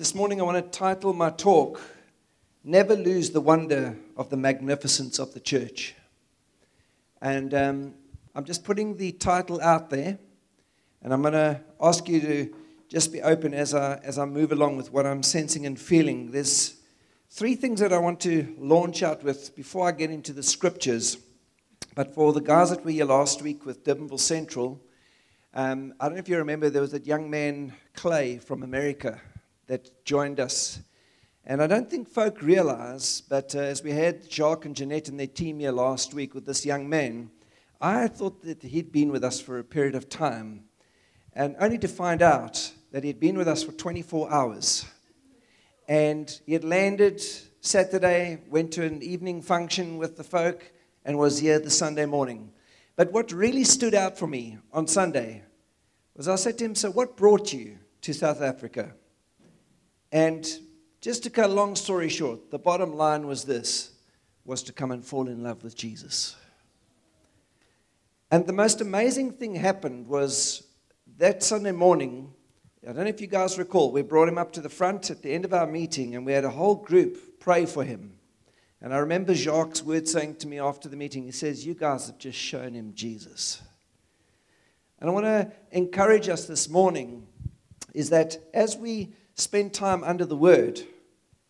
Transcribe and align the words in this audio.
this 0.00 0.14
morning 0.14 0.40
I 0.40 0.44
want 0.44 0.56
to 0.56 0.78
title 0.78 1.12
my 1.12 1.28
talk, 1.28 1.78
Never 2.64 2.96
Lose 2.96 3.32
the 3.32 3.40
Wonder 3.42 3.98
of 4.16 4.30
the 4.30 4.36
Magnificence 4.38 5.18
of 5.18 5.34
the 5.34 5.40
Church. 5.40 5.94
And 7.20 7.52
um, 7.52 7.94
I'm 8.34 8.46
just 8.46 8.64
putting 8.64 8.96
the 8.96 9.12
title 9.12 9.60
out 9.60 9.90
there, 9.90 10.18
and 11.02 11.12
I'm 11.12 11.20
going 11.20 11.34
to 11.34 11.60
ask 11.82 12.08
you 12.08 12.18
to 12.22 12.54
just 12.88 13.12
be 13.12 13.20
open 13.20 13.52
as 13.52 13.74
I, 13.74 13.96
as 13.96 14.18
I 14.18 14.24
move 14.24 14.52
along 14.52 14.78
with 14.78 14.90
what 14.90 15.04
I'm 15.04 15.22
sensing 15.22 15.66
and 15.66 15.78
feeling. 15.78 16.30
There's 16.30 16.76
three 17.28 17.54
things 17.54 17.78
that 17.80 17.92
I 17.92 17.98
want 17.98 18.20
to 18.20 18.56
launch 18.58 19.02
out 19.02 19.22
with 19.22 19.54
before 19.54 19.86
I 19.86 19.92
get 19.92 20.10
into 20.10 20.32
the 20.32 20.42
scriptures. 20.42 21.18
But 21.94 22.14
for 22.14 22.32
the 22.32 22.40
guys 22.40 22.70
that 22.70 22.86
were 22.86 22.90
here 22.90 23.04
last 23.04 23.42
week 23.42 23.66
with 23.66 23.84
Durbanville 23.84 24.18
Central, 24.18 24.80
um, 25.52 25.92
I 26.00 26.06
don't 26.06 26.14
know 26.14 26.20
if 26.20 26.28
you 26.30 26.38
remember, 26.38 26.70
there 26.70 26.80
was 26.80 26.92
that 26.92 27.06
young 27.06 27.28
man, 27.28 27.74
Clay, 27.92 28.38
from 28.38 28.62
America, 28.62 29.20
that 29.70 30.04
joined 30.04 30.40
us. 30.40 30.80
And 31.46 31.62
I 31.62 31.68
don't 31.68 31.88
think 31.88 32.08
folk 32.08 32.42
realize, 32.42 33.20
but 33.20 33.54
uh, 33.54 33.60
as 33.60 33.84
we 33.84 33.92
had 33.92 34.28
Jacques 34.28 34.64
and 34.64 34.74
Jeanette 34.74 35.08
and 35.08 35.18
their 35.18 35.28
team 35.28 35.60
here 35.60 35.70
last 35.70 36.12
week 36.12 36.34
with 36.34 36.44
this 36.44 36.66
young 36.66 36.88
man, 36.88 37.30
I 37.80 38.08
thought 38.08 38.42
that 38.42 38.64
he'd 38.64 38.90
been 38.90 39.12
with 39.12 39.22
us 39.22 39.40
for 39.40 39.60
a 39.60 39.64
period 39.64 39.94
of 39.94 40.08
time. 40.08 40.64
And 41.34 41.54
only 41.60 41.78
to 41.78 41.86
find 41.86 42.20
out 42.20 42.72
that 42.90 43.04
he'd 43.04 43.20
been 43.20 43.38
with 43.38 43.46
us 43.46 43.62
for 43.62 43.70
24 43.70 44.32
hours. 44.32 44.86
And 45.86 46.40
he 46.46 46.52
had 46.54 46.64
landed 46.64 47.22
Saturday, 47.60 48.40
went 48.50 48.72
to 48.72 48.84
an 48.84 49.00
evening 49.04 49.40
function 49.40 49.98
with 49.98 50.16
the 50.16 50.24
folk, 50.24 50.72
and 51.04 51.16
was 51.16 51.38
here 51.38 51.60
the 51.60 51.70
Sunday 51.70 52.06
morning. 52.06 52.50
But 52.96 53.12
what 53.12 53.30
really 53.30 53.62
stood 53.62 53.94
out 53.94 54.18
for 54.18 54.26
me 54.26 54.58
on 54.72 54.88
Sunday 54.88 55.44
was 56.16 56.26
I 56.26 56.34
said 56.34 56.58
to 56.58 56.64
him, 56.64 56.74
So, 56.74 56.90
what 56.90 57.16
brought 57.16 57.52
you 57.52 57.78
to 58.00 58.12
South 58.12 58.42
Africa? 58.42 58.94
And 60.12 60.46
just 61.00 61.22
to 61.24 61.30
cut 61.30 61.50
a 61.50 61.52
long 61.52 61.76
story 61.76 62.08
short, 62.08 62.50
the 62.50 62.58
bottom 62.58 62.94
line 62.94 63.26
was 63.26 63.44
this 63.44 63.92
was 64.44 64.62
to 64.64 64.72
come 64.72 64.90
and 64.90 65.04
fall 65.04 65.28
in 65.28 65.42
love 65.42 65.62
with 65.62 65.76
Jesus. 65.76 66.36
And 68.30 68.46
the 68.46 68.52
most 68.52 68.80
amazing 68.80 69.32
thing 69.32 69.54
happened 69.54 70.06
was 70.06 70.66
that 71.18 71.42
Sunday 71.42 71.72
morning, 71.72 72.32
I 72.82 72.92
don't 72.92 73.04
know 73.04 73.10
if 73.10 73.20
you 73.20 73.26
guys 73.26 73.58
recall, 73.58 73.92
we 73.92 74.02
brought 74.02 74.28
him 74.28 74.38
up 74.38 74.52
to 74.52 74.60
the 74.60 74.68
front 74.68 75.10
at 75.10 75.22
the 75.22 75.32
end 75.32 75.44
of 75.44 75.52
our 75.52 75.66
meeting 75.66 76.14
and 76.14 76.24
we 76.24 76.32
had 76.32 76.44
a 76.44 76.50
whole 76.50 76.76
group 76.76 77.40
pray 77.40 77.66
for 77.66 77.84
him. 77.84 78.14
And 78.80 78.94
I 78.94 78.98
remember 78.98 79.34
Jacques' 79.34 79.82
word 79.84 80.08
saying 80.08 80.36
to 80.36 80.48
me 80.48 80.58
after 80.58 80.88
the 80.88 80.96
meeting, 80.96 81.24
he 81.24 81.32
says, 81.32 81.66
You 81.66 81.74
guys 81.74 82.06
have 82.06 82.18
just 82.18 82.38
shown 82.38 82.72
him 82.72 82.92
Jesus. 82.94 83.60
And 85.00 85.10
I 85.10 85.12
want 85.12 85.26
to 85.26 85.52
encourage 85.72 86.28
us 86.28 86.46
this 86.46 86.68
morning 86.68 87.26
is 87.94 88.10
that 88.10 88.38
as 88.54 88.76
we 88.76 89.12
spend 89.40 89.74
time 89.74 90.04
under 90.04 90.24
the 90.24 90.36
word, 90.36 90.82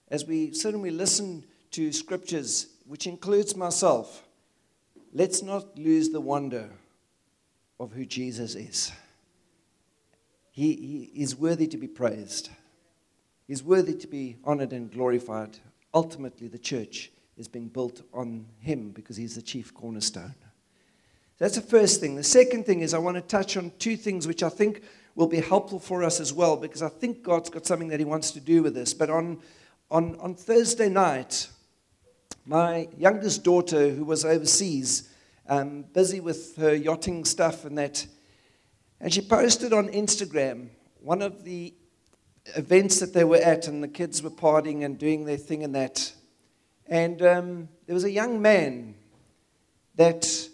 as 0.08 0.24
we 0.24 0.52
sit 0.52 0.74
and 0.74 0.82
we 0.82 0.90
listen 0.90 1.44
to 1.72 1.92
scriptures, 1.92 2.68
which 2.86 3.06
includes 3.06 3.54
myself, 3.56 4.24
let's 5.12 5.42
not 5.42 5.78
lose 5.78 6.10
the 6.10 6.20
wonder 6.20 6.70
of 7.78 7.92
who 7.92 8.04
Jesus 8.04 8.54
is. 8.54 8.92
He, 10.50 11.10
he 11.14 11.22
is 11.22 11.36
worthy 11.36 11.66
to 11.68 11.76
be 11.76 11.86
praised. 11.86 12.50
He's 13.46 13.62
worthy 13.62 13.94
to 13.94 14.06
be 14.06 14.36
honored 14.44 14.72
and 14.72 14.90
glorified. 14.90 15.58
Ultimately, 15.94 16.48
the 16.48 16.58
church 16.58 17.10
is 17.36 17.48
being 17.48 17.68
built 17.68 18.02
on 18.12 18.46
him 18.60 18.90
because 18.90 19.16
he's 19.16 19.36
the 19.36 19.42
chief 19.42 19.72
cornerstone. 19.72 20.34
That's 21.38 21.54
the 21.54 21.62
first 21.62 22.00
thing. 22.00 22.16
The 22.16 22.22
second 22.22 22.66
thing 22.66 22.80
is 22.80 22.92
I 22.92 22.98
want 22.98 23.16
to 23.16 23.22
touch 23.22 23.56
on 23.56 23.72
two 23.78 23.96
things 23.96 24.26
which 24.26 24.42
I 24.42 24.50
think 24.50 24.82
will 25.14 25.26
be 25.26 25.40
helpful 25.40 25.78
for 25.78 26.02
us 26.04 26.20
as 26.20 26.32
well 26.32 26.56
because 26.56 26.82
I 26.82 26.88
think 26.88 27.22
God's 27.22 27.50
got 27.50 27.66
something 27.66 27.88
that 27.88 27.98
he 27.98 28.04
wants 28.04 28.30
to 28.32 28.40
do 28.40 28.62
with 28.62 28.74
this. 28.74 28.94
But 28.94 29.10
on, 29.10 29.40
on, 29.90 30.16
on 30.20 30.34
Thursday 30.34 30.88
night, 30.88 31.48
my 32.46 32.88
youngest 32.96 33.44
daughter, 33.44 33.90
who 33.90 34.04
was 34.04 34.24
overseas, 34.24 35.08
um, 35.48 35.82
busy 35.92 36.20
with 36.20 36.56
her 36.56 36.74
yachting 36.74 37.24
stuff 37.24 37.64
and 37.64 37.76
that, 37.78 38.06
and 39.00 39.12
she 39.12 39.20
posted 39.20 39.72
on 39.72 39.88
Instagram 39.88 40.68
one 41.00 41.22
of 41.22 41.44
the 41.44 41.74
events 42.56 43.00
that 43.00 43.12
they 43.12 43.24
were 43.24 43.38
at, 43.38 43.68
and 43.68 43.82
the 43.82 43.88
kids 43.88 44.22
were 44.22 44.30
partying 44.30 44.84
and 44.84 44.98
doing 44.98 45.24
their 45.24 45.36
thing 45.36 45.64
and 45.64 45.74
that. 45.74 46.12
And 46.86 47.22
um, 47.22 47.68
there 47.86 47.94
was 47.94 48.04
a 48.04 48.10
young 48.10 48.42
man 48.42 48.94
that 49.94 50.48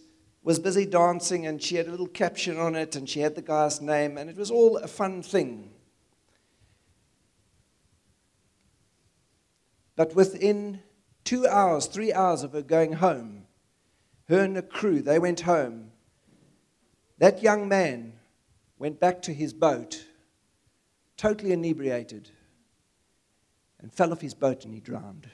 was 0.46 0.60
busy 0.60 0.86
dancing, 0.86 1.44
and 1.44 1.60
she 1.60 1.74
had 1.74 1.88
a 1.88 1.90
little 1.90 2.06
caption 2.06 2.56
on 2.56 2.76
it, 2.76 2.94
and 2.94 3.08
she 3.08 3.18
had 3.18 3.34
the 3.34 3.42
guy's 3.42 3.80
name, 3.80 4.16
and 4.16 4.30
it 4.30 4.36
was 4.36 4.48
all 4.48 4.76
a 4.76 4.86
fun 4.86 5.20
thing. 5.20 5.72
But 9.96 10.14
within 10.14 10.82
two 11.24 11.48
hours, 11.48 11.86
three 11.86 12.12
hours 12.12 12.44
of 12.44 12.52
her 12.52 12.62
going 12.62 12.92
home, 12.92 13.46
her 14.28 14.38
and 14.38 14.54
the 14.56 14.62
crew, 14.62 15.02
they 15.02 15.18
went 15.18 15.40
home. 15.40 15.90
That 17.18 17.42
young 17.42 17.66
man 17.66 18.12
went 18.78 19.00
back 19.00 19.22
to 19.22 19.32
his 19.34 19.52
boat, 19.52 20.06
totally 21.16 21.50
inebriated, 21.50 22.30
and 23.80 23.92
fell 23.92 24.12
off 24.12 24.20
his 24.20 24.34
boat 24.34 24.64
and 24.64 24.72
he 24.72 24.78
drowned 24.80 25.28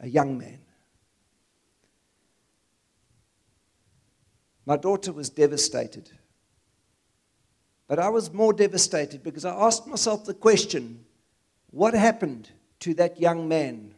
a 0.00 0.08
young 0.08 0.38
man. 0.38 0.60
My 4.66 4.76
daughter 4.76 5.12
was 5.12 5.30
devastated. 5.30 6.10
But 7.86 7.98
I 7.98 8.08
was 8.08 8.32
more 8.32 8.52
devastated 8.52 9.22
because 9.22 9.44
I 9.44 9.54
asked 9.54 9.86
myself 9.86 10.24
the 10.24 10.34
question 10.34 11.04
what 11.70 11.92
happened 11.92 12.50
to 12.80 12.94
that 12.94 13.20
young 13.20 13.48
man 13.48 13.94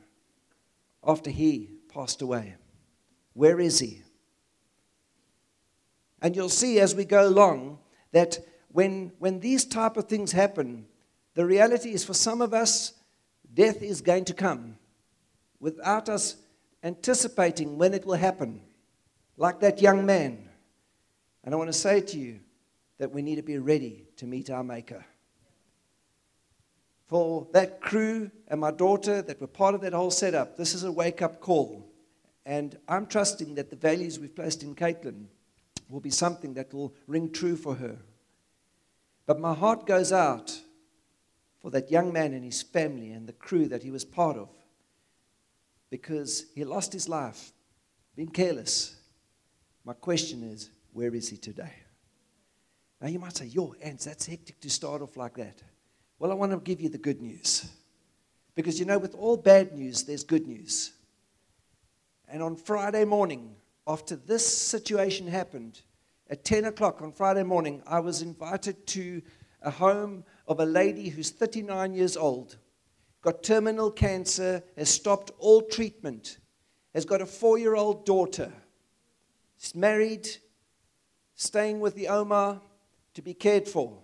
after 1.07 1.31
he 1.31 1.71
passed 1.89 2.23
away? 2.23 2.55
Where 3.35 3.61
is 3.61 3.79
he? 3.79 4.03
And 6.21 6.35
you'll 6.35 6.49
see 6.49 6.81
as 6.81 6.95
we 6.95 7.05
go 7.05 7.29
along 7.29 7.79
that 8.13 8.39
when, 8.69 9.13
when 9.19 9.41
these 9.41 9.65
type 9.65 9.97
of 9.97 10.09
things 10.09 10.33
happen, 10.33 10.87
the 11.35 11.47
reality 11.47 11.93
is 11.93 12.05
for 12.05 12.15
some 12.15 12.41
of 12.41 12.55
us, 12.55 12.95
death 13.53 13.83
is 13.83 14.01
going 14.01 14.25
to 14.25 14.35
come 14.35 14.79
without 15.61 16.09
us 16.09 16.37
anticipating 16.83 17.79
when 17.79 17.95
it 17.95 18.07
will 18.07 18.15
happen, 18.15 18.61
like 19.37 19.61
that 19.61 19.83
young 19.83 20.05
man. 20.07 20.46
And 21.47 21.55
I 21.55 21.59
want 21.59 21.69
to 21.69 21.79
say 21.79 22.01
to 22.01 22.19
you 22.19 22.41
that 22.99 23.13
we 23.13 23.23
need 23.23 23.37
to 23.37 23.43
be 23.43 23.59
ready 23.59 24.09
to 24.17 24.27
meet 24.27 24.51
our 24.51 24.65
Maker. 24.65 25.05
For 27.07 27.47
that 27.53 27.81
crew 27.81 28.33
and 28.49 28.61
my 28.61 28.73
daughter 28.73 29.23
that 29.23 29.41
were 29.41 29.47
part 29.47 29.77
of 29.77 29.81
that 29.83 29.93
whole 29.93 30.11
setup, 30.11 30.57
this 30.57 30.75
is 30.75 30.83
a 30.83 30.91
wake 30.91 31.23
up 31.23 31.41
call. 31.41 31.89
And 32.45 32.77
I'm 32.89 33.07
trusting 33.07 33.55
that 33.55 33.71
the 33.71 33.77
values 33.77 34.19
we've 34.19 34.35
placed 34.35 34.65
in 34.65 34.75
Caitlin 34.75 35.27
will 35.89 36.01
be 36.01 36.11
something 36.11 36.55
that 36.55 36.75
will 36.75 36.93
ring 37.07 37.31
true 37.31 37.57
for 37.57 37.77
her. 37.77 37.97
But 39.25 39.39
my 39.39 39.55
heart 39.55 39.87
goes 39.87 40.13
out 40.13 40.61
for 41.61 41.71
that 41.71 41.93
young 41.93 42.13
man 42.13 42.35
and 42.35 42.45
his 42.45 42.63
family 42.63 43.13
and 43.13 43.29
the 43.29 43.33
crew 43.33 43.69
that 43.69 43.85
he 43.85 43.93
was 43.93 44.05
part 44.05 44.37
of 44.37 44.49
because 45.91 46.47
he 46.57 46.65
lost 46.65 46.93
his 46.93 47.09
life 47.09 47.53
being 48.17 48.29
careless. 48.31 48.97
My 49.85 49.93
question 49.93 50.43
is, 50.43 50.71
where 50.97 51.15
is 51.15 51.29
he 51.29 51.37
today? 51.37 51.73
Now 53.03 53.09
you 53.09 53.19
might 53.19 53.37
say, 53.37 53.45
yo, 53.45 53.75
Ants, 53.83 54.07
that's 54.07 54.25
hectic 54.25 54.59
to 54.61 54.71
start 54.71 55.03
off 55.03 55.19
like 55.19 55.35
that. 55.35 55.63
Well, 56.19 56.31
I 56.31 56.35
want 56.35 56.53
to 56.53 56.59
give 56.59 56.81
you 56.81 56.89
the 56.89 56.97
good 56.97 57.21
news. 57.21 57.71
Because 58.55 58.81
you 58.81 58.87
know, 58.87 58.99
with 58.99 59.15
all 59.15 59.37
bad 59.37 59.75
news, 59.75 60.05
there's 60.05 60.25
good 60.25 60.47
news. 60.47 60.93
And 62.27 62.43
on 62.43 62.57
Friday 62.57 63.05
morning, 63.05 63.55
after 63.87 64.17
this 64.17 64.47
situation 64.47 65.27
happened, 65.27 65.83
at 66.31 66.45
10 66.45 66.65
o'clock 66.65 67.03
on 67.03 67.13
Friday 67.13 67.43
morning, 67.43 67.83
I 67.87 68.01
was 68.01 68.23
invited 68.23 68.87
to 68.87 69.21
a 69.61 69.71
home 69.71 70.25
of 70.49 70.61
a 70.61 70.65
lady 70.65 71.11
who's 71.11 71.31
39 71.31 71.93
years 71.93 72.17
old 72.17 72.57
got 73.21 73.43
terminal 73.43 73.91
cancer, 73.91 74.63
has 74.77 74.89
stopped 74.89 75.33
all 75.41 75.61
treatment, 75.61 76.39
has 76.95 77.05
got 77.05 77.21
a 77.21 77.27
four 77.27 77.59
year 77.59 77.75
old 77.75 78.07
daughter, 78.07 78.53
is 79.61 79.75
married, 79.75 80.29
staying 81.37 81.81
with 81.81 81.95
the 81.95 82.09
Oma 82.09 82.61
to 83.15 83.23
be 83.23 83.35
cared 83.35 83.69
for. 83.69 83.99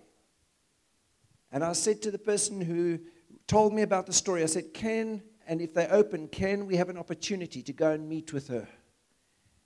And 1.51 1.63
I 1.63 1.73
said 1.73 2.01
to 2.03 2.11
the 2.11 2.17
person 2.17 2.61
who 2.61 2.99
told 3.47 3.73
me 3.73 3.81
about 3.81 4.05
the 4.05 4.13
story, 4.13 4.43
I 4.43 4.47
said, 4.47 4.73
Can, 4.73 5.21
and 5.47 5.59
if 5.59 5.73
they 5.73 5.87
open, 5.87 6.27
can 6.27 6.65
we 6.65 6.77
have 6.77 6.89
an 6.89 6.97
opportunity 6.97 7.61
to 7.63 7.73
go 7.73 7.91
and 7.91 8.07
meet 8.07 8.31
with 8.31 8.47
her? 8.47 8.67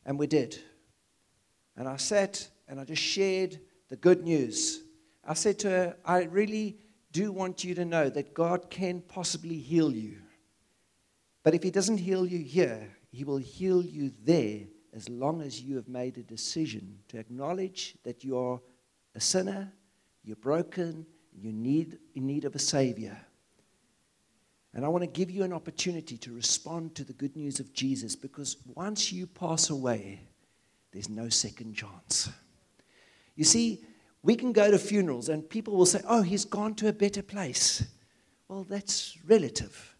And 0.05 0.17
we 0.17 0.27
did. 0.27 0.57
And 1.75 1.87
I 1.87 1.97
sat 1.97 2.49
and 2.67 2.79
I 2.79 2.85
just 2.85 3.01
shared 3.01 3.59
the 3.89 3.95
good 3.95 4.23
news. 4.23 4.81
I 5.23 5.33
said 5.33 5.59
to 5.59 5.69
her, 5.69 5.97
I 6.03 6.23
really 6.23 6.77
do 7.11 7.31
want 7.31 7.63
you 7.63 7.75
to 7.75 7.85
know 7.85 8.09
that 8.09 8.33
God 8.33 8.69
can 8.69 9.01
possibly 9.01 9.57
heal 9.57 9.91
you. 9.91 10.17
But 11.43 11.53
if 11.53 11.63
He 11.63 11.71
doesn't 11.71 11.97
heal 11.97 12.25
you 12.25 12.39
here, 12.39 12.95
He 13.11 13.23
will 13.23 13.37
heal 13.37 13.81
you 13.81 14.11
there 14.23 14.67
as 14.95 15.09
long 15.09 15.41
as 15.41 15.61
you 15.61 15.75
have 15.75 15.87
made 15.87 16.17
a 16.17 16.23
decision 16.23 16.99
to 17.09 17.19
acknowledge 17.19 17.95
that 18.03 18.23
you 18.23 18.37
are 18.37 18.59
a 19.15 19.19
sinner, 19.19 19.71
you're 20.23 20.35
broken, 20.37 21.05
you 21.33 21.51
need 21.51 21.97
in 22.15 22.25
need 22.25 22.45
of 22.45 22.55
a 22.55 22.59
Savior. 22.59 23.17
And 24.73 24.85
I 24.85 24.89
want 24.89 25.03
to 25.03 25.09
give 25.09 25.31
you 25.31 25.43
an 25.43 25.53
opportunity 25.53 26.17
to 26.17 26.33
respond 26.33 26.95
to 26.95 27.03
the 27.03 27.13
good 27.13 27.35
news 27.35 27.59
of 27.59 27.73
Jesus 27.73 28.15
because 28.15 28.57
once 28.75 29.11
you 29.11 29.25
pass 29.25 29.69
away, 29.69 30.21
there's 30.91 31.09
no 31.09 31.29
second 31.29 31.75
chance. 31.75 32.29
You 33.35 33.43
see, 33.43 33.83
we 34.23 34.35
can 34.35 34.51
go 34.51 34.69
to 34.69 34.77
funerals 34.77 35.29
and 35.29 35.47
people 35.49 35.75
will 35.75 35.85
say, 35.85 36.01
oh, 36.07 36.21
he's 36.21 36.45
gone 36.45 36.75
to 36.75 36.89
a 36.89 36.93
better 36.93 37.23
place. 37.23 37.83
Well, 38.47 38.65
that's 38.69 39.17
relative. 39.25 39.95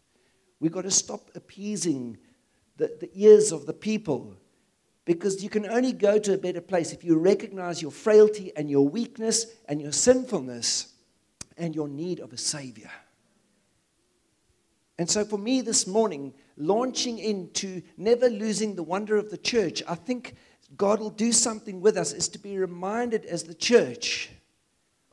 We've 0.60 0.72
got 0.72 0.84
to 0.84 0.92
stop 0.92 1.30
appeasing 1.36 2.18
the, 2.78 2.98
the 3.00 3.10
ears 3.14 3.52
of 3.52 3.66
the 3.66 3.74
people 3.74 4.36
because 5.08 5.42
you 5.42 5.50
can 5.50 5.66
only 5.70 5.94
go 5.94 6.20
to 6.20 6.34
a 6.34 6.38
better 6.38 6.60
place 6.60 6.92
if 6.92 7.02
you 7.02 7.18
recognize 7.18 7.82
your 7.82 7.92
frailty 7.92 8.52
and 8.58 8.70
your 8.70 8.86
weakness 8.86 9.46
and 9.70 9.82
your 9.82 9.94
sinfulness 9.94 10.94
and 11.58 11.74
your 11.74 11.88
need 11.88 12.20
of 12.20 12.34
a 12.34 12.38
Savior. 12.38 12.92
And 15.00 15.10
so, 15.10 15.24
for 15.24 15.38
me 15.38 15.62
this 15.62 15.88
morning, 15.88 16.34
launching 16.58 17.20
into 17.20 17.82
never 17.96 18.30
losing 18.30 18.76
the 18.76 18.84
wonder 18.84 19.16
of 19.16 19.32
the 19.32 19.38
church, 19.38 19.82
I 19.88 19.96
think 19.96 20.36
God 20.76 21.00
will 21.00 21.10
do 21.10 21.32
something 21.32 21.80
with 21.80 21.96
us 21.96 22.12
is 22.12 22.28
to 22.30 22.40
be 22.40 22.58
reminded 22.58 23.24
as 23.24 23.44
the 23.44 23.54
church 23.54 24.30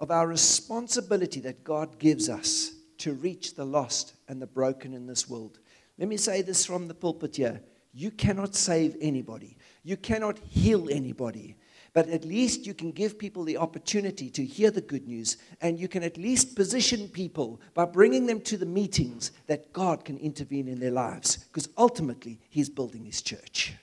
of 0.00 0.11
our 0.11 0.26
responsibility 0.26 1.38
that 1.41 1.62
God 1.62 2.00
gives 2.00 2.29
us 2.29 2.73
to 2.99 3.12
reach 3.12 3.55
the 3.55 3.64
lost 3.64 4.14
and 4.26 4.43
the 4.43 4.46
broken 4.49 4.93
in 4.93 5.06
this 5.06 5.31
world. 5.31 5.61
Let 5.99 6.08
me 6.08 6.17
say 6.17 6.43
this 6.43 6.67
from 6.67 6.88
the 6.88 6.94
pulpit 6.94 7.37
here 7.37 7.61
you 7.94 8.11
cannot 8.11 8.56
save 8.56 8.96
anybody, 9.00 9.56
you 9.84 9.96
cannot 9.96 10.38
heal 10.38 10.88
anybody. 10.90 11.56
But 11.92 12.08
at 12.08 12.25
least 12.25 12.66
you 12.66 12.75
can 12.75 12.90
give 12.90 13.20
people 13.20 13.44
the 13.44 13.58
opportunity 13.58 14.28
to 14.31 14.44
hear 14.44 14.72
the 14.72 14.81
good 14.81 15.06
news, 15.06 15.36
and 15.60 15.78
you 15.78 15.86
can 15.86 16.02
at 16.02 16.16
least 16.16 16.56
position 16.56 17.06
people 17.06 17.60
by 17.72 17.84
bringing 17.84 18.26
them 18.26 18.40
to 18.40 18.56
the 18.56 18.66
meetings 18.66 19.31
that 19.46 19.72
God 19.72 20.04
can 20.04 20.19
intervene 20.19 20.66
in 20.66 20.81
their 20.81 20.90
lives, 20.90 21.36
because 21.36 21.69
ultimately, 21.78 22.40
He's 22.50 22.69
building 22.69 23.04
His 23.04 23.22
church. 23.22 23.75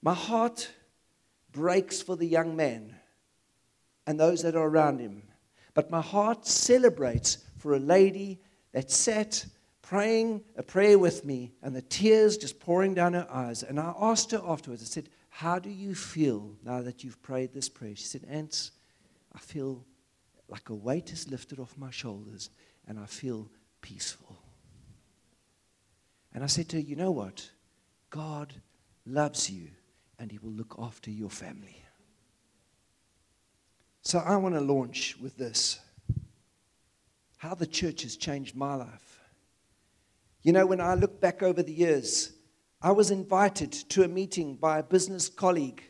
My 0.00 0.14
heart 0.14 0.70
breaks 1.50 2.00
for 2.00 2.16
the 2.16 2.26
young 2.26 2.54
man 2.54 2.94
and 4.06 4.18
those 4.18 4.42
that 4.42 4.56
are 4.56 4.66
around 4.66 4.98
him, 5.00 5.22
but 5.74 5.90
my 5.90 6.00
heart 6.00 6.46
celebrates 6.46 7.38
for 7.58 7.74
a 7.74 7.78
lady 7.80 8.40
that 8.72 8.90
sat 8.90 9.44
praying 9.90 10.40
uh, 10.56 10.60
a 10.60 10.62
prayer 10.62 10.96
with 10.96 11.24
me 11.24 11.52
and 11.64 11.74
the 11.74 11.82
tears 11.82 12.36
just 12.36 12.60
pouring 12.60 12.94
down 12.94 13.12
her 13.12 13.26
eyes. 13.28 13.64
And 13.64 13.80
I 13.80 13.92
asked 14.00 14.30
her 14.30 14.40
afterwards, 14.46 14.82
I 14.82 14.86
said, 14.86 15.08
How 15.30 15.58
do 15.58 15.68
you 15.68 15.96
feel 15.96 16.54
now 16.64 16.80
that 16.82 17.02
you've 17.02 17.20
prayed 17.22 17.52
this 17.52 17.68
prayer? 17.68 17.96
She 17.96 18.04
said, 18.04 18.24
Ants, 18.28 18.70
I 19.34 19.40
feel 19.40 19.84
like 20.48 20.68
a 20.68 20.74
weight 20.76 21.12
is 21.12 21.28
lifted 21.28 21.58
off 21.58 21.76
my 21.76 21.90
shoulders 21.90 22.50
and 22.86 23.00
I 23.00 23.06
feel 23.06 23.50
peaceful. 23.80 24.38
And 26.32 26.44
I 26.44 26.46
said 26.46 26.68
to 26.68 26.76
her, 26.76 26.82
You 26.82 26.94
know 26.94 27.10
what? 27.10 27.50
God 28.10 28.54
loves 29.04 29.50
you 29.50 29.70
and 30.20 30.30
He 30.30 30.38
will 30.38 30.52
look 30.52 30.76
after 30.78 31.10
your 31.10 31.30
family. 31.30 31.82
So 34.02 34.20
I 34.20 34.36
want 34.36 34.54
to 34.54 34.60
launch 34.60 35.16
with 35.20 35.36
this 35.36 35.80
how 37.38 37.56
the 37.56 37.66
church 37.66 38.02
has 38.02 38.14
changed 38.16 38.54
my 38.54 38.76
life. 38.76 39.09
You 40.42 40.52
know, 40.52 40.64
when 40.64 40.80
I 40.80 40.94
look 40.94 41.20
back 41.20 41.42
over 41.42 41.62
the 41.62 41.72
years, 41.72 42.32
I 42.80 42.92
was 42.92 43.10
invited 43.10 43.72
to 43.90 44.04
a 44.04 44.08
meeting 44.08 44.56
by 44.56 44.78
a 44.78 44.82
business 44.82 45.28
colleague, 45.28 45.82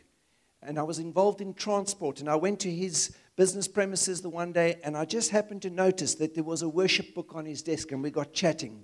and 0.61 0.77
I 0.77 0.83
was 0.83 0.99
involved 0.99 1.39
in 1.39 1.53
transport. 1.53 2.19
And 2.19 2.27
I 2.27 2.35
went 2.35 2.59
to 2.61 2.69
his 2.69 3.15
business 3.37 3.69
premises 3.69 4.21
the 4.21 4.27
one 4.29 4.51
day, 4.51 4.77
and 4.83 4.97
I 4.97 5.05
just 5.05 5.29
happened 5.29 5.61
to 5.61 5.69
notice 5.69 6.15
that 6.15 6.35
there 6.35 6.43
was 6.43 6.63
a 6.63 6.69
worship 6.69 7.15
book 7.15 7.31
on 7.33 7.45
his 7.45 7.61
desk, 7.61 7.93
and 7.93 8.03
we 8.03 8.11
got 8.11 8.33
chatting. 8.33 8.83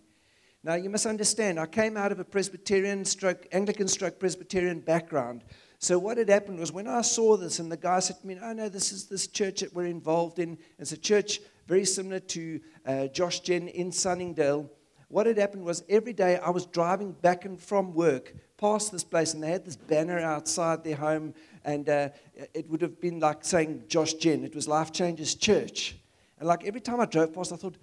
Now, 0.63 0.75
you 0.75 0.89
must 0.89 1.05
understand, 1.05 1.59
I 1.59 1.65
came 1.65 1.97
out 1.97 2.13
of 2.13 2.21
a 2.21 2.25
Presbyterian 2.25 3.03
stroke, 3.03 3.45
Anglican 3.51 3.89
stroke 3.89 4.19
Presbyterian 4.19 4.79
background. 4.79 5.43
So, 5.79 5.99
what 5.99 6.17
had 6.17 6.29
happened 6.29 6.59
was 6.59 6.71
when 6.71 6.87
I 6.87 7.01
saw 7.01 7.35
this, 7.35 7.59
and 7.59 7.69
the 7.69 7.75
guy 7.75 7.99
said 7.99 8.21
to 8.21 8.27
me, 8.27 8.37
Oh, 8.41 8.53
no, 8.53 8.69
this 8.69 8.93
is 8.93 9.07
this 9.07 9.27
church 9.27 9.59
that 9.59 9.73
we're 9.73 9.87
involved 9.87 10.39
in. 10.39 10.57
It's 10.79 10.93
a 10.93 10.97
church 10.97 11.41
very 11.67 11.83
similar 11.83 12.21
to 12.21 12.61
uh, 12.85 13.07
Josh 13.07 13.41
Gen 13.41 13.67
in 13.67 13.91
Sunningdale 13.91 14.71
what 15.09 15.25
had 15.25 15.38
happened 15.38 15.63
was 15.63 15.83
every 15.88 16.13
day 16.13 16.38
I 16.38 16.50
was 16.50 16.65
driving 16.65 17.13
back 17.13 17.45
and 17.45 17.59
from 17.59 17.94
work 17.94 18.33
past 18.57 18.92
this 18.92 19.04
place, 19.04 19.33
and 19.33 19.42
they 19.42 19.51
had 19.51 19.65
this 19.65 19.75
banner 19.75 20.19
outside 20.19 20.83
their 20.83 20.95
home, 20.95 21.33
and 21.63 21.88
uh, 21.88 22.09
it 22.54 22.69
would 22.69 22.81
have 22.81 23.00
been 23.00 23.19
like 23.19 23.45
saying 23.45 23.83
Josh 23.88 24.15
Gen. 24.15 24.44
It 24.44 24.56
was 24.56 24.68
Life 24.68 24.92
Changes 24.92 25.36
Church. 25.36 25.95
And 26.39 26.48
like 26.48 26.65
every 26.65 26.81
time 26.81 27.00
I 27.00 27.06
drove 27.06 27.33
past, 27.33 27.54
I 27.54 27.56
thought, 27.56 27.77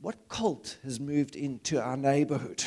what 0.00 0.28
cult 0.28 0.78
has 0.84 1.00
moved 1.00 1.34
into 1.34 1.80
our 1.80 1.96
neighborhood? 1.96 2.62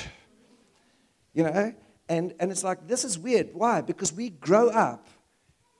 You 1.33 1.43
know? 1.43 1.73
And, 2.09 2.33
and 2.39 2.51
it's 2.51 2.63
like, 2.63 2.87
this 2.87 3.03
is 3.03 3.17
weird. 3.17 3.49
Why? 3.53 3.81
Because 3.81 4.13
we 4.13 4.29
grow 4.29 4.69
up 4.69 5.07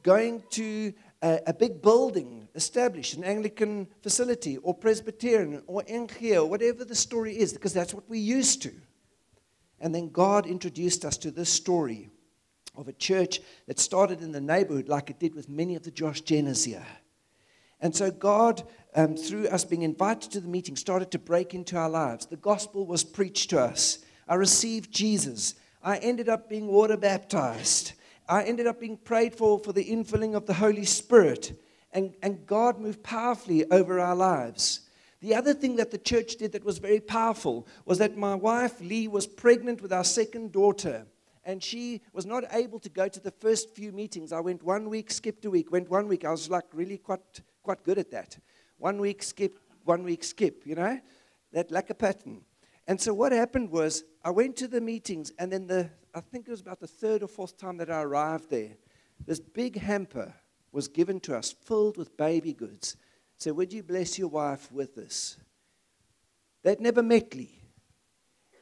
going 0.06 0.44
to 0.52 0.94
a, 1.26 1.42
a 1.48 1.54
big 1.54 1.82
building 1.82 2.48
established, 2.54 3.16
an 3.16 3.24
Anglican 3.24 3.88
facility, 4.02 4.58
or 4.58 4.74
Presbyterian, 4.76 5.64
or 5.66 5.84
NG, 5.88 6.38
or 6.38 6.46
whatever 6.46 6.86
the 6.86 6.96
story 6.96 7.38
is, 7.38 7.52
because 7.52 7.74
that's 7.74 7.94
what 7.94 8.08
we 8.08 8.20
used 8.20 8.62
to. 8.62 8.72
And 9.80 9.94
then 9.94 10.10
God 10.10 10.46
introduced 10.46 11.04
us 11.04 11.18
to 11.18 11.32
this 11.32 11.50
story 11.50 12.10
of 12.76 12.88
a 12.88 12.94
church 12.94 13.42
that 13.68 13.80
started 13.80 14.22
in 14.22 14.32
the 14.32 14.42
neighborhood, 14.42 14.88
like 14.88 15.10
it 15.10 15.20
did 15.20 15.34
with 15.34 15.50
many 15.50 15.76
of 15.76 15.84
the 15.84 15.92
Josh 15.92 16.22
Genners 16.22 16.66
here. 16.66 16.86
And 17.82 17.96
so 17.96 18.12
God, 18.12 18.64
um, 18.96 19.18
through 19.18 19.48
us 19.48 19.66
being 19.66 19.82
invited 19.82 20.32
to 20.32 20.40
the 20.40 20.48
meeting, 20.48 20.76
started 20.76 21.12
to 21.12 21.20
break 21.20 21.54
into 21.54 21.76
our 21.76 21.90
lives. 21.90 22.28
The 22.28 22.38
gospel 22.38 22.86
was 22.86 23.04
preached 23.04 23.50
to 23.50 23.60
us. 23.60 24.00
I 24.28 24.36
received 24.36 24.92
Jesus. 24.92 25.56
I 25.84 25.98
ended 25.98 26.30
up 26.30 26.50
being 26.50 26.68
water 26.68 26.98
baptized. 26.98 27.94
I 28.28 28.44
ended 28.44 28.68
up 28.68 28.80
being 28.80 28.98
prayed 28.98 29.36
for 29.36 29.60
for 29.60 29.74
the 29.74 29.86
infilling 29.86 30.36
of 30.36 30.46
the 30.46 30.54
Holy 30.54 30.86
Spirit. 30.86 31.62
And, 31.92 32.14
and 32.22 32.46
God 32.46 32.80
moved 32.80 33.04
powerfully 33.04 33.70
over 33.72 34.00
our 34.00 34.16
lives. 34.16 34.82
The 35.22 35.34
other 35.34 35.54
thing 35.54 35.78
that 35.78 35.92
the 35.92 35.98
church 35.98 36.36
did 36.36 36.52
that 36.52 36.66
was 36.66 36.78
very 36.78 37.00
powerful 37.00 37.68
was 37.86 38.00
that 38.00 38.18
my 38.18 38.36
wife, 38.36 38.82
Lee, 38.82 39.08
was 39.08 39.26
pregnant 39.26 39.82
with 39.82 39.94
our 39.94 40.04
second 40.04 40.52
daughter. 40.52 41.06
And 41.46 41.64
she 41.64 42.02
was 42.12 42.26
not 42.26 42.44
able 42.52 42.80
to 42.80 42.90
go 42.90 43.08
to 43.08 43.20
the 43.20 43.32
first 43.32 43.76
few 43.76 43.92
meetings. 43.92 44.32
I 44.32 44.40
went 44.40 44.64
one 44.64 44.90
week, 44.90 45.12
skipped 45.12 45.46
a 45.46 45.50
week, 45.50 45.72
went 45.72 45.90
one 45.90 46.08
week. 46.08 46.26
I 46.26 46.32
was 46.32 46.50
like 46.50 46.66
really 46.74 46.98
quite, 46.98 47.42
quite 47.64 47.84
good 47.84 47.98
at 47.98 48.12
that. 48.12 48.38
One 48.78 49.00
week, 49.00 49.24
skip, 49.24 49.58
one 49.84 50.04
week, 50.04 50.24
skip, 50.24 50.64
you 50.66 50.76
know? 50.76 51.00
That 51.54 51.72
like 51.72 51.90
a 51.90 51.96
pattern. 51.96 52.42
And 52.88 53.00
so 53.00 53.14
what 53.14 53.32
happened 53.32 53.72
was 53.72 54.04
I 54.24 54.32
went 54.32 54.56
to 54.58 54.68
the 54.68 54.82
meetings, 54.82 55.32
and 55.40 55.52
then 55.52 55.68
the 55.68 55.90
I 56.16 56.22
think 56.22 56.48
it 56.48 56.52
was 56.52 56.62
about 56.62 56.80
the 56.80 56.88
third 56.88 57.24
or 57.24 57.28
fourth 57.28 57.58
time 57.58 57.76
that 57.78 57.92
I 57.92 58.02
arrived 58.02 58.50
there, 58.50 58.78
this 59.28 59.42
big 59.42 59.78
hamper 59.78 60.34
was 60.72 60.88
given 60.88 61.20
to 61.22 61.38
us 61.38 61.52
filled 61.52 61.98
with 61.98 62.16
baby 62.16 62.54
goods. 62.54 62.96
So, 63.38 63.52
would 63.54 63.74
you 63.74 63.84
bless 63.84 64.18
your 64.18 64.30
wife 64.30 64.72
with 64.72 64.96
this? 64.96 65.38
They'd 66.64 66.80
never 66.80 67.04
met 67.04 67.36
Lee. 67.36 67.60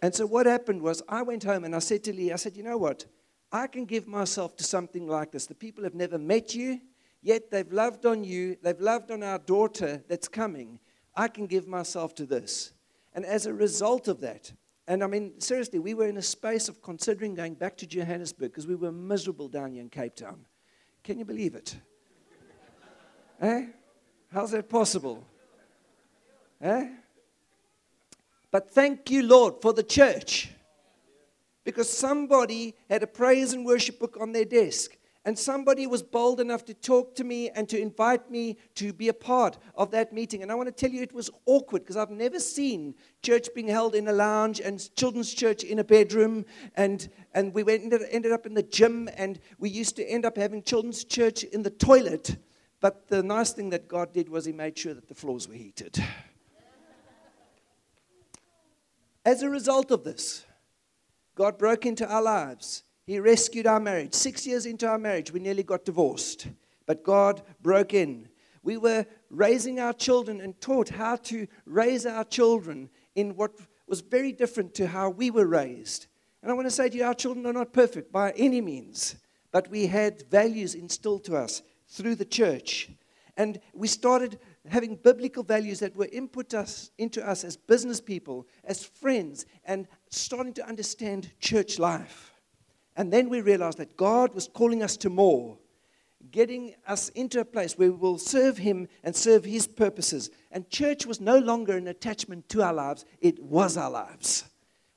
And 0.01 0.15
so, 0.15 0.25
what 0.25 0.47
happened 0.47 0.81
was, 0.81 1.03
I 1.07 1.21
went 1.21 1.43
home 1.43 1.63
and 1.63 1.75
I 1.75 1.79
said 1.79 2.03
to 2.05 2.13
Lee, 2.13 2.31
I 2.31 2.37
said, 2.37 2.57
you 2.57 2.63
know 2.63 2.77
what? 2.77 3.05
I 3.51 3.67
can 3.67 3.85
give 3.85 4.07
myself 4.07 4.57
to 4.57 4.63
something 4.63 5.07
like 5.07 5.31
this. 5.31 5.45
The 5.45 5.53
people 5.53 5.83
have 5.83 5.93
never 5.93 6.17
met 6.17 6.55
you, 6.55 6.81
yet 7.21 7.51
they've 7.51 7.71
loved 7.71 8.07
on 8.07 8.23
you, 8.23 8.57
they've 8.63 8.81
loved 8.81 9.11
on 9.11 9.21
our 9.21 9.37
daughter 9.37 10.03
that's 10.09 10.27
coming. 10.27 10.79
I 11.15 11.27
can 11.27 11.45
give 11.45 11.67
myself 11.67 12.15
to 12.15 12.25
this. 12.25 12.73
And 13.13 13.23
as 13.23 13.45
a 13.45 13.53
result 13.53 14.07
of 14.07 14.21
that, 14.21 14.51
and 14.87 15.03
I 15.03 15.07
mean, 15.07 15.39
seriously, 15.39 15.79
we 15.79 15.93
were 15.93 16.07
in 16.07 16.17
a 16.17 16.21
space 16.21 16.67
of 16.67 16.81
considering 16.81 17.35
going 17.35 17.53
back 17.53 17.77
to 17.77 17.87
Johannesburg 17.87 18.51
because 18.51 18.67
we 18.67 18.75
were 18.75 18.91
miserable 18.91 19.47
down 19.47 19.71
here 19.71 19.81
in 19.81 19.89
Cape 19.89 20.15
Town. 20.15 20.45
Can 21.03 21.19
you 21.19 21.25
believe 21.25 21.55
it? 21.55 21.75
eh? 23.41 23.67
How's 24.31 24.51
that 24.51 24.67
possible? 24.67 25.25
Eh? 26.61 26.89
But 28.51 28.71
thank 28.71 29.09
you, 29.09 29.23
Lord, 29.23 29.55
for 29.61 29.73
the 29.73 29.83
church. 29.83 30.49
Because 31.63 31.89
somebody 31.89 32.75
had 32.89 33.03
a 33.03 33.07
praise 33.07 33.53
and 33.53 33.65
worship 33.65 33.99
book 33.99 34.17
on 34.19 34.33
their 34.33 34.45
desk. 34.45 34.97
And 35.25 35.39
somebody 35.39 35.87
was 35.87 36.03
bold 36.03 36.41
enough 36.41 36.65
to 36.65 36.73
talk 36.73 37.15
to 37.15 37.23
me 37.23 37.49
and 37.51 37.69
to 37.69 37.79
invite 37.79 38.29
me 38.29 38.57
to 38.75 38.91
be 38.91 39.07
a 39.07 39.13
part 39.13 39.57
of 39.75 39.89
that 39.91 40.11
meeting. 40.11 40.43
And 40.43 40.51
I 40.51 40.55
want 40.55 40.67
to 40.67 40.73
tell 40.73 40.89
you, 40.89 41.01
it 41.01 41.13
was 41.13 41.29
awkward 41.45 41.83
because 41.83 41.95
I've 41.95 42.09
never 42.09 42.41
seen 42.41 42.93
church 43.21 43.47
being 43.55 43.69
held 43.69 43.95
in 43.95 44.09
a 44.09 44.11
lounge 44.11 44.59
and 44.59 44.93
children's 44.97 45.33
church 45.33 45.63
in 45.63 45.79
a 45.79 45.83
bedroom. 45.83 46.45
And, 46.75 47.07
and 47.33 47.53
we 47.53 47.63
went, 47.63 47.83
ended, 48.11 48.33
up 48.33 48.45
in 48.45 48.53
the 48.53 48.63
gym, 48.63 49.09
and 49.15 49.39
we 49.59 49.69
used 49.69 49.95
to 49.95 50.03
end 50.03 50.25
up 50.25 50.37
having 50.37 50.61
children's 50.61 51.05
church 51.05 51.43
in 51.43 51.63
the 51.63 51.69
toilet. 51.69 52.35
But 52.81 53.07
the 53.07 53.23
nice 53.23 53.53
thing 53.53 53.69
that 53.69 53.87
God 53.87 54.11
did 54.11 54.27
was 54.27 54.43
He 54.43 54.51
made 54.51 54.77
sure 54.77 54.93
that 54.93 55.07
the 55.07 55.15
floors 55.15 55.47
were 55.47 55.53
heated. 55.53 56.03
As 59.25 59.41
a 59.41 59.49
result 59.49 59.89
of 59.89 60.03
this, 60.03 60.45
God 61.35 61.57
broke 61.57 61.85
into 61.85 62.05
our 62.05 62.21
lives 62.21 62.83
he 63.05 63.19
rescued 63.19 63.67
our 63.67 63.79
marriage. 63.79 64.13
Six 64.13 64.47
years 64.47 64.65
into 64.65 64.87
our 64.87 64.97
marriage, 64.97 65.31
we 65.31 65.39
nearly 65.39 65.63
got 65.63 65.85
divorced. 65.85 66.47
But 66.85 67.03
God 67.03 67.41
broke 67.61 67.93
in. 67.93 68.29
We 68.63 68.77
were 68.77 69.05
raising 69.29 69.79
our 69.79 69.93
children 69.93 70.39
and 70.39 70.59
taught 70.61 70.89
how 70.89 71.17
to 71.17 71.47
raise 71.65 72.05
our 72.05 72.23
children 72.23 72.89
in 73.15 73.35
what 73.35 73.51
was 73.87 74.01
very 74.01 74.31
different 74.31 74.73
to 74.75 74.87
how 74.87 75.09
we 75.09 75.31
were 75.31 75.45
raised. 75.45 76.07
And 76.41 76.51
I 76.51 76.55
want 76.55 76.67
to 76.67 76.71
say 76.71 76.89
to 76.89 76.97
you, 76.97 77.03
our 77.03 77.13
children 77.13 77.45
are 77.45 77.53
not 77.53 77.73
perfect 77.73 78.11
by 78.11 78.31
any 78.31 78.61
means, 78.61 79.15
but 79.51 79.69
we 79.69 79.87
had 79.87 80.23
values 80.29 80.75
instilled 80.75 81.25
to 81.25 81.35
us 81.35 81.61
through 81.87 82.15
the 82.15 82.25
church. 82.25 82.89
And 83.35 83.59
we 83.73 83.87
started 83.87 84.39
having 84.67 84.95
biblical 84.95 85.43
values 85.43 85.79
that 85.79 85.95
were 85.95 86.09
input 86.11 86.53
us 86.53 86.91
into 86.97 87.27
us 87.27 87.43
as 87.43 87.57
business 87.57 87.99
people, 87.99 88.47
as 88.63 88.83
friends, 88.83 89.45
and 89.65 89.87
starting 90.09 90.53
to 90.53 90.67
understand 90.67 91.31
church 91.39 91.79
life. 91.79 92.32
And 92.95 93.11
then 93.11 93.29
we 93.29 93.41
realized 93.41 93.79
that 93.79 93.97
God 93.97 94.33
was 94.33 94.47
calling 94.47 94.83
us 94.83 94.97
to 94.97 95.09
more, 95.09 95.57
getting 96.31 96.75
us 96.87 97.09
into 97.09 97.39
a 97.39 97.45
place 97.45 97.77
where 97.77 97.91
we 97.91 97.97
will 97.97 98.17
serve 98.17 98.57
Him 98.57 98.87
and 99.03 99.15
serve 99.15 99.45
His 99.45 99.67
purposes. 99.67 100.29
And 100.51 100.69
church 100.69 101.05
was 101.05 101.19
no 101.19 101.37
longer 101.37 101.75
an 101.75 101.87
attachment 101.87 102.49
to 102.49 102.61
our 102.61 102.73
lives, 102.73 103.05
it 103.21 103.41
was 103.41 103.77
our 103.77 103.89
lives. 103.89 104.45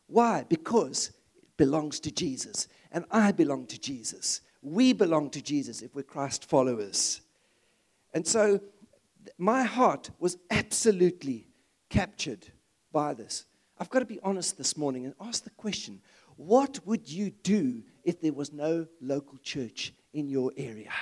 Why? 0.07 0.45
Because 0.49 1.11
it 1.37 1.57
belongs 1.57 2.01
to 2.01 2.11
Jesus. 2.11 2.69
And 2.93 3.05
I 3.11 3.33
belong 3.33 3.67
to 3.67 3.81
Jesus. 3.81 4.43
We 4.63 4.93
belong 4.93 5.31
to 5.31 5.43
Jesus 5.43 5.83
if 5.83 5.95
we're 5.95 6.03
Christ 6.03 6.49
followers. 6.49 7.21
And 8.13 8.27
so 8.27 8.61
my 9.39 9.63
heart 9.63 10.11
was 10.19 10.39
absolutely 10.51 11.49
captured 11.89 12.47
by 12.93 13.15
this. 13.15 13.45
I've 13.79 13.91
got 13.91 13.99
to 13.99 14.07
be 14.07 14.21
honest 14.23 14.57
this 14.57 14.77
morning 14.77 15.05
and 15.05 15.15
ask 15.21 15.45
the 15.45 15.51
question 15.51 16.01
what 16.37 16.81
would 16.87 17.11
you 17.11 17.31
do 17.31 17.83
if 18.05 18.21
there 18.21 18.33
was 18.33 18.53
no 18.53 18.87
local 19.01 19.39
church 19.39 19.93
in 20.13 20.29
your 20.29 20.53
area? 20.57 20.93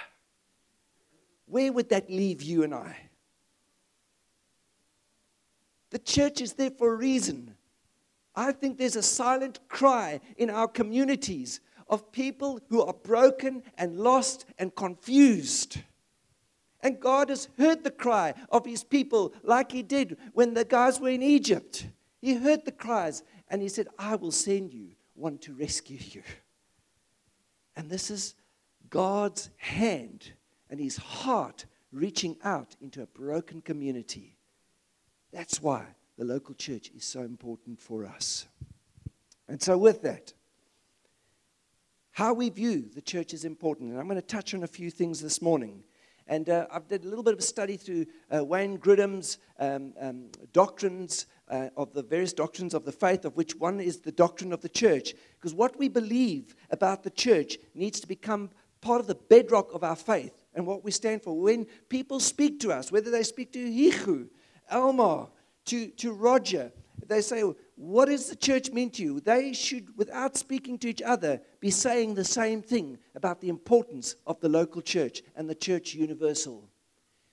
Where 1.46 1.72
would 1.72 1.90
that 1.90 2.08
leave 2.08 2.42
you 2.42 2.62
and 2.62 2.74
I? 2.74 2.96
The 5.90 5.98
church 5.98 6.40
is 6.40 6.54
there 6.54 6.70
for 6.70 6.92
a 6.92 6.96
reason. 6.96 7.56
I 8.34 8.52
think 8.52 8.78
there's 8.78 8.96
a 8.96 9.02
silent 9.02 9.60
cry 9.68 10.20
in 10.36 10.50
our 10.50 10.66
communities 10.66 11.60
of 11.88 12.10
people 12.10 12.60
who 12.68 12.82
are 12.82 12.94
broken 12.94 13.62
and 13.76 13.98
lost 13.98 14.46
and 14.58 14.74
confused. 14.74 15.78
And 16.80 17.00
God 17.00 17.28
has 17.28 17.48
heard 17.58 17.84
the 17.84 17.90
cry 17.90 18.34
of 18.50 18.66
his 18.66 18.82
people 18.82 19.34
like 19.42 19.72
he 19.72 19.82
did 19.82 20.16
when 20.32 20.54
the 20.54 20.64
guys 20.64 21.00
were 21.00 21.10
in 21.10 21.22
Egypt. 21.22 21.86
He 22.20 22.34
heard 22.34 22.64
the 22.64 22.72
cries 22.72 23.22
and 23.48 23.62
he 23.62 23.68
said, 23.68 23.88
I 23.98 24.16
will 24.16 24.32
send 24.32 24.74
you 24.74 24.93
one 25.14 25.38
to 25.38 25.52
rescue 25.52 25.98
you. 26.00 26.22
And 27.76 27.90
this 27.90 28.10
is 28.10 28.34
God's 28.90 29.50
hand 29.56 30.32
and 30.70 30.78
his 30.78 30.96
heart 30.96 31.66
reaching 31.92 32.36
out 32.44 32.76
into 32.80 33.02
a 33.02 33.06
broken 33.06 33.60
community. 33.60 34.36
That's 35.32 35.60
why 35.60 35.84
the 36.18 36.24
local 36.24 36.54
church 36.54 36.90
is 36.96 37.04
so 37.04 37.20
important 37.20 37.80
for 37.80 38.06
us. 38.06 38.46
And 39.48 39.60
so, 39.60 39.76
with 39.76 40.02
that, 40.02 40.32
how 42.12 42.32
we 42.32 42.48
view 42.48 42.88
the 42.94 43.02
church 43.02 43.34
is 43.34 43.44
important. 43.44 43.90
And 43.90 43.98
I'm 43.98 44.06
going 44.06 44.20
to 44.20 44.26
touch 44.26 44.54
on 44.54 44.62
a 44.62 44.68
few 44.68 44.90
things 44.90 45.20
this 45.20 45.42
morning. 45.42 45.82
And 46.26 46.48
uh, 46.48 46.66
I've 46.70 46.88
did 46.88 47.04
a 47.04 47.08
little 47.08 47.24
bit 47.24 47.34
of 47.34 47.40
a 47.40 47.42
study 47.42 47.76
through 47.76 48.06
uh, 48.34 48.44
Wayne 48.44 48.78
Grudem's 48.78 49.38
um, 49.58 49.92
um, 50.00 50.26
doctrines 50.52 51.26
uh, 51.48 51.68
of 51.76 51.92
the 51.92 52.02
various 52.02 52.32
doctrines 52.32 52.74
of 52.74 52.84
the 52.84 52.92
faith, 52.92 53.24
of 53.24 53.36
which 53.36 53.54
one 53.56 53.80
is 53.80 54.00
the 54.00 54.12
doctrine 54.12 54.52
of 54.52 54.60
the 54.60 54.68
church. 54.68 55.14
Because 55.34 55.54
what 55.54 55.78
we 55.78 55.88
believe 55.88 56.54
about 56.70 57.02
the 57.02 57.10
church 57.10 57.58
needs 57.74 58.00
to 58.00 58.08
become 58.08 58.50
part 58.80 59.00
of 59.00 59.06
the 59.06 59.14
bedrock 59.14 59.74
of 59.74 59.82
our 59.82 59.96
faith 59.96 60.44
and 60.54 60.66
what 60.66 60.84
we 60.84 60.90
stand 60.90 61.22
for. 61.22 61.38
When 61.38 61.66
people 61.88 62.20
speak 62.20 62.60
to 62.60 62.72
us, 62.72 62.92
whether 62.92 63.10
they 63.10 63.22
speak 63.22 63.52
to 63.52 63.58
Hichu, 63.58 64.28
Elmar, 64.70 65.28
to, 65.66 65.88
to 65.88 66.12
Roger, 66.12 66.70
they 67.06 67.20
say, 67.20 67.42
What 67.76 68.06
does 68.06 68.28
the 68.28 68.36
church 68.36 68.70
mean 68.70 68.90
to 68.90 69.02
you? 69.02 69.20
They 69.20 69.52
should, 69.52 69.96
without 69.96 70.36
speaking 70.36 70.78
to 70.78 70.88
each 70.88 71.02
other, 71.02 71.40
be 71.60 71.70
saying 71.70 72.14
the 72.14 72.24
same 72.24 72.62
thing 72.62 72.98
about 73.14 73.40
the 73.40 73.48
importance 73.48 74.16
of 74.26 74.40
the 74.40 74.48
local 74.48 74.82
church 74.82 75.22
and 75.34 75.48
the 75.48 75.54
church 75.54 75.94
universal. 75.94 76.68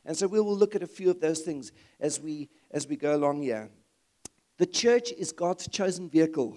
And 0.05 0.17
so 0.17 0.27
we 0.27 0.41
will 0.41 0.57
look 0.57 0.75
at 0.75 0.83
a 0.83 0.87
few 0.87 1.11
of 1.11 1.19
those 1.19 1.41
things 1.41 1.71
as 1.99 2.19
we, 2.19 2.49
as 2.71 2.87
we 2.87 2.95
go 2.95 3.15
along 3.15 3.43
here. 3.43 3.69
The 4.61 4.67
church 4.67 5.11
is 5.13 5.31
God's 5.31 5.67
chosen 5.67 6.07
vehicle. 6.07 6.55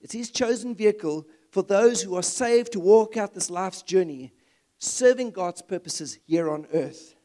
It's 0.00 0.12
His 0.12 0.30
chosen 0.30 0.72
vehicle 0.72 1.26
for 1.50 1.64
those 1.64 2.00
who 2.00 2.14
are 2.14 2.22
saved 2.22 2.70
to 2.74 2.78
walk 2.78 3.16
out 3.16 3.34
this 3.34 3.50
life's 3.50 3.82
journey, 3.82 4.32
serving 4.78 5.32
God's 5.32 5.62
purposes 5.62 6.20
here 6.28 6.48
on 6.48 6.68
earth. 6.72 7.16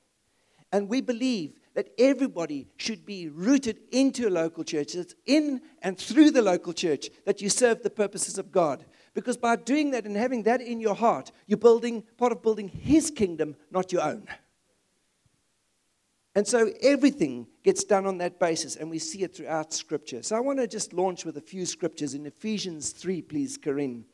And 0.71 0.89
we 0.89 1.01
believe 1.01 1.59
that 1.75 1.89
everybody 1.99 2.69
should 2.77 3.05
be 3.05 3.29
rooted 3.29 3.77
into 3.91 4.27
a 4.27 4.31
local 4.31 4.63
church. 4.63 4.95
It's 4.95 5.13
in 5.27 5.61
and 5.83 5.95
through 5.95 6.31
the 6.31 6.41
local 6.41 6.73
church 6.73 7.11
that 7.27 7.39
you 7.39 7.47
serve 7.47 7.83
the 7.83 7.91
purposes 7.91 8.39
of 8.39 8.51
God. 8.51 8.83
Because 9.13 9.37
by 9.37 9.57
doing 9.57 9.91
that 9.91 10.05
and 10.05 10.17
having 10.17 10.41
that 10.43 10.59
in 10.59 10.81
your 10.81 10.95
heart, 10.95 11.31
you're 11.45 11.55
building 11.59 12.01
part 12.17 12.31
of 12.31 12.41
building 12.41 12.67
His 12.67 13.11
kingdom, 13.11 13.55
not 13.69 13.91
your 13.91 14.01
own. 14.01 14.27
And 16.37 16.47
so 16.47 16.71
everything 16.83 17.47
gets 17.63 17.83
done 17.83 18.05
on 18.05 18.19
that 18.19 18.39
basis, 18.39 18.75
and 18.75 18.91
we 18.91 18.99
see 18.99 19.23
it 19.23 19.35
throughout 19.35 19.73
Scripture. 19.73 20.21
So 20.21 20.35
I 20.35 20.39
want 20.39 20.59
to 20.59 20.67
just 20.67 20.93
launch 20.93 21.25
with 21.25 21.35
a 21.37 21.41
few 21.41 21.65
scriptures 21.65 22.13
in 22.13 22.27
Ephesians 22.27 22.91
3, 22.91 23.23
please, 23.23 23.57
Corinne. 23.57 24.05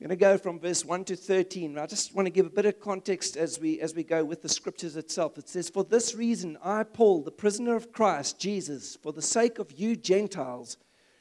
I'm 0.00 0.08
going 0.08 0.10
to 0.10 0.16
go 0.16 0.36
from 0.36 0.58
verse 0.58 0.84
1 0.84 1.04
to 1.04 1.14
13. 1.14 1.78
I 1.78 1.86
just 1.86 2.16
want 2.16 2.26
to 2.26 2.32
give 2.32 2.46
a 2.46 2.50
bit 2.50 2.66
of 2.66 2.80
context 2.80 3.36
as 3.36 3.60
we, 3.60 3.80
as 3.80 3.94
we 3.94 4.02
go 4.02 4.24
with 4.24 4.42
the 4.42 4.48
scriptures 4.48 4.96
itself. 4.96 5.38
It 5.38 5.48
says, 5.48 5.70
For 5.70 5.84
this 5.84 6.16
reason, 6.16 6.58
I, 6.64 6.82
Paul, 6.82 7.22
the 7.22 7.30
prisoner 7.30 7.76
of 7.76 7.92
Christ 7.92 8.40
Jesus, 8.40 8.96
for 9.00 9.12
the 9.12 9.22
sake 9.22 9.60
of 9.60 9.70
you 9.70 9.94
Gentiles, 9.94 10.78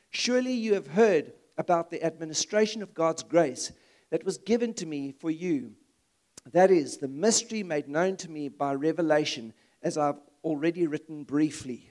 surely 0.10 0.53
you 0.53 0.74
have 0.74 0.88
heard 0.88 1.34
about 1.55 1.91
the 1.91 2.03
administration 2.03 2.81
of 2.81 2.96
God's 2.96 3.22
grace 3.22 3.72
that 4.10 4.25
was 4.25 4.39
given 4.39 4.74
to 4.74 4.88
me 4.88 5.12
for 5.12 5.29
you. 5.29 5.74
That 6.51 6.72
is, 6.72 6.98
the 6.98 7.07
mystery 7.07 7.62
made 7.62 7.88
known 7.88 8.15
to 8.17 8.31
me 8.31 8.50
by 8.50 8.74
revelation, 8.74 9.53
as 9.81 9.98
I've 9.98 10.19
already 10.43 10.88
written 10.88 11.24
briefly. 11.24 11.89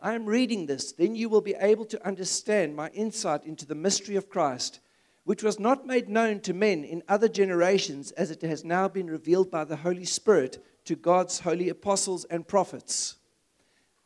I 0.00 0.14
am 0.14 0.26
reading 0.26 0.66
this, 0.66 0.92
then 0.92 1.14
you 1.14 1.28
will 1.28 1.40
be 1.40 1.54
able 1.58 1.86
to 1.86 2.06
understand 2.06 2.76
my 2.76 2.88
insight 2.90 3.44
into 3.44 3.66
the 3.66 3.74
mystery 3.74 4.16
of 4.16 4.28
Christ 4.28 4.80
which 5.24 5.42
was 5.42 5.58
not 5.58 5.86
made 5.86 6.08
known 6.08 6.38
to 6.40 6.52
men 6.52 6.84
in 6.84 7.02
other 7.08 7.28
generations, 7.28 8.12
as 8.12 8.30
it 8.30 8.42
has 8.42 8.64
now 8.64 8.86
been 8.88 9.10
revealed 9.10 9.50
by 9.50 9.64
the 9.64 9.76
Holy 9.76 10.04
Spirit 10.04 10.62
to 10.84 10.94
God's 10.94 11.40
holy 11.40 11.70
apostles 11.70 12.24
and 12.26 12.46
prophets. 12.46 13.16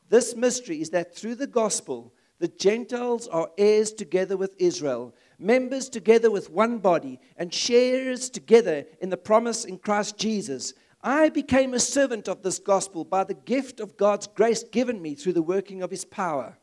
This 0.09 0.37
mystery 0.37 0.81
is 0.81 0.91
that 0.91 1.15
through 1.15 1.35
the 1.35 1.47
gospel, 1.49 2.15
the 2.39 2.49
Gentiles 2.49 3.27
are 3.27 3.51
heirs 3.59 3.93
together 3.93 4.37
with 4.37 4.55
Israel, 4.59 5.13
members 5.41 5.89
together 5.89 6.31
with 6.31 6.51
one 6.51 6.79
body, 6.79 7.19
and 7.37 7.53
sharers 7.53 8.31
together 8.31 8.87
in 9.01 9.11
the 9.11 9.17
promise 9.17 9.65
in 9.65 9.79
Christ 9.79 10.17
Jesus. 10.17 10.73
I 11.03 11.29
became 11.29 11.75
a 11.75 11.81
servant 11.81 12.29
of 12.29 12.43
this 12.43 12.59
gospel 12.59 13.05
by 13.05 13.25
the 13.25 13.35
gift 13.35 13.81
of 13.81 13.97
God's 13.97 14.27
grace 14.27 14.65
given 14.65 15.01
me 15.01 15.15
through 15.15 15.35
the 15.35 15.43
working 15.43 15.83
of 15.83 15.91
his 15.91 16.05
power. 16.05 16.59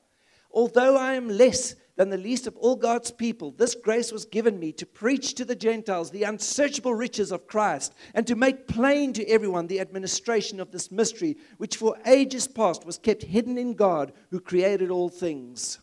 Although 0.51 0.97
I 0.97 1.13
am 1.13 1.27
less 1.27 1.75
than 1.95 2.09
the 2.09 2.17
least 2.17 2.45
of 2.45 2.55
all 2.57 2.75
God's 2.75 3.11
people, 3.11 3.51
this 3.51 3.75
grace 3.75 4.11
was 4.11 4.25
given 4.25 4.59
me 4.59 4.71
to 4.73 4.85
preach 4.85 5.33
to 5.35 5.45
the 5.45 5.55
Gentiles 5.55 6.11
the 6.11 6.23
unsearchable 6.23 6.93
riches 6.93 7.31
of 7.31 7.47
Christ 7.47 7.93
and 8.13 8.27
to 8.27 8.35
make 8.35 8.67
plain 8.67 9.13
to 9.13 9.27
everyone 9.27 9.67
the 9.67 9.79
administration 9.79 10.59
of 10.59 10.71
this 10.71 10.91
mystery, 10.91 11.37
which 11.57 11.77
for 11.77 11.97
ages 12.05 12.47
past 12.47 12.85
was 12.85 12.97
kept 12.97 13.23
hidden 13.23 13.57
in 13.57 13.73
God 13.73 14.13
who 14.31 14.39
created 14.39 14.91
all 14.91 15.09
things. 15.09 15.79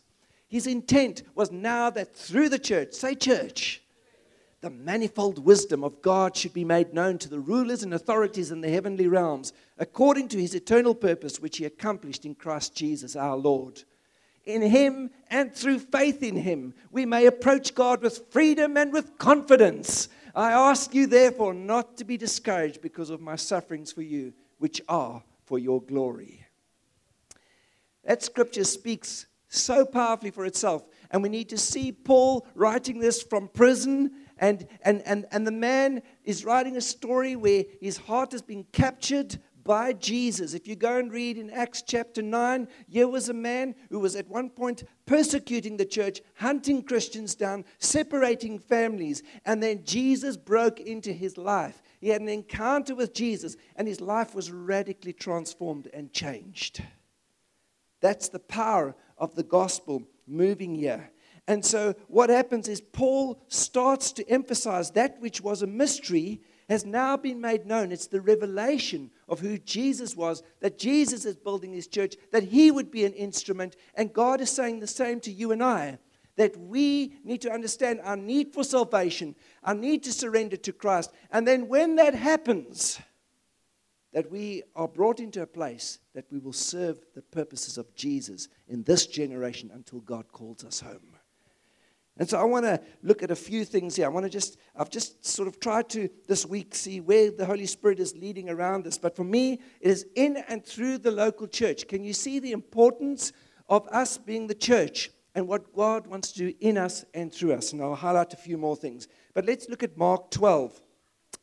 His 0.47 0.67
intent 0.67 1.23
was 1.33 1.51
now 1.51 1.89
that 1.89 2.15
through 2.15 2.49
the 2.49 2.59
church, 2.59 2.93
say 2.93 3.15
church, 3.15 3.82
the 4.63 4.71
manifold 4.71 5.45
wisdom 5.45 5.83
of 5.83 6.01
God 6.01 6.35
should 6.35 6.53
be 6.53 6.65
made 6.65 6.93
known 6.93 7.19
to 7.19 7.29
the 7.29 7.39
rulers 7.39 7.83
and 7.83 7.93
authorities 7.93 8.49
in 8.49 8.61
the 8.61 8.69
heavenly 8.69 9.07
realms, 9.07 9.53
according 9.77 10.29
to 10.29 10.41
his 10.41 10.55
eternal 10.55 10.95
purpose, 10.95 11.39
which 11.39 11.57
he 11.57 11.65
accomplished 11.65 12.25
in 12.25 12.33
Christ 12.33 12.75
Jesus 12.75 13.15
our 13.15 13.37
Lord 13.37 13.83
in 14.45 14.61
Him 14.61 15.09
and 15.29 15.53
through 15.53 15.79
faith 15.79 16.21
in 16.21 16.35
Him, 16.35 16.73
we 16.91 17.05
may 17.05 17.25
approach 17.25 17.73
God 17.73 18.01
with 18.01 18.31
freedom 18.31 18.77
and 18.77 18.91
with 18.91 19.17
confidence. 19.17 20.09
I 20.35 20.51
ask 20.51 20.93
you, 20.93 21.07
therefore, 21.07 21.53
not 21.53 21.97
to 21.97 22.03
be 22.03 22.17
discouraged 22.17 22.81
because 22.81 23.09
of 23.09 23.21
my 23.21 23.35
sufferings 23.35 23.91
for 23.91 24.01
you, 24.01 24.33
which 24.57 24.81
are 24.89 25.23
for 25.45 25.59
your 25.59 25.81
glory. 25.81 26.45
That 28.03 28.23
scripture 28.23 28.65
speaks 28.65 29.27
so 29.47 29.85
powerfully 29.85 30.31
for 30.31 30.45
itself. 30.45 30.83
And 31.11 31.21
we 31.21 31.29
need 31.29 31.49
to 31.49 31.57
see 31.57 31.91
Paul 31.91 32.47
writing 32.55 32.99
this 32.99 33.21
from 33.21 33.47
prison. 33.47 34.11
And, 34.37 34.67
and, 34.83 35.01
and, 35.05 35.25
and 35.31 35.45
the 35.45 35.51
man 35.51 36.01
is 36.23 36.45
writing 36.45 36.77
a 36.77 36.81
story 36.81 37.35
where 37.35 37.63
his 37.79 37.97
heart 37.97 38.31
has 38.31 38.41
been 38.41 38.65
captured 38.71 39.39
by 39.63 39.93
Jesus. 39.93 40.53
If 40.53 40.67
you 40.67 40.75
go 40.75 40.97
and 40.97 41.11
read 41.11 41.37
in 41.37 41.49
Acts 41.49 41.81
chapter 41.81 42.21
9, 42.21 42.67
here 42.87 43.07
was 43.07 43.29
a 43.29 43.33
man 43.33 43.75
who 43.89 43.99
was 43.99 44.15
at 44.15 44.27
one 44.27 44.49
point 44.49 44.83
persecuting 45.05 45.77
the 45.77 45.85
church, 45.85 46.21
hunting 46.35 46.83
Christians 46.83 47.35
down, 47.35 47.65
separating 47.79 48.59
families, 48.59 49.23
and 49.45 49.61
then 49.61 49.83
Jesus 49.83 50.37
broke 50.37 50.79
into 50.79 51.13
his 51.13 51.37
life. 51.37 51.81
He 51.99 52.09
had 52.09 52.21
an 52.21 52.29
encounter 52.29 52.95
with 52.95 53.13
Jesus, 53.13 53.55
and 53.75 53.87
his 53.87 54.01
life 54.01 54.35
was 54.35 54.51
radically 54.51 55.13
transformed 55.13 55.87
and 55.93 56.11
changed. 56.11 56.83
That's 58.01 58.27
the 58.27 58.39
power 58.39 58.95
of 59.17 59.35
the 59.35 59.43
gospel 59.43 60.03
moving 60.27 60.75
here. 60.75 61.11
And 61.47 61.65
so, 61.65 61.93
what 62.07 62.29
happens 62.29 62.67
is 62.67 62.79
Paul 62.79 63.41
starts 63.49 64.11
to 64.13 64.29
emphasize 64.29 64.91
that 64.91 65.19
which 65.19 65.41
was 65.41 65.61
a 65.61 65.67
mystery 65.67 66.41
has 66.69 66.85
now 66.85 67.17
been 67.17 67.41
made 67.41 67.65
known. 67.65 67.91
It's 67.91 68.07
the 68.07 68.21
revelation 68.21 69.11
of 69.27 69.41
who 69.41 69.57
Jesus 69.57 70.15
was, 70.15 70.41
that 70.61 70.79
Jesus 70.79 71.25
is 71.25 71.35
building 71.35 71.73
his 71.73 71.87
church, 71.87 72.15
that 72.31 72.43
he 72.43 72.71
would 72.71 72.89
be 72.89 73.03
an 73.03 73.13
instrument. 73.13 73.75
And 73.95 74.13
God 74.13 74.39
is 74.39 74.49
saying 74.49 74.79
the 74.79 74.87
same 74.87 75.19
to 75.21 75.31
you 75.31 75.51
and 75.51 75.61
I 75.63 75.99
that 76.35 76.57
we 76.57 77.13
need 77.23 77.41
to 77.41 77.51
understand 77.51 78.01
our 78.03 78.17
need 78.17 78.53
for 78.53 78.63
salvation, 78.63 79.35
our 79.63 79.75
need 79.75 80.03
to 80.03 80.11
surrender 80.11 80.57
to 80.57 80.73
Christ. 80.73 81.11
And 81.29 81.47
then, 81.47 81.67
when 81.67 81.97
that 81.97 82.15
happens, 82.15 82.99
that 84.13 84.31
we 84.31 84.63
are 84.75 84.87
brought 84.87 85.19
into 85.19 85.41
a 85.41 85.47
place 85.47 85.99
that 86.13 86.31
we 86.31 86.39
will 86.39 86.53
serve 86.53 86.99
the 87.15 87.21
purposes 87.21 87.77
of 87.77 87.93
Jesus 87.95 88.47
in 88.67 88.83
this 88.83 89.07
generation 89.07 89.71
until 89.73 89.99
God 89.99 90.31
calls 90.31 90.63
us 90.63 90.79
home. 90.79 91.12
And 92.17 92.29
so 92.29 92.39
I 92.39 92.43
want 92.43 92.65
to 92.65 92.79
look 93.01 93.23
at 93.23 93.31
a 93.31 93.35
few 93.35 93.65
things 93.65 93.95
here. 93.95 94.05
I 94.05 94.09
want 94.09 94.25
to 94.25 94.29
just, 94.29 94.57
I've 94.75 94.89
just 94.89 95.25
sort 95.25 95.47
of 95.47 95.59
tried 95.59 95.89
to 95.89 96.09
this 96.27 96.45
week 96.45 96.75
see 96.75 96.99
where 96.99 97.31
the 97.31 97.45
Holy 97.45 97.65
Spirit 97.65 97.99
is 97.99 98.15
leading 98.15 98.49
around 98.49 98.83
this. 98.85 98.99
But 98.99 99.15
for 99.15 99.23
me, 99.23 99.53
it 99.81 99.89
is 99.89 100.05
in 100.15 100.37
and 100.47 100.63
through 100.63 100.99
the 100.99 101.11
local 101.11 101.47
church. 101.47 101.87
Can 101.87 102.03
you 102.03 102.13
see 102.13 102.39
the 102.39 102.51
importance 102.51 103.33
of 103.67 103.87
us 103.87 104.17
being 104.17 104.45
the 104.45 104.53
church 104.53 105.09
and 105.33 105.47
what 105.47 105.73
God 105.73 106.05
wants 106.05 106.31
to 106.33 106.39
do 106.39 106.53
in 106.59 106.77
us 106.77 107.03
and 107.15 107.33
through 107.33 107.53
us? 107.53 107.73
And 107.73 107.81
I'll 107.81 107.95
highlight 107.95 108.33
a 108.33 108.37
few 108.37 108.59
more 108.59 108.75
things. 108.75 109.07
But 109.33 109.45
let's 109.45 109.67
look 109.67 109.81
at 109.81 109.97
Mark 109.97 110.29
12, 110.29 110.79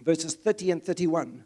verses 0.00 0.36
30 0.36 0.70
and 0.70 0.84
31. 0.84 1.44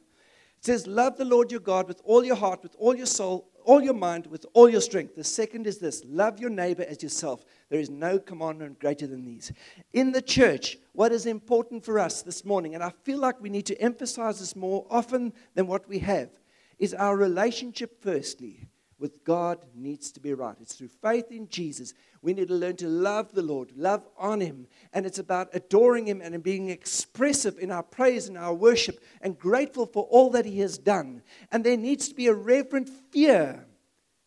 It 0.58 0.64
says, 0.66 0.86
Love 0.86 1.16
the 1.16 1.24
Lord 1.24 1.50
your 1.50 1.60
God 1.60 1.88
with 1.88 2.02
all 2.04 2.22
your 2.22 2.36
heart, 2.36 2.62
with 2.62 2.76
all 2.78 2.94
your 2.94 3.06
soul, 3.06 3.48
all 3.64 3.82
your 3.82 3.94
mind, 3.94 4.26
with 4.26 4.44
all 4.52 4.68
your 4.68 4.80
strength. 4.82 5.16
The 5.16 5.24
second 5.24 5.66
is 5.66 5.78
this 5.78 6.02
love 6.06 6.38
your 6.38 6.50
neighbor 6.50 6.84
as 6.86 7.02
yourself. 7.02 7.44
There 7.74 7.80
is 7.80 7.90
no 7.90 8.20
commandment 8.20 8.78
greater 8.78 9.08
than 9.08 9.24
these. 9.24 9.52
In 9.92 10.12
the 10.12 10.22
church, 10.22 10.78
what 10.92 11.10
is 11.10 11.26
important 11.26 11.84
for 11.84 11.98
us 11.98 12.22
this 12.22 12.44
morning, 12.44 12.76
and 12.76 12.84
I 12.84 12.92
feel 13.02 13.18
like 13.18 13.40
we 13.40 13.50
need 13.50 13.66
to 13.66 13.80
emphasize 13.80 14.38
this 14.38 14.54
more 14.54 14.86
often 14.90 15.32
than 15.56 15.66
what 15.66 15.88
we 15.88 15.98
have, 15.98 16.30
is 16.78 16.94
our 16.94 17.16
relationship, 17.16 18.00
firstly, 18.00 18.68
with 19.00 19.24
God 19.24 19.66
needs 19.74 20.12
to 20.12 20.20
be 20.20 20.34
right. 20.34 20.54
It's 20.60 20.76
through 20.76 20.90
faith 21.02 21.32
in 21.32 21.48
Jesus. 21.48 21.94
We 22.22 22.32
need 22.32 22.46
to 22.46 22.54
learn 22.54 22.76
to 22.76 22.86
love 22.86 23.32
the 23.32 23.42
Lord, 23.42 23.72
love 23.74 24.06
on 24.16 24.40
Him. 24.40 24.68
And 24.92 25.04
it's 25.04 25.18
about 25.18 25.48
adoring 25.52 26.06
Him 26.06 26.20
and 26.20 26.40
being 26.44 26.68
expressive 26.70 27.58
in 27.58 27.72
our 27.72 27.82
praise 27.82 28.28
and 28.28 28.38
our 28.38 28.54
worship 28.54 29.02
and 29.20 29.36
grateful 29.36 29.86
for 29.86 30.04
all 30.04 30.30
that 30.30 30.46
He 30.46 30.60
has 30.60 30.78
done. 30.78 31.22
And 31.50 31.64
there 31.64 31.76
needs 31.76 32.06
to 32.06 32.14
be 32.14 32.28
a 32.28 32.34
reverent 32.34 32.88
fear 33.10 33.66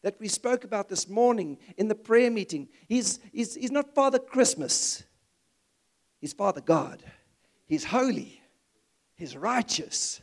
that 0.04 0.20
we 0.20 0.28
spoke 0.28 0.64
about 0.64 0.90
this 0.90 1.10
morning 1.10 1.58
in 1.78 1.88
the 1.88 1.96
prayer 1.96 2.32
meeting. 2.32 2.70
He's, 2.88 3.20
he's, 3.32 3.56
he's 3.56 3.72
not 3.72 3.96
Father 3.96 4.20
Christmas, 4.20 5.04
He's 6.20 6.34
Father 6.34 6.62
God. 6.62 7.04
He's 7.68 7.84
holy, 7.84 8.42
He's 9.16 9.36
righteous. 9.36 10.22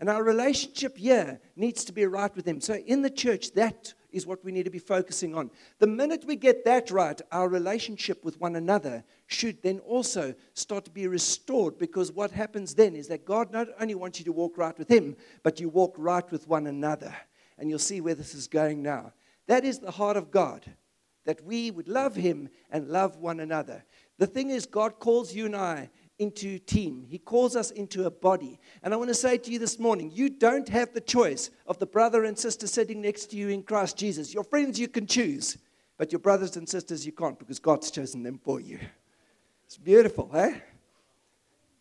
And 0.00 0.08
our 0.08 0.22
relationship 0.22 0.96
here 0.96 1.40
needs 1.56 1.84
to 1.84 1.92
be 1.92 2.06
right 2.06 2.34
with 2.34 2.46
Him. 2.46 2.60
So 2.60 2.74
in 2.74 3.02
the 3.02 3.10
church, 3.10 3.52
that 3.54 3.94
is 4.10 4.26
what 4.26 4.44
we 4.44 4.52
need 4.52 4.64
to 4.64 4.70
be 4.70 4.78
focusing 4.78 5.34
on. 5.34 5.50
The 5.80 5.86
minute 5.86 6.24
we 6.24 6.36
get 6.36 6.64
that 6.64 6.90
right, 6.90 7.20
our 7.30 7.48
relationship 7.48 8.24
with 8.24 8.40
one 8.40 8.56
another 8.56 9.04
should 9.26 9.62
then 9.62 9.80
also 9.80 10.34
start 10.54 10.84
to 10.86 10.90
be 10.90 11.06
restored 11.06 11.78
because 11.78 12.12
what 12.12 12.30
happens 12.30 12.74
then 12.74 12.94
is 12.94 13.08
that 13.08 13.26
God 13.26 13.52
not 13.52 13.68
only 13.80 13.94
wants 13.94 14.18
you 14.18 14.24
to 14.26 14.32
walk 14.32 14.56
right 14.56 14.78
with 14.78 14.90
Him, 14.90 15.16
but 15.42 15.60
you 15.60 15.68
walk 15.68 15.94
right 15.98 16.30
with 16.30 16.48
one 16.48 16.66
another. 16.66 17.14
And 17.58 17.68
you'll 17.68 17.78
see 17.78 18.00
where 18.00 18.14
this 18.14 18.34
is 18.34 18.46
going 18.46 18.82
now. 18.82 19.12
That 19.46 19.64
is 19.64 19.78
the 19.78 19.90
heart 19.90 20.16
of 20.16 20.30
God, 20.30 20.64
that 21.24 21.42
we 21.44 21.70
would 21.70 21.88
love 21.88 22.14
Him 22.14 22.48
and 22.70 22.88
love 22.88 23.16
one 23.16 23.40
another. 23.40 23.84
The 24.18 24.26
thing 24.26 24.50
is, 24.50 24.66
God 24.66 24.98
calls 24.98 25.34
you 25.34 25.46
and 25.46 25.56
I 25.56 25.90
into 26.18 26.58
team. 26.58 27.06
He 27.08 27.18
calls 27.18 27.54
us 27.54 27.70
into 27.70 28.04
a 28.04 28.10
body. 28.10 28.58
And 28.82 28.92
I 28.92 28.96
want 28.96 29.08
to 29.08 29.14
say 29.14 29.38
to 29.38 29.50
you 29.50 29.58
this 29.58 29.78
morning, 29.78 30.10
you 30.12 30.28
don't 30.28 30.68
have 30.68 30.92
the 30.92 31.00
choice 31.00 31.50
of 31.66 31.78
the 31.78 31.86
brother 31.86 32.24
and 32.24 32.36
sister 32.36 32.66
sitting 32.66 33.00
next 33.00 33.26
to 33.26 33.36
you 33.36 33.48
in 33.48 33.62
Christ 33.62 33.96
Jesus. 33.96 34.34
Your 34.34 34.44
friends 34.44 34.80
you 34.80 34.88
can 34.88 35.06
choose, 35.06 35.58
but 35.96 36.10
your 36.12 36.18
brothers 36.18 36.56
and 36.56 36.68
sisters 36.68 37.06
you 37.06 37.12
can't 37.12 37.38
because 37.38 37.60
God's 37.60 37.90
chosen 37.90 38.22
them 38.22 38.40
for 38.42 38.60
you. 38.60 38.80
It's 39.66 39.78
beautiful, 39.78 40.30
eh? 40.34 40.54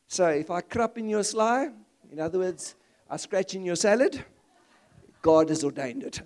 So 0.08 0.28
if 0.28 0.52
I 0.52 0.62
crap 0.62 0.98
in 0.98 1.10
your 1.10 1.24
sly, 1.24 1.70
in 2.12 2.20
other 2.20 2.40
words, 2.40 2.76
I 3.10 3.18
scratch 3.18 3.56
in 3.56 3.66
your 3.66 3.76
salad, 3.76 4.24
God 5.22 5.50
has 5.50 5.64
ordained 5.64 6.04
it. 6.04 6.22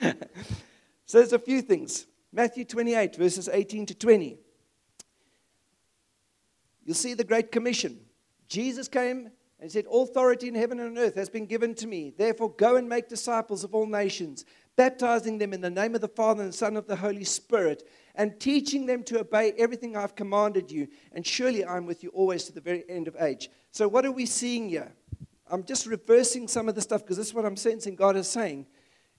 so 1.06 1.18
there's 1.18 1.32
a 1.32 1.38
few 1.38 1.62
things. 1.62 2.06
Matthew 2.32 2.64
28, 2.64 3.16
verses 3.16 3.48
18 3.52 3.86
to 3.86 3.94
20. 3.94 4.38
You'll 6.84 6.94
see 6.94 7.14
the 7.14 7.24
Great 7.24 7.50
Commission. 7.50 8.00
Jesus 8.48 8.88
came 8.88 9.30
and 9.60 9.72
said, 9.72 9.86
authority 9.90 10.48
in 10.48 10.54
heaven 10.54 10.80
and 10.80 10.98
on 10.98 11.02
earth 11.02 11.14
has 11.14 11.30
been 11.30 11.46
given 11.46 11.74
to 11.76 11.86
me. 11.86 12.12
Therefore, 12.16 12.50
go 12.50 12.76
and 12.76 12.88
make 12.88 13.08
disciples 13.08 13.64
of 13.64 13.74
all 13.74 13.86
nations, 13.86 14.44
baptizing 14.76 15.38
them 15.38 15.52
in 15.52 15.60
the 15.60 15.70
name 15.70 15.94
of 15.94 16.00
the 16.00 16.08
Father 16.08 16.42
and 16.42 16.54
Son 16.54 16.76
of 16.76 16.86
the 16.86 16.96
Holy 16.96 17.24
Spirit, 17.24 17.88
and 18.14 18.38
teaching 18.38 18.84
them 18.84 19.02
to 19.04 19.20
obey 19.20 19.52
everything 19.56 19.96
I've 19.96 20.16
commanded 20.16 20.70
you. 20.70 20.88
And 21.12 21.26
surely 21.26 21.64
I'm 21.64 21.86
with 21.86 22.02
you 22.02 22.10
always 22.10 22.44
to 22.44 22.52
the 22.52 22.60
very 22.60 22.84
end 22.90 23.08
of 23.08 23.16
age. 23.18 23.48
So, 23.70 23.88
what 23.88 24.04
are 24.04 24.12
we 24.12 24.26
seeing 24.26 24.68
here? 24.68 24.92
I'm 25.50 25.64
just 25.64 25.86
reversing 25.86 26.48
some 26.48 26.68
of 26.68 26.74
the 26.74 26.80
stuff 26.80 27.02
because 27.02 27.16
this 27.16 27.28
is 27.28 27.34
what 27.34 27.44
I'm 27.44 27.56
sensing 27.56 27.94
God 27.94 28.16
is 28.16 28.28
saying 28.28 28.66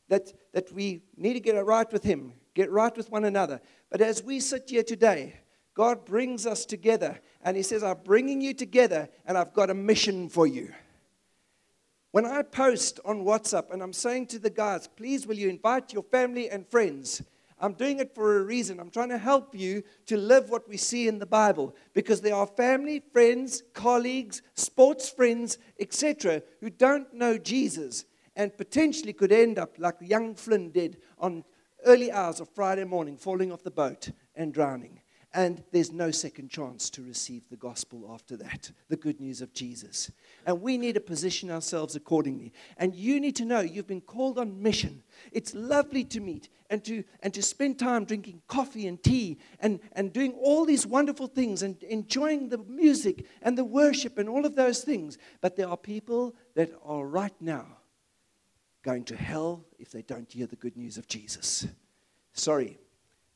that, 0.09 0.33
that 0.53 0.71
we 0.71 1.01
need 1.17 1.33
to 1.33 1.39
get 1.39 1.55
it 1.55 1.61
right 1.61 1.91
with 1.91 2.03
Him, 2.03 2.33
get 2.53 2.71
right 2.71 2.95
with 2.95 3.11
one 3.11 3.25
another. 3.25 3.61
But 3.89 4.01
as 4.01 4.23
we 4.23 4.39
sit 4.39 4.69
here 4.69 4.83
today, 4.83 5.39
God 5.75 6.05
brings 6.05 6.45
us 6.47 6.65
together 6.65 7.19
and 7.43 7.55
He 7.55 7.63
says, 7.63 7.83
I'm 7.83 7.97
bringing 8.03 8.41
you 8.41 8.53
together 8.53 9.09
and 9.25 9.37
I've 9.37 9.53
got 9.53 9.69
a 9.69 9.75
mission 9.75 10.29
for 10.29 10.47
you. 10.47 10.73
When 12.11 12.25
I 12.25 12.43
post 12.43 12.99
on 13.03 13.25
WhatsApp 13.25 13.71
and 13.71 13.83
I'm 13.83 13.93
saying 13.93 14.27
to 14.27 14.39
the 14.39 14.49
guys, 14.49 14.87
please 14.87 15.27
will 15.27 15.35
you 15.35 15.49
invite 15.49 15.91
your 15.91 16.03
family 16.03 16.49
and 16.49 16.65
friends? 16.65 17.21
I'm 17.65 17.73
doing 17.73 17.97
it 17.97 18.13
for 18.13 18.37
a 18.37 18.43
reason. 18.43 18.79
I'm 18.79 18.91
trying 18.91 19.09
to 19.09 19.17
help 19.17 19.55
you 19.55 19.81
to 20.05 20.17
live 20.17 20.51
what 20.51 20.69
we 20.69 20.77
see 20.77 21.07
in 21.07 21.17
the 21.17 21.25
Bible 21.25 21.75
because 21.93 22.21
there 22.21 22.35
are 22.35 22.45
family, 22.45 23.01
friends, 23.11 23.63
colleagues, 23.73 24.43
sports 24.53 25.09
friends, 25.09 25.57
etc., 25.79 26.43
who 26.59 26.69
don't 26.69 27.11
know 27.11 27.39
Jesus 27.39 28.05
and 28.35 28.55
potentially 28.55 29.13
could 29.13 29.31
end 29.31 29.57
up 29.57 29.79
like 29.79 29.95
young 29.99 30.35
Flynn 30.35 30.69
did 30.69 30.97
on 31.17 31.43
early 31.87 32.11
hours 32.11 32.39
of 32.39 32.49
Friday 32.49 32.83
morning, 32.83 33.17
falling 33.17 33.51
off 33.51 33.63
the 33.63 33.71
boat 33.71 34.11
and 34.35 34.53
drowning. 34.53 34.99
And 35.35 35.61
there's 35.73 35.91
no 35.91 36.11
second 36.11 36.49
chance 36.49 36.89
to 36.91 37.03
receive 37.03 37.49
the 37.49 37.57
gospel 37.57 38.09
after 38.13 38.37
that, 38.37 38.71
the 38.87 38.95
good 38.95 39.19
news 39.19 39.41
of 39.41 39.53
Jesus. 39.53 40.09
And 40.45 40.61
we 40.61 40.77
need 40.77 40.95
to 40.95 41.01
position 41.01 41.51
ourselves 41.51 41.93
accordingly. 41.93 42.53
And 42.77 42.95
you 42.95 43.19
need 43.19 43.35
to 43.35 43.45
know 43.45 43.59
you've 43.59 43.85
been 43.85 43.99
called 43.99 44.39
on 44.39 44.63
mission. 44.63 45.03
It's 45.33 45.53
lovely 45.53 46.05
to 46.05 46.21
meet 46.21 46.47
and 46.69 46.85
to, 46.85 47.03
and 47.21 47.33
to 47.33 47.41
spend 47.41 47.77
time 47.77 48.05
drinking 48.05 48.43
coffee 48.47 48.87
and 48.87 49.03
tea 49.03 49.37
and, 49.59 49.81
and 49.91 50.13
doing 50.13 50.31
all 50.41 50.63
these 50.63 50.87
wonderful 50.87 51.27
things 51.27 51.63
and 51.63 51.83
enjoying 51.83 52.47
the 52.47 52.59
music 52.59 53.25
and 53.41 53.57
the 53.57 53.65
worship 53.65 54.17
and 54.17 54.29
all 54.29 54.45
of 54.45 54.55
those 54.55 54.85
things. 54.85 55.17
But 55.41 55.57
there 55.57 55.67
are 55.67 55.75
people 55.75 56.33
that 56.55 56.71
are 56.81 57.05
right 57.05 57.35
now 57.41 57.65
going 58.83 59.03
to 59.03 59.17
hell 59.17 59.65
if 59.79 59.91
they 59.91 60.01
don't 60.01 60.31
hear 60.31 60.47
the 60.47 60.55
good 60.55 60.77
news 60.77 60.97
of 60.97 61.09
Jesus. 61.09 61.67
Sorry, 62.31 62.77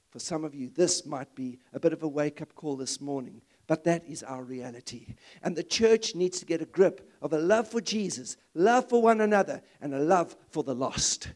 for 0.10 0.20
some 0.20 0.44
of 0.44 0.56
you, 0.56 0.70
this 0.70 1.06
might 1.06 1.34
be 1.36 1.60
a 1.74 1.80
bit 1.80 1.94
of 1.94 2.04
a 2.04 2.08
wake 2.08 2.42
up 2.42 2.56
call 2.56 2.76
this 2.76 3.00
morning, 3.00 3.42
but 3.68 3.84
that 3.84 4.04
is 4.08 4.24
our 4.24 4.44
reality. 4.44 5.16
And 5.44 5.56
the 5.56 5.64
church 5.64 6.16
needs 6.16 6.40
to 6.40 6.46
get 6.46 6.62
a 6.62 6.66
grip 6.66 7.12
of 7.22 7.34
a 7.34 7.38
love 7.38 7.68
for 7.68 7.80
Jesus, 7.80 8.36
love 8.56 8.90
for 8.90 9.02
one 9.02 9.22
another, 9.22 9.62
and 9.82 9.94
a 9.94 10.00
love 10.00 10.36
for 10.50 10.64
the 10.64 10.74
lost. 10.74 11.30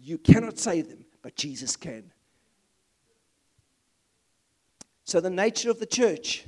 You 0.00 0.18
cannot 0.18 0.58
save 0.58 0.88
them, 0.88 1.04
but 1.22 1.34
Jesus 1.34 1.76
can. 1.76 2.12
So, 5.02 5.20
the 5.20 5.30
nature 5.30 5.70
of 5.70 5.80
the 5.80 5.86
church 5.86 6.44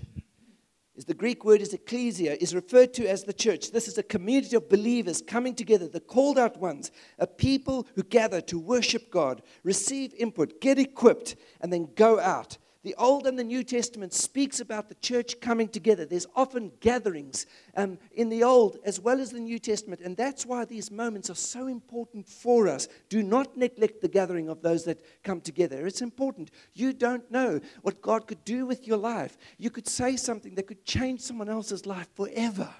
is 0.97 1.05
the 1.05 1.15
Greek 1.15 1.45
word 1.45 1.61
is 1.61 1.75
ecclesia, 1.75 2.37
is 2.41 2.55
referred 2.55 2.95
to 2.95 3.07
as 3.07 3.25
the 3.25 3.33
church. 3.33 3.71
This 3.71 3.87
is 3.87 3.99
a 3.99 4.03
community 4.03 4.57
of 4.57 4.69
believers 4.69 5.23
coming 5.23 5.55
together, 5.55 5.87
the 5.89 6.01
called 6.01 6.39
out 6.39 6.59
ones, 6.59 6.91
a 7.19 7.27
people 7.27 7.87
who 7.95 8.03
gather 8.03 8.41
to 8.43 8.59
worship 8.59 9.11
God, 9.11 9.43
receive 9.63 10.15
input, 10.15 10.61
get 10.61 10.79
equipped, 10.79 11.37
and 11.61 11.73
then 11.73 11.89
go 11.95 12.19
out 12.19 12.57
the 12.87 12.95
Old 12.99 13.27
and 13.27 13.37
the 13.37 13.43
New 13.43 13.65
Testament 13.65 14.15
speaks 14.15 14.61
about 14.61 14.89
the 14.89 14.95
church 14.95 15.41
coming 15.41 15.67
together. 15.67 16.07
There's 16.07 16.29
often 16.37 16.71
gatherings 16.79 17.45
um, 17.77 17.99
in 18.13 18.29
the 18.29 18.45
Old 18.45 18.79
as 18.85 19.01
well 19.01 19.19
as 19.21 19.33
the 19.33 19.41
New 19.41 19.59
Testament, 19.59 20.01
and 20.03 20.17
that's 20.17 20.47
why 20.47 20.65
these 20.65 20.93
moments 20.93 21.29
are 21.29 21.35
so 21.35 21.67
important 21.67 22.29
for 22.29 22.69
us. 22.69 22.87
Do 23.09 23.25
not 23.25 23.57
neglect 23.57 24.03
the 24.03 24.09
gathering 24.09 24.49
of 24.49 24.63
those 24.63 24.85
that 24.85 25.05
come 25.25 25.41
together. 25.41 25.85
It's 25.85 26.01
important. 26.01 26.53
You 26.75 26.93
don't 26.93 27.29
know 27.29 27.61
what 27.83 28.01
God 28.01 28.29
could 28.29 28.45
do 28.45 28.67
with 28.67 28.87
your 28.87 28.99
life. 28.99 29.37
You 29.59 29.71
could 29.71 29.89
say 29.89 30.17
something 30.17 30.55
that 30.55 30.69
could 30.69 30.85
change 30.85 31.23
someone 31.23 31.49
else's 31.49 31.87
life 31.87 32.07
forever. 32.15 32.73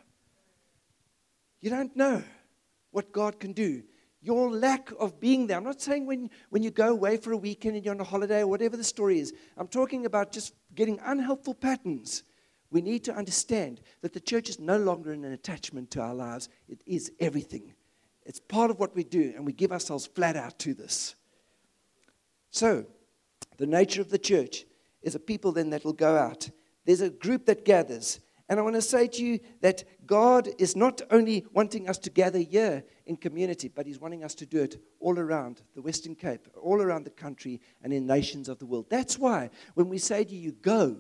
You 1.61 1.71
don't 1.71 1.97
know 1.97 2.23
what 2.93 3.11
God 3.11 3.41
can 3.41 3.53
do. 3.53 3.83
Your 4.27 4.51
lack 4.51 4.91
of 4.99 5.21
being 5.21 5.47
there. 5.47 5.57
I'm 5.57 5.63
not 5.63 5.81
saying 5.81 6.05
when, 6.05 6.31
when 6.51 6.65
you 6.65 6.73
go 6.73 6.89
away 6.89 7.17
for 7.17 7.31
a 7.31 7.37
weekend 7.37 7.77
and 7.77 7.85
you're 7.85 7.95
on 7.95 8.01
a 8.01 8.05
holiday 8.05 8.41
or 8.41 8.49
whatever 8.49 8.77
the 8.77 8.83
story 8.83 9.21
is. 9.21 9.33
I'm 9.57 9.69
talking 9.69 10.05
about 10.05 10.33
just 10.33 10.53
getting 10.75 10.99
unhelpful 11.05 11.55
patterns. 11.55 12.25
We 12.73 12.81
need 12.81 13.05
to 13.05 13.15
understand 13.15 13.81
that 14.01 14.13
the 14.13 14.19
church 14.19 14.49
is 14.49 14.59
no 14.59 14.79
longer 14.79 15.13
an 15.13 15.25
attachment 15.25 15.93
to 15.93 16.01
our 16.01 16.13
lives, 16.13 16.49
it 16.69 16.81
is 16.87 17.13
everything. 17.21 17.73
It's 18.25 18.41
part 18.41 18.73
of 18.73 18.81
what 18.81 18.97
we 18.97 19.05
do, 19.05 19.33
and 19.37 19.47
we 19.47 19.53
give 19.53 19.71
ourselves 19.71 20.09
flat 20.09 20.35
out 20.35 20.59
to 20.59 20.75
this. 20.75 21.15
So, 22.51 22.85
the 23.59 23.67
nature 23.67 24.01
of 24.01 24.11
the 24.11 24.19
church 24.19 24.65
is 25.03 25.15
a 25.15 25.21
people 25.21 25.53
then 25.53 25.71
that 25.71 25.85
will 25.85 25.93
go 25.93 26.17
out. 26.17 26.51
There's 26.85 27.01
a 27.01 27.11
group 27.11 27.47
that 27.47 27.65
gathers. 27.65 28.19
And 28.49 28.61
I 28.61 28.63
want 28.63 28.77
to 28.77 28.83
say 28.83 29.09
to 29.09 29.25
you 29.25 29.41
that 29.61 29.85
God 30.07 30.49
is 30.59 30.77
not 30.77 31.03
only 31.11 31.45
wanting 31.53 31.89
us 31.89 31.99
to 31.99 32.11
gather 32.11 32.39
here 32.39 32.85
in 33.07 33.17
community, 33.17 33.69
but 33.69 33.87
He's 33.87 34.01
wanting 34.01 34.23
us 34.23 34.35
to 34.37 34.47
do 34.47 34.63
it 34.63 34.81
all 35.01 35.19
around 35.19 35.63
the 35.75 35.83
Western 35.83 36.15
Cape, 36.15 36.47
all 36.61 36.81
around 36.81 37.05
the 37.05 37.11
country, 37.11 37.61
and 37.83 37.93
in 37.93 38.07
nations 38.07 38.49
of 38.49 38.59
the 38.59 38.67
world. 38.67 38.87
That's 38.89 39.19
why 39.19 39.51
when 39.75 39.89
we 39.89 39.99
say 39.99 40.23
to 40.23 40.35
you, 40.35 40.53
go, 40.53 40.97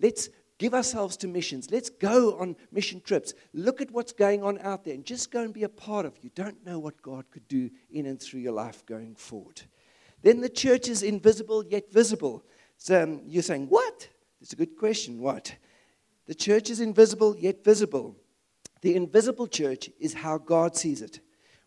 let's 0.00 0.30
give 0.58 0.72
ourselves 0.72 1.16
to 1.18 1.28
missions. 1.28 1.70
Let's 1.70 1.90
go 1.90 2.38
on 2.38 2.56
mission 2.72 3.02
trips. 3.04 3.34
Look 3.52 3.82
at 3.82 3.90
what's 3.90 4.12
going 4.12 4.42
on 4.42 4.58
out 4.60 4.84
there 4.84 4.94
and 4.94 5.04
just 5.04 5.30
go 5.30 5.42
and 5.42 5.52
be 5.52 5.64
a 5.64 5.68
part 5.68 6.06
of. 6.06 6.16
You 6.22 6.30
don't 6.34 6.64
know 6.64 6.78
what 6.78 7.02
God 7.02 7.30
could 7.30 7.46
do 7.48 7.70
in 7.90 8.06
and 8.06 8.20
through 8.20 8.40
your 8.40 8.52
life 8.52 8.86
going 8.86 9.16
forward. 9.16 9.60
Then 10.22 10.40
the 10.40 10.48
church 10.48 10.88
is 10.88 11.02
invisible 11.02 11.64
yet 11.66 11.92
visible. 11.92 12.44
So 12.78 13.02
um, 13.02 13.20
you're 13.26 13.42
saying, 13.42 13.66
what? 13.68 14.08
It's 14.40 14.52
a 14.52 14.56
good 14.56 14.76
question. 14.76 15.18
What? 15.20 15.54
The 16.26 16.34
church 16.34 16.70
is 16.70 16.80
invisible 16.80 17.36
yet 17.38 17.64
visible. 17.64 18.16
The 18.80 18.96
invisible 18.96 19.46
church 19.46 19.90
is 19.98 20.14
how 20.14 20.38
God 20.38 20.76
sees 20.76 21.02
it. 21.02 21.20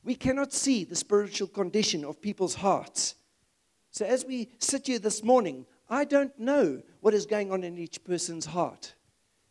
We 0.04 0.16
cannot 0.16 0.54
see 0.54 0.84
the 0.84 0.96
spiritual 0.96 1.48
condition 1.48 2.06
of 2.06 2.22
people's 2.22 2.56
hearts. 2.56 3.16
So 3.92 4.06
as 4.06 4.26
we 4.26 4.50
sit 4.60 4.88
here 4.88 5.00
this 5.00 5.24
morning, 5.24 5.66
I 5.90 6.06
don't 6.06 6.38
know 6.40 6.82
what 7.02 7.14
is 7.14 7.26
going 7.26 7.52
on 7.52 7.64
in 7.64 7.78
each 7.78 8.04
person's 8.04 8.46
heart. 8.46 8.94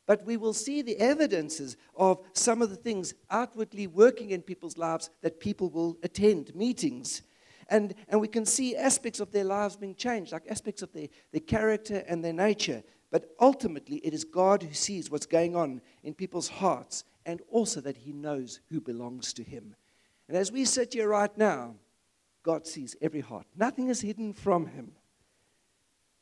But 0.06 0.24
we 0.24 0.36
will 0.36 0.52
see 0.52 0.82
the 0.82 0.96
evidences 0.98 1.76
of 1.96 2.20
some 2.32 2.62
of 2.62 2.70
the 2.70 2.76
things 2.76 3.14
outwardly 3.30 3.88
working 3.88 4.30
in 4.30 4.42
people's 4.42 4.78
lives 4.78 5.10
that 5.22 5.40
people 5.40 5.68
will 5.68 5.98
attend 6.02 6.54
meetings. 6.54 7.22
And, 7.68 7.94
and 8.08 8.20
we 8.20 8.28
can 8.28 8.46
see 8.46 8.76
aspects 8.76 9.18
of 9.18 9.32
their 9.32 9.42
lives 9.42 9.76
being 9.76 9.96
changed, 9.96 10.30
like 10.30 10.46
aspects 10.48 10.82
of 10.82 10.92
their, 10.92 11.08
their 11.32 11.40
character 11.40 12.04
and 12.06 12.24
their 12.24 12.32
nature. 12.32 12.84
But 13.10 13.34
ultimately, 13.40 13.96
it 13.98 14.12
is 14.12 14.24
God 14.24 14.62
who 14.62 14.74
sees 14.74 15.10
what's 15.10 15.26
going 15.26 15.54
on 15.54 15.80
in 16.02 16.14
people's 16.14 16.48
hearts 16.48 17.04
and 17.24 17.40
also 17.50 17.80
that 17.80 17.98
He 17.98 18.12
knows 18.12 18.60
who 18.70 18.80
belongs 18.80 19.32
to 19.34 19.42
Him. 19.42 19.74
And 20.28 20.36
as 20.36 20.50
we 20.50 20.64
sit 20.64 20.94
here 20.94 21.08
right 21.08 21.36
now, 21.36 21.76
God 22.42 22.66
sees 22.66 22.96
every 23.00 23.20
heart. 23.20 23.46
Nothing 23.56 23.88
is 23.88 24.00
hidden 24.00 24.32
from 24.32 24.66
Him. 24.66 24.92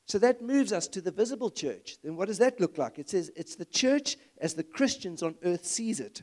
So 0.06 0.18
that 0.18 0.42
moves 0.42 0.72
us 0.72 0.86
to 0.88 1.00
the 1.00 1.10
visible 1.10 1.50
church. 1.50 1.96
Then 2.02 2.16
what 2.16 2.28
does 2.28 2.38
that 2.38 2.60
look 2.60 2.76
like? 2.76 2.98
It 2.98 3.08
says 3.08 3.30
it's 3.36 3.56
the 3.56 3.64
church 3.64 4.16
as 4.38 4.54
the 4.54 4.62
Christians 4.62 5.22
on 5.22 5.34
earth 5.44 5.64
sees 5.64 6.00
it. 6.00 6.22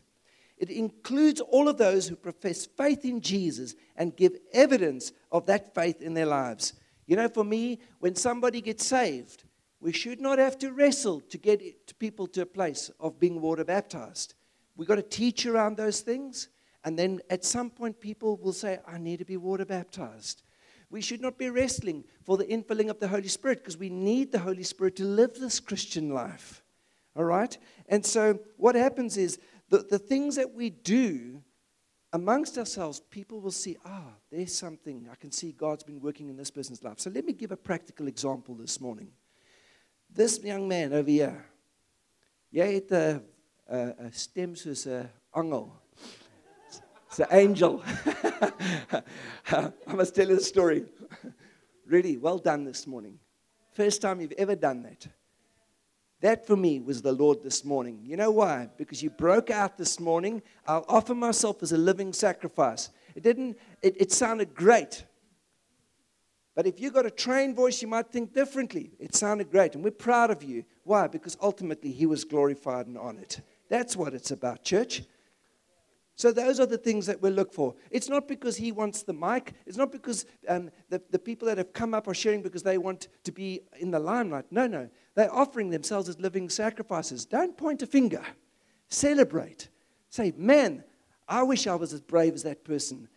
It 0.58 0.69
includes 0.69 1.41
all 1.41 1.67
of 1.67 1.80
those 1.80 2.08
who 2.08 2.15
profess 2.15 2.67
faith 2.67 3.04
in 3.04 3.21
Jesus 3.21 3.74
and 3.95 4.15
give 4.15 4.38
evidence 4.54 5.12
of 5.32 5.47
that 5.47 5.74
faith 5.74 6.04
in 6.04 6.13
their 6.13 6.28
lives. 6.28 6.74
You 7.08 7.15
know, 7.15 7.28
for 7.28 7.43
me, 7.43 7.80
when 8.00 8.15
somebody 8.15 8.62
gets 8.62 8.86
saved, 8.86 9.43
we 9.82 9.91
should 9.91 10.22
not 10.22 10.38
have 10.38 10.60
to 10.60 10.72
wrestle 10.72 11.22
to 11.22 11.38
get 11.39 11.98
people 11.98 12.28
to 12.28 12.44
a 12.44 12.46
place 12.46 12.91
of 13.00 13.20
being 13.20 13.41
water 13.41 13.65
baptized. 13.65 14.36
We've 14.76 14.88
got 14.88 14.96
to 14.96 15.02
teach 15.02 15.46
around 15.48 15.76
those 15.76 16.02
things. 16.02 16.50
And 16.84 16.98
then 16.98 17.20
at 17.30 17.44
some 17.44 17.70
point, 17.70 18.00
people 18.00 18.38
will 18.38 18.54
say, 18.54 18.80
I 18.88 18.98
need 19.00 19.20
to 19.20 19.26
be 19.26 19.38
water 19.38 19.65
baptized. 19.65 20.44
We 20.91 21.02
should 21.02 21.22
not 21.22 21.38
be 21.38 21.50
wrestling 21.50 22.04
for 22.24 22.38
the 22.38 22.46
infilling 22.46 22.89
of 22.89 23.00
the 23.00 23.08
Holy 23.08 23.28
Spirit 23.28 23.60
because 23.60 23.78
we 23.78 23.89
need 23.89 24.32
the 24.32 24.39
Holy 24.39 24.63
Spirit 24.63 24.96
to 24.98 25.06
live 25.06 25.36
this 25.36 25.60
Christian 25.60 26.10
life. 26.10 26.63
All 27.15 27.24
right? 27.24 27.58
And 27.88 28.06
so 28.06 28.39
what 28.58 28.76
happens 28.76 29.17
is 29.17 29.39
the, 29.70 29.80
the 29.80 30.00
things 30.00 30.36
that 30.36 30.54
we 30.54 30.70
do 30.70 31.41
amongst 32.13 32.58
ourselves, 32.58 33.00
people 33.00 33.39
will 33.39 33.52
see, 33.52 33.78
ah, 33.86 34.13
there's 34.32 34.54
something. 34.54 35.08
I 35.12 35.15
can 35.15 35.32
see 35.32 35.54
God's 35.54 35.84
been 35.84 36.02
working 36.02 36.30
in 36.30 36.36
this 36.36 36.52
person's 36.52 36.84
life. 36.84 37.00
So 37.00 37.10
let 37.10 37.26
me 37.26 37.34
give 37.34 37.52
a 37.52 37.58
practical 37.58 38.08
example 38.08 38.54
this 38.56 38.82
morning. 38.82 39.12
This 40.13 40.39
young 40.43 40.67
man 40.67 40.93
over 40.93 41.10
here, 41.10 41.45
jy 42.52 42.74
het 42.74 42.91
'n 42.91 43.24
'n 43.69 44.12
stem 44.12 44.56
soos 44.56 44.86
'n 44.86 45.10
angel. 45.34 45.71
It's 47.08 47.19
an 47.19 47.28
angel. 47.32 47.84
I 49.52 49.93
must 49.93 50.15
tell 50.15 50.30
you 50.30 50.36
the 50.36 50.43
story. 50.43 50.86
really, 51.86 52.17
well 52.17 52.38
done 52.38 52.63
this 52.65 52.88
morning. 52.88 53.19
First 53.71 54.02
time 54.02 54.21
you've 54.21 54.34
ever 54.38 54.56
done 54.56 54.84
that. 54.84 55.08
That 56.21 56.45
for 56.45 56.56
me 56.56 56.80
was 56.80 57.02
the 57.02 57.12
Lord 57.12 57.43
this 57.43 57.65
morning. 57.65 58.00
You 58.04 58.15
know 58.15 58.32
why? 58.32 58.69
Because 58.78 59.02
you 59.02 59.10
broke 59.10 59.50
out 59.50 59.78
this 59.78 60.00
morning. 60.00 60.41
I'll 60.67 60.86
offer 60.88 61.15
myself 61.15 61.63
as 61.63 61.71
a 61.71 61.78
living 61.78 62.13
sacrifice. 62.13 62.91
It 63.15 63.24
didn't, 63.24 63.58
it, 63.82 63.95
it 64.00 64.12
sounded 64.12 64.54
great. 64.54 65.06
But 66.55 66.67
if 66.67 66.79
you've 66.79 66.93
got 66.93 67.05
a 67.05 67.11
trained 67.11 67.55
voice, 67.55 67.81
you 67.81 67.87
might 67.87 68.11
think 68.11 68.33
differently. 68.33 68.91
It 68.99 69.15
sounded 69.15 69.49
great, 69.49 69.75
and 69.75 69.83
we're 69.83 69.91
proud 69.91 70.31
of 70.31 70.43
you. 70.43 70.65
Why? 70.83 71.07
Because 71.07 71.37
ultimately 71.41 71.91
He 71.91 72.05
was 72.05 72.23
glorified 72.25 72.87
and 72.87 72.97
honored. 72.97 73.41
That's 73.69 73.95
what 73.95 74.13
it's 74.13 74.31
about, 74.31 74.63
church. 74.63 75.03
So 76.21 76.31
those 76.31 76.59
are 76.59 76.65
the 76.65 76.77
things 76.77 77.07
that 77.07 77.21
we 77.21 77.31
look 77.31 77.51
for. 77.51 77.73
It's 77.89 78.09
not 78.09 78.27
because 78.27 78.55
he 78.55 78.71
wants 78.71 79.01
the 79.01 79.13
mic. 79.13 79.53
It's 79.65 79.77
not 79.77 79.91
because 79.91 80.25
um, 80.47 80.69
the, 80.89 81.01
the 81.09 81.17
people 81.17 81.47
that 81.47 81.57
have 81.57 81.73
come 81.73 81.95
up 81.95 82.07
are 82.07 82.13
sharing 82.13 82.43
because 82.43 82.61
they 82.61 82.77
want 82.77 83.07
to 83.23 83.31
be 83.31 83.61
in 83.79 83.89
the 83.89 83.97
limelight. 83.97 84.45
No, 84.51 84.67
no. 84.67 84.87
They're 85.15 85.33
offering 85.33 85.71
themselves 85.71 86.09
as 86.09 86.19
living 86.19 86.47
sacrifices. 86.49 87.25
Don't 87.25 87.57
point 87.57 87.81
a 87.81 87.87
finger. 87.87 88.21
Celebrate. 88.87 89.69
Say, 90.09 90.31
man, 90.37 90.83
I 91.27 91.41
wish 91.41 91.65
I 91.65 91.73
was 91.73 91.91
as 91.91 92.01
brave 92.01 92.35
as 92.35 92.43
that 92.43 92.63
person. 92.63 93.07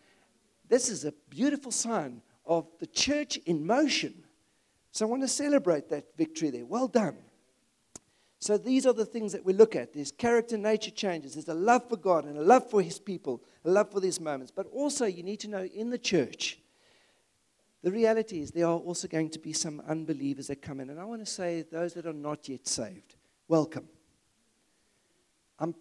This 0.67 0.89
is 0.89 1.05
a 1.05 1.13
beautiful 1.29 1.71
sign 1.71 2.23
of 2.45 2.67
the 2.79 2.87
church 2.87 3.37
in 3.45 3.65
motion. 3.65 4.23
So 4.91 5.05
I 5.05 5.09
want 5.09 5.23
to 5.23 5.27
celebrate 5.27 5.89
that 5.89 6.15
victory 6.17 6.49
there. 6.49 6.65
Well 6.65 6.87
done. 6.87 7.17
So 8.39 8.57
these 8.57 8.85
are 8.85 8.93
the 8.93 9.05
things 9.05 9.31
that 9.31 9.43
we 9.43 9.53
look 9.53 9.75
at. 9.75 9.93
There's 9.93 10.11
character, 10.11 10.57
nature 10.57 10.91
changes. 10.91 11.33
There's 11.33 11.47
a 11.47 11.53
love 11.53 11.89
for 11.89 11.97
God 11.97 12.25
and 12.25 12.37
a 12.37 12.43
love 12.43 12.69
for 12.69 12.81
His 12.81 12.99
people, 12.99 13.41
a 13.63 13.69
love 13.69 13.91
for 13.91 13.99
these 13.99 14.19
moments. 14.19 14.51
But 14.55 14.67
also, 14.67 15.05
you 15.05 15.23
need 15.23 15.39
to 15.41 15.47
know 15.47 15.63
in 15.63 15.89
the 15.89 15.97
church, 15.97 16.59
the 17.81 17.91
reality 17.91 18.41
is 18.41 18.51
there 18.51 18.67
are 18.67 18.77
also 18.77 19.07
going 19.07 19.29
to 19.31 19.39
be 19.39 19.53
some 19.53 19.81
unbelievers 19.87 20.47
that 20.47 20.61
come 20.61 20.79
in. 20.79 20.89
And 20.89 20.99
I 20.99 21.05
want 21.05 21.25
to 21.25 21.31
say, 21.31 21.63
those 21.71 21.93
that 21.93 22.05
are 22.05 22.13
not 22.13 22.47
yet 22.49 22.67
saved, 22.67 23.15
welcome. 23.47 23.87
I'm 25.59 25.75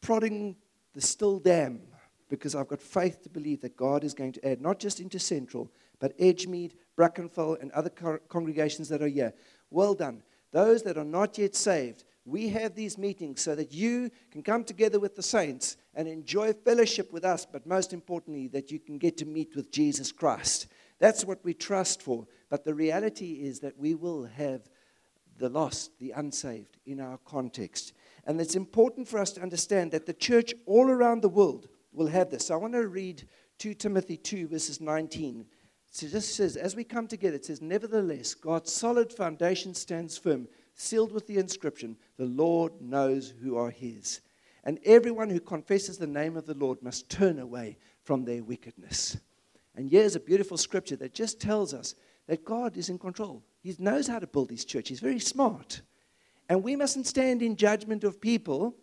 prodding 0.00 0.56
the 0.92 1.00
still 1.00 1.38
dam 1.38 1.80
because 2.28 2.54
I've 2.54 2.68
got 2.68 2.80
faith 2.80 3.22
to 3.22 3.28
believe 3.28 3.60
that 3.62 3.76
God 3.76 4.04
is 4.04 4.14
going 4.14 4.32
to 4.32 4.48
add 4.48 4.60
not 4.60 4.78
just 4.78 5.00
into 5.00 5.18
Central, 5.18 5.70
but 6.00 6.18
Edgemead, 6.18 6.72
Brackenfell, 6.96 7.60
and 7.60 7.70
other 7.72 7.90
congregations 8.28 8.88
that 8.88 9.02
are 9.02 9.08
here. 9.08 9.34
Well 9.70 9.94
done 9.94 10.22
those 10.54 10.84
that 10.84 10.96
are 10.96 11.04
not 11.04 11.36
yet 11.36 11.56
saved, 11.56 12.04
we 12.24 12.48
have 12.50 12.76
these 12.76 12.96
meetings 12.96 13.42
so 13.42 13.56
that 13.56 13.72
you 13.74 14.08
can 14.30 14.40
come 14.40 14.62
together 14.62 15.00
with 15.00 15.16
the 15.16 15.22
saints 15.22 15.76
and 15.94 16.06
enjoy 16.06 16.52
fellowship 16.52 17.12
with 17.12 17.24
us, 17.24 17.44
but 17.44 17.66
most 17.66 17.92
importantly, 17.92 18.46
that 18.48 18.70
you 18.70 18.78
can 18.78 18.96
get 18.96 19.16
to 19.18 19.26
meet 19.26 19.56
with 19.56 19.72
Jesus 19.72 20.12
Christ. 20.12 20.68
That's 21.00 21.24
what 21.24 21.44
we 21.44 21.54
trust 21.54 22.02
for. 22.02 22.28
But 22.50 22.64
the 22.64 22.72
reality 22.72 23.40
is 23.42 23.58
that 23.60 23.76
we 23.76 23.96
will 23.96 24.26
have 24.26 24.62
the 25.38 25.48
lost, 25.48 25.98
the 25.98 26.12
unsaved 26.12 26.78
in 26.86 27.00
our 27.00 27.18
context. 27.26 27.92
And 28.24 28.40
it's 28.40 28.54
important 28.54 29.08
for 29.08 29.18
us 29.18 29.32
to 29.32 29.42
understand 29.42 29.90
that 29.90 30.06
the 30.06 30.14
church 30.14 30.54
all 30.66 30.88
around 30.88 31.20
the 31.20 31.28
world 31.28 31.68
will 31.94 32.06
have 32.08 32.30
this. 32.30 32.46
So 32.46 32.54
I 32.54 32.58
want 32.58 32.74
to 32.74 32.86
read 32.86 33.26
2 33.58 33.74
Timothy 33.74 34.16
2, 34.16 34.48
verses 34.48 34.80
19. 34.80 35.46
So 35.90 36.06
it 36.06 36.10
just 36.10 36.34
says, 36.34 36.56
as 36.56 36.74
we 36.74 36.84
come 36.84 37.06
together, 37.06 37.36
it 37.36 37.44
says, 37.44 37.62
Nevertheless, 37.62 38.34
God's 38.34 38.72
solid 38.72 39.12
foundation 39.12 39.74
stands 39.74 40.18
firm, 40.18 40.48
sealed 40.74 41.12
with 41.12 41.26
the 41.26 41.38
inscription, 41.38 41.96
The 42.16 42.26
Lord 42.26 42.72
knows 42.80 43.32
who 43.42 43.56
are 43.56 43.70
his. 43.70 44.20
And 44.64 44.80
everyone 44.84 45.30
who 45.30 45.40
confesses 45.40 45.98
the 45.98 46.06
name 46.06 46.36
of 46.36 46.46
the 46.46 46.54
Lord 46.54 46.82
must 46.82 47.10
turn 47.10 47.38
away 47.38 47.76
from 48.02 48.24
their 48.24 48.42
wickedness. 48.42 49.18
And 49.76 49.90
here's 49.90 50.16
a 50.16 50.20
beautiful 50.20 50.56
scripture 50.56 50.96
that 50.96 51.14
just 51.14 51.40
tells 51.40 51.74
us 51.74 51.94
that 52.26 52.44
God 52.44 52.76
is 52.76 52.88
in 52.88 52.98
control. 52.98 53.42
He 53.62 53.74
knows 53.78 54.06
how 54.06 54.18
to 54.18 54.26
build 54.26 54.50
his 54.50 54.64
church, 54.64 54.88
he's 54.88 55.00
very 55.00 55.20
smart. 55.20 55.82
And 56.48 56.62
we 56.62 56.76
mustn't 56.76 57.06
stand 57.06 57.42
in 57.42 57.56
judgment 57.56 58.04
of 58.04 58.20
people, 58.20 58.76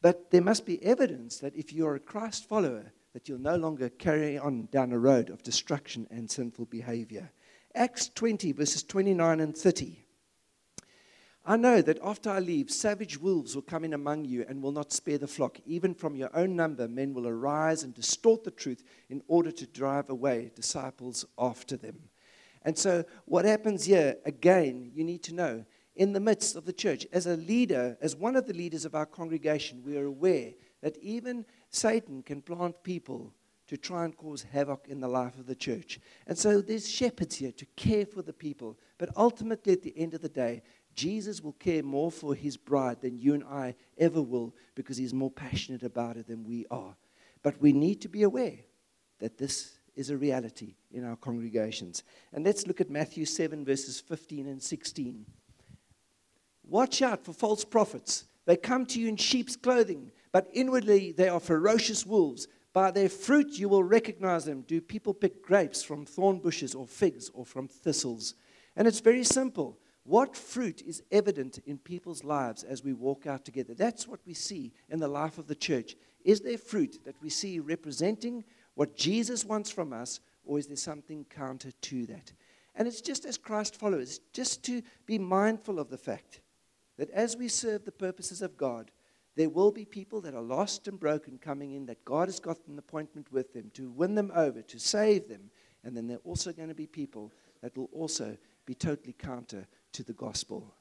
but 0.00 0.30
there 0.30 0.42
must 0.42 0.64
be 0.64 0.82
evidence 0.82 1.38
that 1.38 1.56
if 1.56 1.72
you're 1.72 1.94
a 1.94 2.00
Christ 2.00 2.48
follower, 2.48 2.92
that 3.12 3.28
you'll 3.28 3.38
no 3.38 3.56
longer 3.56 3.88
carry 3.88 4.38
on 4.38 4.68
down 4.70 4.92
a 4.92 4.98
road 4.98 5.30
of 5.30 5.42
destruction 5.42 6.06
and 6.10 6.30
sinful 6.30 6.66
behavior. 6.66 7.30
Acts 7.74 8.08
20, 8.08 8.52
verses 8.52 8.82
29 8.82 9.40
and 9.40 9.56
30. 9.56 10.04
I 11.44 11.56
know 11.56 11.80
that 11.80 11.98
after 12.04 12.28
I 12.28 12.40
leave, 12.40 12.70
savage 12.70 13.18
wolves 13.18 13.54
will 13.54 13.62
come 13.62 13.82
in 13.82 13.94
among 13.94 14.26
you 14.26 14.44
and 14.46 14.62
will 14.62 14.70
not 14.70 14.92
spare 14.92 15.16
the 15.16 15.26
flock. 15.26 15.58
Even 15.64 15.94
from 15.94 16.14
your 16.14 16.28
own 16.36 16.54
number, 16.54 16.86
men 16.86 17.14
will 17.14 17.26
arise 17.26 17.82
and 17.82 17.94
distort 17.94 18.44
the 18.44 18.50
truth 18.50 18.84
in 19.08 19.22
order 19.28 19.50
to 19.52 19.66
drive 19.66 20.10
away 20.10 20.50
disciples 20.54 21.24
after 21.38 21.78
them. 21.78 22.10
And 22.62 22.76
so, 22.76 23.04
what 23.24 23.46
happens 23.46 23.84
here, 23.84 24.16
again, 24.26 24.90
you 24.92 25.04
need 25.04 25.22
to 25.22 25.34
know, 25.34 25.64
in 25.98 26.12
the 26.12 26.20
midst 26.20 26.54
of 26.54 26.64
the 26.64 26.72
church, 26.72 27.06
as 27.12 27.26
a 27.26 27.36
leader, 27.36 27.98
as 28.00 28.14
one 28.14 28.36
of 28.36 28.46
the 28.46 28.54
leaders 28.54 28.84
of 28.84 28.94
our 28.94 29.04
congregation, 29.04 29.82
we 29.84 29.96
are 29.96 30.06
aware 30.06 30.52
that 30.80 30.96
even 31.02 31.44
Satan 31.70 32.22
can 32.22 32.40
plant 32.40 32.84
people 32.84 33.34
to 33.66 33.76
try 33.76 34.04
and 34.04 34.16
cause 34.16 34.44
havoc 34.44 34.86
in 34.88 35.00
the 35.00 35.08
life 35.08 35.36
of 35.38 35.46
the 35.46 35.56
church. 35.56 35.98
And 36.28 36.38
so 36.38 36.60
there's 36.60 36.88
shepherds 36.88 37.34
here 37.34 37.50
to 37.50 37.66
care 37.74 38.06
for 38.06 38.22
the 38.22 38.32
people. 38.32 38.78
But 38.96 39.10
ultimately, 39.16 39.72
at 39.72 39.82
the 39.82 39.98
end 39.98 40.14
of 40.14 40.22
the 40.22 40.28
day, 40.28 40.62
Jesus 40.94 41.42
will 41.42 41.52
care 41.54 41.82
more 41.82 42.12
for 42.12 42.32
his 42.32 42.56
bride 42.56 43.00
than 43.00 43.18
you 43.18 43.34
and 43.34 43.42
I 43.42 43.74
ever 43.98 44.22
will 44.22 44.54
because 44.76 44.96
he's 44.96 45.12
more 45.12 45.32
passionate 45.32 45.82
about 45.82 46.16
it 46.16 46.28
than 46.28 46.44
we 46.44 46.64
are. 46.70 46.96
But 47.42 47.60
we 47.60 47.72
need 47.72 48.00
to 48.02 48.08
be 48.08 48.22
aware 48.22 48.58
that 49.18 49.36
this 49.36 49.80
is 49.96 50.10
a 50.10 50.16
reality 50.16 50.76
in 50.92 51.04
our 51.04 51.16
congregations. 51.16 52.04
And 52.32 52.44
let's 52.44 52.68
look 52.68 52.80
at 52.80 52.88
Matthew 52.88 53.24
7, 53.24 53.64
verses 53.64 54.00
15 54.00 54.46
and 54.46 54.62
16. 54.62 55.26
Watch 56.68 57.00
out 57.00 57.24
for 57.24 57.32
false 57.32 57.64
prophets. 57.64 58.24
They 58.44 58.56
come 58.56 58.84
to 58.86 59.00
you 59.00 59.08
in 59.08 59.16
sheep's 59.16 59.56
clothing, 59.56 60.12
but 60.32 60.48
inwardly 60.52 61.12
they 61.12 61.28
are 61.28 61.40
ferocious 61.40 62.04
wolves. 62.04 62.46
By 62.74 62.90
their 62.90 63.08
fruit 63.08 63.58
you 63.58 63.70
will 63.70 63.82
recognize 63.82 64.44
them. 64.44 64.62
Do 64.62 64.80
people 64.82 65.14
pick 65.14 65.42
grapes 65.42 65.82
from 65.82 66.04
thorn 66.04 66.40
bushes 66.40 66.74
or 66.74 66.86
figs 66.86 67.30
or 67.32 67.46
from 67.46 67.68
thistles? 67.68 68.34
And 68.76 68.86
it's 68.86 69.00
very 69.00 69.24
simple. 69.24 69.78
What 70.04 70.36
fruit 70.36 70.82
is 70.82 71.02
evident 71.10 71.58
in 71.66 71.78
people's 71.78 72.22
lives 72.22 72.64
as 72.64 72.84
we 72.84 72.92
walk 72.92 73.26
out 73.26 73.46
together? 73.46 73.72
That's 73.74 74.06
what 74.06 74.20
we 74.26 74.34
see 74.34 74.72
in 74.90 75.00
the 75.00 75.08
life 75.08 75.38
of 75.38 75.46
the 75.46 75.54
church. 75.54 75.96
Is 76.22 76.40
there 76.40 76.58
fruit 76.58 77.00
that 77.06 77.16
we 77.22 77.30
see 77.30 77.60
representing 77.60 78.44
what 78.74 78.96
Jesus 78.96 79.44
wants 79.44 79.70
from 79.70 79.92
us, 79.92 80.20
or 80.44 80.58
is 80.58 80.66
there 80.66 80.76
something 80.76 81.24
counter 81.28 81.70
to 81.72 82.06
that? 82.06 82.32
And 82.74 82.86
it's 82.86 83.00
just 83.00 83.24
as 83.24 83.38
Christ 83.38 83.74
followers, 83.74 84.20
just 84.32 84.62
to 84.64 84.82
be 85.06 85.18
mindful 85.18 85.78
of 85.78 85.90
the 85.90 85.98
fact 85.98 86.40
that 86.98 87.10
as 87.10 87.36
we 87.36 87.48
serve 87.48 87.84
the 87.84 87.92
purposes 87.92 88.42
of 88.42 88.56
God, 88.56 88.90
there 89.36 89.48
will 89.48 89.70
be 89.70 89.84
people 89.84 90.20
that 90.22 90.34
are 90.34 90.42
lost 90.42 90.88
and 90.88 90.98
broken 90.98 91.38
coming 91.38 91.72
in 91.72 91.86
that 91.86 92.04
God 92.04 92.26
has 92.26 92.40
got 92.40 92.58
an 92.66 92.78
appointment 92.78 93.32
with 93.32 93.52
them 93.52 93.70
to 93.74 93.88
win 93.88 94.16
them 94.16 94.32
over, 94.34 94.62
to 94.62 94.78
save 94.78 95.28
them. 95.28 95.50
And 95.84 95.96
then 95.96 96.08
there 96.08 96.16
are 96.16 96.28
also 96.28 96.52
going 96.52 96.68
to 96.68 96.74
be 96.74 96.88
people 96.88 97.32
that 97.62 97.76
will 97.76 97.88
also 97.92 98.36
be 98.66 98.74
totally 98.74 99.14
counter 99.16 99.66
to 99.92 100.02
the 100.02 100.12
gospel. 100.12 100.74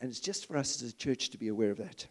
And 0.00 0.10
it's 0.10 0.20
just 0.20 0.46
for 0.46 0.56
us 0.56 0.82
as 0.82 0.90
a 0.90 0.96
church 0.96 1.30
to 1.30 1.38
be 1.38 1.46
aware 1.46 1.70
of 1.70 1.78
that. 1.78 2.06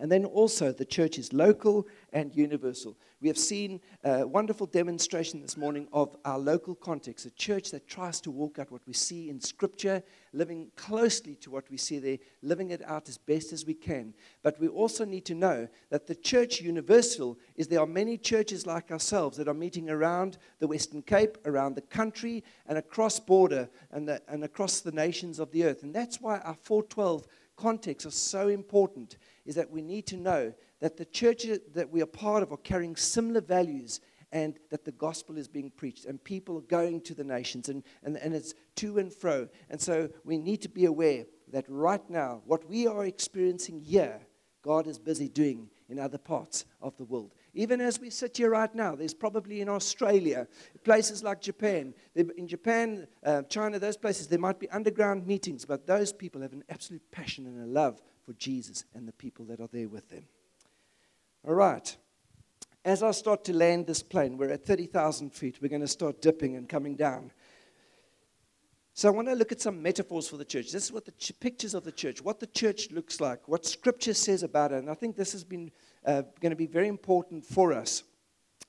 And 0.00 0.10
then 0.10 0.24
also, 0.24 0.72
the 0.72 0.84
church 0.84 1.18
is 1.18 1.32
local 1.32 1.86
and 2.12 2.34
universal. 2.34 2.96
We 3.20 3.26
have 3.26 3.38
seen 3.38 3.80
a 4.04 4.24
wonderful 4.24 4.68
demonstration 4.68 5.42
this 5.42 5.56
morning 5.56 5.88
of 5.92 6.16
our 6.24 6.38
local 6.38 6.76
context, 6.76 7.26
a 7.26 7.30
church 7.32 7.72
that 7.72 7.88
tries 7.88 8.20
to 8.20 8.30
walk 8.30 8.60
out 8.60 8.70
what 8.70 8.86
we 8.86 8.92
see 8.92 9.28
in 9.28 9.40
Scripture, 9.40 10.04
living 10.32 10.70
closely 10.76 11.34
to 11.36 11.50
what 11.50 11.68
we 11.68 11.78
see 11.78 11.98
there, 11.98 12.18
living 12.42 12.70
it 12.70 12.80
out 12.86 13.08
as 13.08 13.18
best 13.18 13.52
as 13.52 13.66
we 13.66 13.74
can. 13.74 14.14
But 14.42 14.60
we 14.60 14.68
also 14.68 15.04
need 15.04 15.24
to 15.26 15.34
know 15.34 15.66
that 15.90 16.06
the 16.06 16.14
church 16.14 16.60
universal 16.60 17.36
is 17.56 17.66
there 17.66 17.80
are 17.80 17.86
many 17.86 18.16
churches 18.16 18.66
like 18.66 18.92
ourselves 18.92 19.36
that 19.38 19.48
are 19.48 19.54
meeting 19.54 19.90
around 19.90 20.38
the 20.60 20.68
Western 20.68 21.02
Cape, 21.02 21.38
around 21.44 21.74
the 21.74 21.82
country, 21.82 22.44
and 22.66 22.78
across 22.78 23.18
border 23.18 23.68
and, 23.90 24.08
the, 24.08 24.22
and 24.28 24.44
across 24.44 24.80
the 24.80 24.92
nations 24.92 25.40
of 25.40 25.50
the 25.50 25.64
earth. 25.64 25.82
And 25.82 25.92
that's 25.92 26.20
why 26.20 26.38
our 26.38 26.54
412 26.54 27.26
context 27.56 28.06
is 28.06 28.14
so 28.14 28.46
important 28.46 29.16
is 29.48 29.54
that 29.54 29.70
we 29.70 29.80
need 29.80 30.06
to 30.06 30.18
know 30.18 30.52
that 30.80 30.98
the 30.98 31.06
churches 31.06 31.58
that 31.74 31.90
we 31.90 32.02
are 32.02 32.06
part 32.06 32.42
of 32.42 32.52
are 32.52 32.58
carrying 32.58 32.94
similar 32.94 33.40
values 33.40 34.00
and 34.30 34.58
that 34.68 34.84
the 34.84 34.92
gospel 34.92 35.38
is 35.38 35.48
being 35.48 35.70
preached 35.70 36.04
and 36.04 36.22
people 36.22 36.58
are 36.58 36.68
going 36.68 37.00
to 37.00 37.14
the 37.14 37.24
nations 37.24 37.70
and, 37.70 37.82
and, 38.02 38.18
and 38.18 38.34
it's 38.34 38.52
to 38.76 38.98
and 38.98 39.10
fro. 39.10 39.48
And 39.70 39.80
so 39.80 40.10
we 40.22 40.36
need 40.36 40.60
to 40.60 40.68
be 40.68 40.84
aware 40.84 41.24
that 41.50 41.64
right 41.66 42.08
now, 42.10 42.42
what 42.44 42.68
we 42.68 42.86
are 42.86 43.06
experiencing 43.06 43.80
here, 43.80 44.20
God 44.60 44.86
is 44.86 44.98
busy 44.98 45.30
doing 45.30 45.70
in 45.88 45.98
other 45.98 46.18
parts 46.18 46.66
of 46.82 46.94
the 46.98 47.04
world. 47.04 47.32
Even 47.54 47.80
as 47.80 47.98
we 47.98 48.10
sit 48.10 48.36
here 48.36 48.50
right 48.50 48.74
now, 48.74 48.94
there's 48.94 49.14
probably 49.14 49.62
in 49.62 49.68
Australia, 49.70 50.46
places 50.84 51.22
like 51.22 51.40
Japan. 51.40 51.94
In 52.14 52.46
Japan, 52.46 53.06
uh, 53.24 53.42
China, 53.44 53.78
those 53.78 53.96
places, 53.96 54.26
there 54.26 54.38
might 54.38 54.60
be 54.60 54.68
underground 54.68 55.26
meetings, 55.26 55.64
but 55.64 55.86
those 55.86 56.12
people 56.12 56.42
have 56.42 56.52
an 56.52 56.64
absolute 56.68 57.10
passion 57.10 57.46
and 57.46 57.62
a 57.62 57.66
love 57.66 58.02
for 58.28 58.34
Jesus 58.34 58.84
and 58.94 59.08
the 59.08 59.12
people 59.12 59.46
that 59.46 59.58
are 59.58 59.70
there 59.72 59.88
with 59.88 60.10
them. 60.10 60.24
All 61.46 61.54
right. 61.54 61.96
As 62.84 63.02
I 63.02 63.10
start 63.12 63.42
to 63.44 63.54
land 63.54 63.86
this 63.86 64.02
plane, 64.02 64.36
we're 64.36 64.50
at 64.50 64.66
30,000 64.66 65.32
feet. 65.32 65.56
We're 65.62 65.68
going 65.68 65.80
to 65.80 65.88
start 65.88 66.20
dipping 66.20 66.54
and 66.54 66.68
coming 66.68 66.94
down. 66.94 67.30
So 68.92 69.08
I 69.08 69.12
want 69.12 69.28
to 69.28 69.34
look 69.34 69.50
at 69.50 69.62
some 69.62 69.80
metaphors 69.80 70.28
for 70.28 70.36
the 70.36 70.44
church. 70.44 70.72
This 70.72 70.84
is 70.84 70.92
what 70.92 71.06
the 71.06 71.12
ch- 71.12 71.32
pictures 71.40 71.72
of 71.72 71.84
the 71.84 71.92
church, 71.92 72.20
what 72.20 72.38
the 72.38 72.48
church 72.48 72.90
looks 72.90 73.18
like, 73.18 73.48
what 73.48 73.64
Scripture 73.64 74.12
says 74.12 74.42
about 74.42 74.72
it. 74.72 74.80
And 74.80 74.90
I 74.90 74.94
think 74.94 75.16
this 75.16 75.32
has 75.32 75.42
been 75.42 75.70
uh, 76.04 76.20
going 76.42 76.50
to 76.50 76.56
be 76.56 76.66
very 76.66 76.88
important 76.88 77.46
for 77.46 77.72
us. 77.72 78.02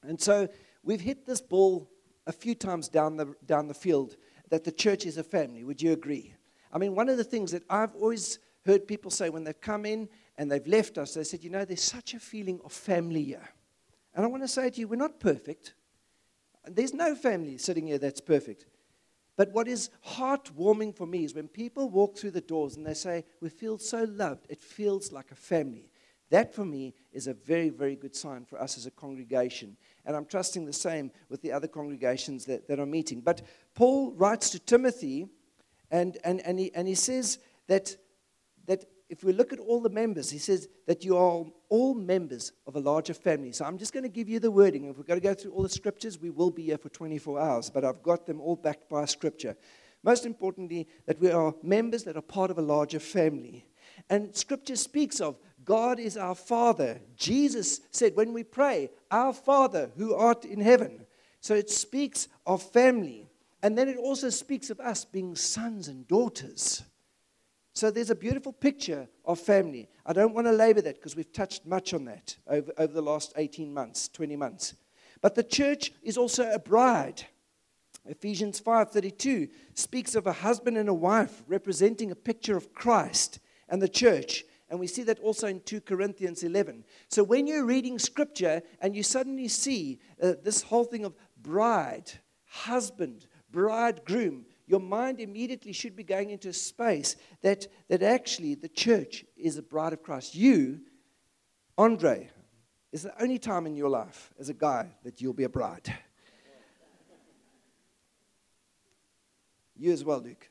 And 0.03 0.21
so 0.21 0.47
we've 0.83 1.01
hit 1.01 1.25
this 1.25 1.41
ball 1.41 1.91
a 2.27 2.31
few 2.31 2.55
times 2.55 2.87
down 2.87 3.17
the, 3.17 3.35
down 3.45 3.67
the 3.67 3.73
field 3.73 4.15
that 4.51 4.63
the 4.63 4.71
church 4.71 5.05
is 5.05 5.17
a 5.17 5.23
family. 5.23 5.65
Would 5.65 5.81
you 5.81 5.91
agree? 5.91 6.33
I 6.71 6.77
mean, 6.77 6.95
one 6.95 7.09
of 7.09 7.17
the 7.17 7.25
things 7.25 7.51
that 7.51 7.63
I've 7.69 7.93
always 7.95 8.39
heard 8.69 8.87
people 8.87 9.11
say 9.11 9.29
when 9.29 9.43
they've 9.43 9.59
come 9.59 9.85
in 9.85 10.07
and 10.37 10.51
they've 10.51 10.65
left 10.67 10.97
us, 10.97 11.13
they 11.13 11.23
said, 11.23 11.43
you 11.43 11.49
know, 11.49 11.65
there's 11.65 11.83
such 11.83 12.13
a 12.13 12.19
feeling 12.19 12.59
of 12.63 12.71
family 12.71 13.23
here. 13.23 13.49
And 14.15 14.23
I 14.23 14.27
want 14.27 14.43
to 14.43 14.47
say 14.47 14.69
to 14.69 14.79
you, 14.79 14.87
we're 14.87 14.95
not 14.95 15.19
perfect. 15.19 15.73
There's 16.65 16.93
no 16.93 17.15
family 17.15 17.57
sitting 17.57 17.87
here 17.87 17.97
that's 17.97 18.21
perfect. 18.21 18.65
But 19.35 19.51
what 19.53 19.67
is 19.67 19.89
heartwarming 20.05 20.95
for 20.95 21.07
me 21.07 21.23
is 21.23 21.33
when 21.33 21.47
people 21.47 21.89
walk 21.89 22.17
through 22.17 22.31
the 22.31 22.41
doors 22.41 22.75
and 22.75 22.85
they 22.85 22.93
say, 22.93 23.23
We 23.39 23.47
feel 23.47 23.77
so 23.77 24.03
loved, 24.03 24.47
it 24.49 24.61
feels 24.61 25.13
like 25.13 25.31
a 25.31 25.35
family. 25.35 25.89
That 26.29 26.53
for 26.53 26.65
me 26.65 26.93
is 27.11 27.27
a 27.27 27.33
very, 27.33 27.69
very 27.69 27.95
good 27.95 28.15
sign 28.15 28.45
for 28.45 28.61
us 28.61 28.77
as 28.77 28.85
a 28.85 28.91
congregation. 28.91 29.77
And 30.05 30.15
I'm 30.15 30.25
trusting 30.25 30.65
the 30.65 30.73
same 30.73 31.11
with 31.29 31.41
the 31.41 31.51
other 31.51 31.67
congregations 31.67 32.45
that, 32.45 32.67
that 32.67 32.79
are 32.79 32.85
meeting. 32.85 33.21
But 33.21 33.41
Paul 33.73 34.11
writes 34.11 34.49
to 34.51 34.59
Timothy, 34.59 35.27
and, 35.89 36.17
and, 36.23 36.41
and, 36.41 36.59
he, 36.59 36.71
and 36.75 36.87
he 36.87 36.95
says 36.95 37.39
that 37.67 37.95
that 38.69 38.85
if 39.09 39.23
we 39.23 39.33
look 39.33 39.51
at 39.51 39.57
all 39.57 39.81
the 39.81 39.89
members, 39.89 40.29
he 40.29 40.37
says 40.37 40.67
that 40.85 41.03
you 41.03 41.17
are 41.17 41.43
all 41.69 41.93
members 41.95 42.51
of 42.67 42.75
a 42.75 42.79
larger 42.79 43.15
family. 43.15 43.51
So 43.51 43.65
I'm 43.65 43.79
just 43.79 43.93
going 43.93 44.03
to 44.03 44.09
give 44.09 44.29
you 44.29 44.39
the 44.39 44.51
wording. 44.51 44.85
If 44.85 44.95
we're 44.95 45.05
going 45.05 45.19
to 45.19 45.27
go 45.27 45.33
through 45.33 45.53
all 45.53 45.63
the 45.63 45.69
scriptures, 45.69 46.21
we 46.21 46.29
will 46.29 46.51
be 46.51 46.65
here 46.65 46.77
for 46.77 46.89
24 46.89 47.39
hours, 47.39 47.71
but 47.71 47.83
I've 47.83 48.03
got 48.03 48.27
them 48.27 48.39
all 48.39 48.55
backed 48.55 48.87
by 48.87 49.05
scripture. 49.05 49.57
Most 50.03 50.23
importantly, 50.23 50.87
that 51.07 51.19
we 51.19 51.31
are 51.31 51.55
members 51.63 52.03
that 52.03 52.15
are 52.15 52.21
part 52.21 52.51
of 52.51 52.59
a 52.59 52.61
larger 52.61 52.99
family. 52.99 53.65
And 54.07 54.35
scripture 54.35 54.75
speaks 54.75 55.19
of 55.19 55.39
God 55.65 55.99
is 55.99 56.15
our 56.15 56.35
Father. 56.35 57.01
Jesus 57.15 57.81
said, 57.89 58.15
when 58.15 58.33
we 58.33 58.43
pray, 58.43 58.91
Our 59.09 59.33
Father 59.33 59.89
who 59.97 60.13
art 60.13 60.45
in 60.45 60.61
heaven. 60.61 61.07
So 61.41 61.55
it 61.55 61.71
speaks 61.71 62.27
of 62.45 62.61
family. 62.61 63.31
And 63.63 63.75
then 63.75 63.89
it 63.89 63.97
also 63.97 64.29
speaks 64.29 64.69
of 64.69 64.79
us 64.79 65.05
being 65.05 65.35
sons 65.35 65.87
and 65.87 66.07
daughters. 66.07 66.83
So 67.79 67.89
there's 67.89 68.09
a 68.09 68.15
beautiful 68.15 68.51
picture 68.51 69.07
of 69.23 69.39
family. 69.39 69.87
I 70.05 70.11
don't 70.11 70.33
want 70.35 70.47
to 70.47 70.51
labor 70.51 70.81
that 70.81 70.95
because 70.95 71.15
we've 71.15 71.31
touched 71.31 71.65
much 71.65 71.93
on 71.93 72.03
that 72.05 72.35
over, 72.45 72.73
over 72.77 72.91
the 72.91 73.01
last 73.01 73.31
18 73.37 73.73
months, 73.73 74.09
20 74.09 74.35
months. 74.35 74.73
But 75.21 75.35
the 75.35 75.43
church 75.43 75.93
is 76.03 76.17
also 76.17 76.51
a 76.51 76.59
bride. 76.59 77.25
Ephesians 78.05 78.59
5:32 78.59 79.47
speaks 79.75 80.13
of 80.15 80.27
a 80.27 80.33
husband 80.33 80.77
and 80.77 80.89
a 80.89 80.93
wife 80.93 81.41
representing 81.47 82.11
a 82.11 82.15
picture 82.15 82.57
of 82.57 82.73
Christ 82.73 83.39
and 83.69 83.81
the 83.81 83.87
church. 83.87 84.43
And 84.69 84.77
we 84.77 84.87
see 84.87 85.03
that 85.03 85.19
also 85.19 85.47
in 85.47 85.61
2 85.61 85.79
Corinthians 85.79 86.43
11. 86.43 86.83
So 87.07 87.23
when 87.23 87.47
you're 87.47 87.63
reading 87.63 87.97
scripture 87.97 88.61
and 88.81 88.93
you 88.93 89.03
suddenly 89.03 89.47
see 89.47 90.01
uh, 90.21 90.33
this 90.43 90.63
whole 90.63 90.83
thing 90.83 91.05
of 91.05 91.15
bride, 91.41 92.11
husband, 92.43 93.27
bridegroom, 93.49 94.47
your 94.69 94.79
mind 94.79 95.19
immediately 95.19 95.73
should 95.73 95.95
be 95.95 96.03
going 96.03 96.29
into 96.29 96.49
a 96.49 96.53
space 96.53 97.15
that, 97.41 97.65
that 97.87 98.03
actually 98.03 98.53
the 98.53 98.69
church 98.69 99.25
is 99.35 99.57
a 99.57 99.63
bride 99.63 99.93
of 99.93 100.03
Christ. 100.03 100.35
You, 100.35 100.81
Andre, 101.75 102.29
is 102.91 103.01
the 103.01 103.21
only 103.21 103.39
time 103.39 103.65
in 103.65 103.75
your 103.75 103.89
life 103.89 104.31
as 104.39 104.47
a 104.49 104.53
guy 104.53 104.91
that 105.03 105.21
you'll 105.21 105.33
be 105.33 105.45
a 105.45 105.49
bride. 105.49 105.91
You 109.75 109.91
as 109.91 110.03
well, 110.03 110.19
Luke. 110.19 110.47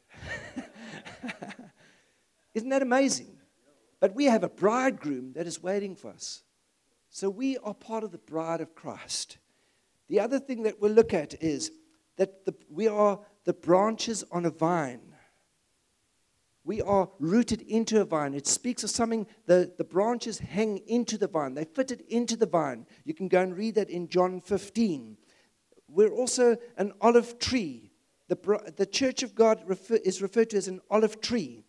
Isn't 2.54 2.70
that 2.70 2.83
amazing? 2.83 3.37
But 4.00 4.16
we 4.16 4.24
have 4.24 4.42
a 4.42 4.48
bridegroom 4.48 5.35
that 5.35 5.46
is 5.46 5.62
waiting 5.62 5.94
for 5.94 6.11
us. 6.11 6.42
So 7.09 7.31
we 7.31 7.57
are 7.59 7.74
part 7.74 8.02
of 8.02 8.11
the 8.11 8.18
bride 8.18 8.61
of 8.61 8.74
Christ. 8.74 9.38
The 10.09 10.18
other 10.18 10.40
thing 10.40 10.64
that 10.64 10.81
we'll 10.81 10.90
look 10.90 11.14
at 11.14 11.40
is 11.40 11.70
that 12.16 12.44
the, 12.44 12.54
we 12.68 12.88
are 12.88 13.20
the 13.44 13.53
branches 13.53 14.24
on 14.31 14.44
a 14.44 14.51
vine. 14.51 15.14
we 16.64 16.83
are 16.83 17.09
rooted 17.18 17.62
into 17.62 17.98
a 18.01 18.05
vine. 18.05 18.35
It 18.35 18.46
speaks 18.46 18.85
of 18.85 18.90
something, 18.90 19.27
the, 19.46 19.72
the 19.79 19.85
branches 19.85 20.38
hang 20.38 20.79
into 20.87 21.16
the 21.16 21.27
vine, 21.27 21.55
they 21.55 21.64
fitted 21.64 22.03
into 22.09 22.37
the 22.37 22.46
vine. 22.46 22.87
You 23.05 23.14
can 23.14 23.29
go 23.29 23.40
and 23.40 23.57
read 23.57 23.77
that 23.77 23.88
in 23.88 24.09
John 24.09 24.40
15. 24.40 25.16
We're 25.88 26.12
also 26.12 26.59
an 26.77 26.92
olive 27.01 27.38
tree. 27.38 27.90
The, 28.29 28.72
the 28.77 28.85
church 28.85 29.22
of 29.22 29.35
God 29.35 29.62
refer, 29.66 29.98
is 30.05 30.20
referred 30.20 30.51
to 30.51 30.59
as 30.59 30.68
an 30.68 30.81
olive 30.90 31.22
tree. 31.22 31.64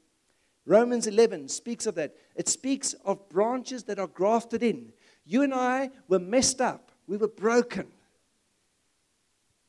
Romans 0.65 1.07
11 1.07 1.47
speaks 1.47 1.85
of 1.87 1.95
that. 1.95 2.15
It 2.35 2.49
speaks 2.49 2.93
of 3.05 3.29
branches 3.29 3.85
that 3.85 3.99
are 3.99 4.07
grafted 4.07 4.61
in. 4.61 4.91
You 5.25 5.43
and 5.43 5.53
I 5.53 5.91
were 6.07 6.19
messed 6.19 6.59
up, 6.59 6.91
we 7.07 7.15
were 7.17 7.29
broken. 7.29 7.87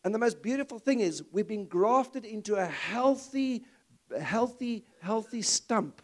And 0.05 0.15
the 0.15 0.19
most 0.19 0.43
beautiful 0.43 0.79
thing 0.79 1.01
is, 1.01 1.23
we've 1.31 1.47
been 1.47 1.67
grafted 1.67 2.25
into 2.25 2.55
a 2.57 2.65
healthy, 2.65 3.65
healthy, 4.21 4.85
healthy 5.01 5.43
stump. 5.43 6.03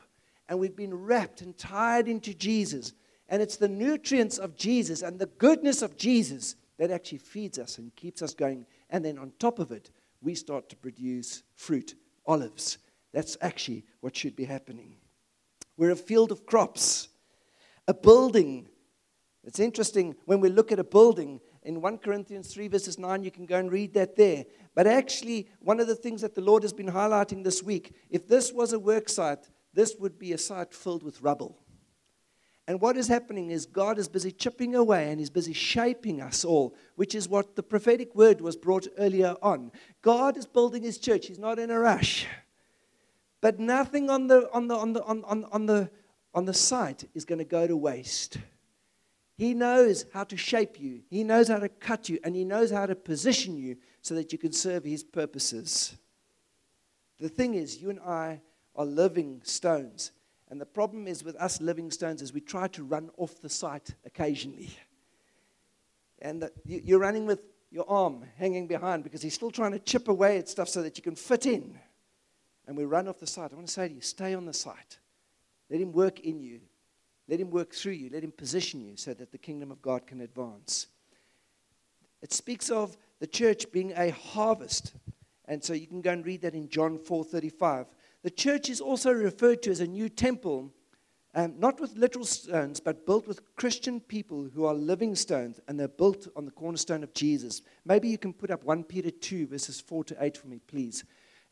And 0.48 0.58
we've 0.58 0.76
been 0.76 0.94
wrapped 0.94 1.40
and 1.40 1.56
tied 1.56 2.06
into 2.06 2.32
Jesus. 2.34 2.92
And 3.28 3.42
it's 3.42 3.56
the 3.56 3.68
nutrients 3.68 4.38
of 4.38 4.56
Jesus 4.56 5.02
and 5.02 5.18
the 5.18 5.26
goodness 5.26 5.82
of 5.82 5.96
Jesus 5.96 6.56
that 6.78 6.90
actually 6.90 7.18
feeds 7.18 7.58
us 7.58 7.78
and 7.78 7.94
keeps 7.96 8.22
us 8.22 8.34
going. 8.34 8.66
And 8.90 9.04
then 9.04 9.18
on 9.18 9.32
top 9.38 9.58
of 9.58 9.72
it, 9.72 9.90
we 10.20 10.34
start 10.34 10.68
to 10.68 10.76
produce 10.76 11.42
fruit, 11.54 11.94
olives. 12.26 12.78
That's 13.12 13.36
actually 13.40 13.84
what 14.00 14.14
should 14.14 14.36
be 14.36 14.44
happening. 14.44 14.96
We're 15.76 15.92
a 15.92 15.96
field 15.96 16.32
of 16.32 16.46
crops, 16.46 17.08
a 17.88 17.94
building. 17.94 18.68
It's 19.42 19.60
interesting 19.60 20.14
when 20.26 20.40
we 20.40 20.48
look 20.48 20.70
at 20.70 20.78
a 20.78 20.84
building, 20.84 21.40
in 21.66 21.80
1 21.80 21.98
Corinthians 21.98 22.54
3, 22.54 22.68
verses 22.68 22.96
9, 22.96 23.24
you 23.24 23.30
can 23.32 23.44
go 23.44 23.58
and 23.58 23.72
read 23.72 23.92
that 23.94 24.14
there. 24.14 24.44
But 24.76 24.86
actually, 24.86 25.48
one 25.58 25.80
of 25.80 25.88
the 25.88 25.96
things 25.96 26.20
that 26.20 26.36
the 26.36 26.40
Lord 26.40 26.62
has 26.62 26.72
been 26.72 26.86
highlighting 26.86 27.42
this 27.42 27.60
week 27.60 27.94
if 28.08 28.28
this 28.28 28.52
was 28.52 28.72
a 28.72 28.78
work 28.78 29.08
site, 29.08 29.50
this 29.74 29.96
would 29.98 30.16
be 30.16 30.32
a 30.32 30.38
site 30.38 30.72
filled 30.72 31.02
with 31.02 31.20
rubble. 31.22 31.58
And 32.68 32.80
what 32.80 32.96
is 32.96 33.08
happening 33.08 33.50
is 33.50 33.66
God 33.66 33.98
is 33.98 34.08
busy 34.08 34.30
chipping 34.30 34.76
away 34.76 35.10
and 35.10 35.18
He's 35.18 35.30
busy 35.30 35.52
shaping 35.52 36.20
us 36.20 36.44
all, 36.44 36.74
which 36.94 37.14
is 37.16 37.28
what 37.28 37.56
the 37.56 37.62
prophetic 37.62 38.14
word 38.14 38.40
was 38.40 38.56
brought 38.56 38.86
earlier 38.96 39.34
on. 39.42 39.72
God 40.02 40.36
is 40.36 40.46
building 40.46 40.84
His 40.84 40.98
church, 40.98 41.26
He's 41.26 41.38
not 41.38 41.58
in 41.58 41.70
a 41.70 41.78
rush. 41.78 42.26
But 43.40 43.58
nothing 43.58 44.08
on 44.08 44.28
the, 44.28 44.48
on 44.52 44.68
the, 44.68 44.76
on 44.76 44.92
the, 44.92 45.02
on, 45.02 45.24
on, 45.24 45.44
on 45.50 45.66
the, 45.66 45.90
on 46.32 46.44
the 46.44 46.54
site 46.54 47.08
is 47.12 47.24
going 47.24 47.38
to 47.38 47.44
go 47.44 47.66
to 47.66 47.76
waste. 47.76 48.38
He 49.36 49.52
knows 49.52 50.06
how 50.14 50.24
to 50.24 50.36
shape 50.36 50.80
you, 50.80 51.02
He 51.10 51.22
knows 51.22 51.48
how 51.48 51.58
to 51.58 51.68
cut 51.68 52.08
you, 52.08 52.18
and 52.24 52.34
He 52.34 52.44
knows 52.44 52.70
how 52.70 52.86
to 52.86 52.94
position 52.94 53.56
you 53.56 53.76
so 54.00 54.14
that 54.14 54.32
you 54.32 54.38
can 54.38 54.52
serve 54.52 54.84
His 54.84 55.04
purposes. 55.04 55.96
The 57.20 57.28
thing 57.28 57.54
is, 57.54 57.80
you 57.80 57.90
and 57.90 58.00
I 58.00 58.40
are 58.74 58.84
living 58.84 59.40
stones. 59.44 60.12
And 60.48 60.60
the 60.60 60.66
problem 60.66 61.08
is 61.08 61.24
with 61.24 61.36
us 61.36 61.60
living 61.60 61.90
stones 61.90 62.22
is 62.22 62.32
we 62.32 62.40
try 62.40 62.68
to 62.68 62.84
run 62.84 63.10
off 63.16 63.40
the 63.40 63.48
site 63.48 63.94
occasionally. 64.04 64.70
And 66.20 66.42
the, 66.42 66.52
you, 66.64 66.80
you're 66.84 67.00
running 67.00 67.26
with 67.26 67.40
your 67.70 67.88
arm 67.90 68.24
hanging 68.36 68.66
behind 68.66 69.02
because 69.02 69.22
he's 69.22 69.34
still 69.34 69.50
trying 69.50 69.72
to 69.72 69.78
chip 69.78 70.08
away 70.08 70.38
at 70.38 70.48
stuff 70.48 70.68
so 70.68 70.82
that 70.82 70.96
you 70.96 71.02
can 71.02 71.16
fit 71.16 71.46
in. 71.46 71.78
And 72.66 72.76
we 72.76 72.84
run 72.84 73.08
off 73.08 73.18
the 73.18 73.26
site. 73.26 73.52
I 73.52 73.54
want 73.56 73.66
to 73.66 73.72
say 73.72 73.88
to 73.88 73.94
you, 73.94 74.00
stay 74.00 74.34
on 74.34 74.46
the 74.46 74.52
site. 74.52 74.98
Let 75.68 75.80
him 75.80 75.92
work 75.92 76.20
in 76.20 76.40
you. 76.40 76.60
Let 77.28 77.40
him 77.40 77.50
work 77.50 77.72
through 77.72 77.92
you. 77.92 78.10
Let 78.10 78.22
him 78.22 78.32
position 78.32 78.80
you 78.80 78.96
so 78.96 79.14
that 79.14 79.32
the 79.32 79.38
kingdom 79.38 79.70
of 79.70 79.82
God 79.82 80.06
can 80.06 80.20
advance. 80.20 80.86
It 82.22 82.32
speaks 82.32 82.70
of 82.70 82.96
the 83.20 83.26
church 83.26 83.70
being 83.72 83.92
a 83.96 84.10
harvest. 84.10 84.94
And 85.46 85.62
so 85.62 85.72
you 85.72 85.86
can 85.86 86.00
go 86.00 86.10
and 86.10 86.24
read 86.24 86.42
that 86.42 86.54
in 86.54 86.68
John 86.68 86.98
4:35. 86.98 87.86
The 88.22 88.30
church 88.30 88.68
is 88.68 88.80
also 88.80 89.12
referred 89.12 89.62
to 89.62 89.70
as 89.70 89.80
a 89.80 89.86
new 89.86 90.08
temple, 90.08 90.72
um, 91.34 91.58
not 91.58 91.80
with 91.80 91.96
literal 91.96 92.24
stones, 92.24 92.80
but 92.80 93.06
built 93.06 93.28
with 93.28 93.54
Christian 93.54 94.00
people 94.00 94.44
who 94.44 94.64
are 94.64 94.74
living 94.74 95.14
stones, 95.14 95.60
and 95.68 95.78
they're 95.78 95.86
built 95.86 96.26
on 96.34 96.44
the 96.44 96.50
cornerstone 96.50 97.04
of 97.04 97.14
Jesus. 97.14 97.62
Maybe 97.84 98.08
you 98.08 98.18
can 98.18 98.32
put 98.32 98.50
up 98.50 98.64
1 98.64 98.84
Peter 98.84 99.10
2, 99.10 99.46
verses 99.46 99.80
4 99.80 100.02
to 100.04 100.16
8 100.18 100.36
for 100.36 100.48
me, 100.48 100.58
please. 100.66 101.04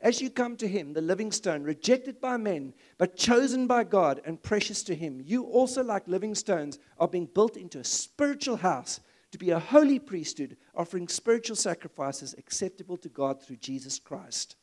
As 0.05 0.21
you 0.21 0.29
come 0.29 0.59
to 0.59 0.69
him, 0.69 0.93
the 0.93 1.01
living 1.01 1.33
stone, 1.33 1.63
rejected 1.63 2.21
by 2.21 2.37
men, 2.37 2.75
but 2.99 3.17
chosen 3.17 3.67
by 3.67 3.85
God 3.85 4.21
and 4.27 4.41
precious 4.41 4.83
to 4.83 4.95
him, 4.95 5.23
you 5.25 5.45
also, 5.45 5.83
like 5.83 6.07
living 6.07 6.35
stones, 6.35 6.79
are 6.99 7.09
being 7.09 7.25
built 7.25 7.57
into 7.57 7.79
a 7.79 7.85
spiritual 7.85 8.57
house 8.57 9.01
to 9.33 9.39
be 9.39 9.49
a 9.49 9.59
holy 9.59 9.99
priesthood, 9.99 10.59
offering 10.75 11.09
spiritual 11.09 11.57
sacrifices 11.57 12.35
acceptable 12.37 12.99
to 12.99 13.09
God 13.09 13.43
through 13.43 13.57
Jesus 13.57 13.99
Christ. 13.99 14.57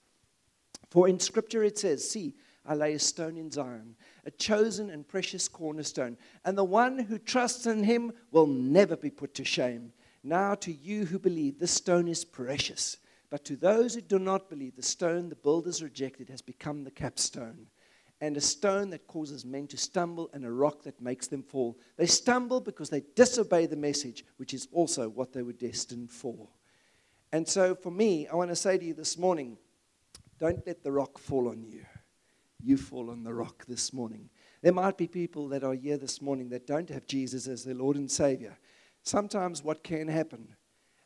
For 0.91 1.09
in 1.09 1.19
Scripture 1.19 1.63
it 1.63 1.79
says, 1.79 2.07
See, 2.07 2.35
I 2.63 2.75
lay 2.75 2.93
a 2.93 2.99
stone 2.99 3.35
in 3.35 3.49
Zion, 3.49 3.95
a 4.27 4.29
chosen 4.29 4.91
and 4.91 5.07
precious 5.07 5.47
cornerstone, 5.47 6.17
and 6.45 6.55
the 6.55 6.63
one 6.63 6.99
who 6.99 7.17
trusts 7.17 7.65
in 7.65 7.83
him 7.83 8.13
will 8.29 8.45
never 8.45 8.95
be 8.95 9.09
put 9.09 9.33
to 9.33 9.43
shame. 9.43 9.91
Now, 10.23 10.53
to 10.53 10.71
you 10.71 11.05
who 11.05 11.17
believe, 11.17 11.57
this 11.57 11.71
stone 11.71 12.07
is 12.07 12.23
precious. 12.23 12.97
But 13.31 13.45
to 13.45 13.55
those 13.55 13.95
who 13.95 14.01
do 14.01 14.19
not 14.19 14.49
believe, 14.49 14.75
the 14.75 14.83
stone 14.83 15.29
the 15.29 15.35
builders 15.35 15.81
rejected 15.81 16.29
has 16.29 16.41
become 16.41 16.83
the 16.83 16.91
capstone, 16.91 17.67
and 18.19 18.35
a 18.35 18.41
stone 18.41 18.91
that 18.91 19.07
causes 19.07 19.45
men 19.45 19.67
to 19.67 19.77
stumble, 19.77 20.29
and 20.33 20.45
a 20.45 20.51
rock 20.51 20.83
that 20.83 21.01
makes 21.01 21.27
them 21.27 21.41
fall. 21.41 21.79
They 21.95 22.05
stumble 22.05 22.59
because 22.59 22.89
they 22.89 23.03
disobey 23.15 23.65
the 23.65 23.77
message, 23.77 24.25
which 24.35 24.53
is 24.53 24.67
also 24.73 25.07
what 25.07 25.31
they 25.31 25.41
were 25.41 25.53
destined 25.53 26.11
for. 26.11 26.49
And 27.31 27.47
so, 27.47 27.73
for 27.73 27.89
me, 27.89 28.27
I 28.27 28.35
want 28.35 28.49
to 28.49 28.55
say 28.55 28.77
to 28.77 28.85
you 28.85 28.93
this 28.93 29.17
morning 29.17 29.57
don't 30.37 30.65
let 30.67 30.83
the 30.83 30.91
rock 30.91 31.17
fall 31.17 31.47
on 31.47 31.63
you. 31.63 31.85
You 32.61 32.75
fall 32.75 33.09
on 33.09 33.23
the 33.23 33.33
rock 33.33 33.63
this 33.65 33.93
morning. 33.93 34.29
There 34.61 34.73
might 34.73 34.97
be 34.97 35.07
people 35.07 35.47
that 35.49 35.63
are 35.63 35.73
here 35.73 35.97
this 35.97 36.21
morning 36.21 36.49
that 36.49 36.67
don't 36.67 36.89
have 36.89 37.07
Jesus 37.07 37.47
as 37.47 37.63
their 37.63 37.75
Lord 37.75 37.95
and 37.95 38.11
Savior. 38.11 38.57
Sometimes 39.03 39.63
what 39.63 39.83
can 39.83 40.07
happen 40.07 40.55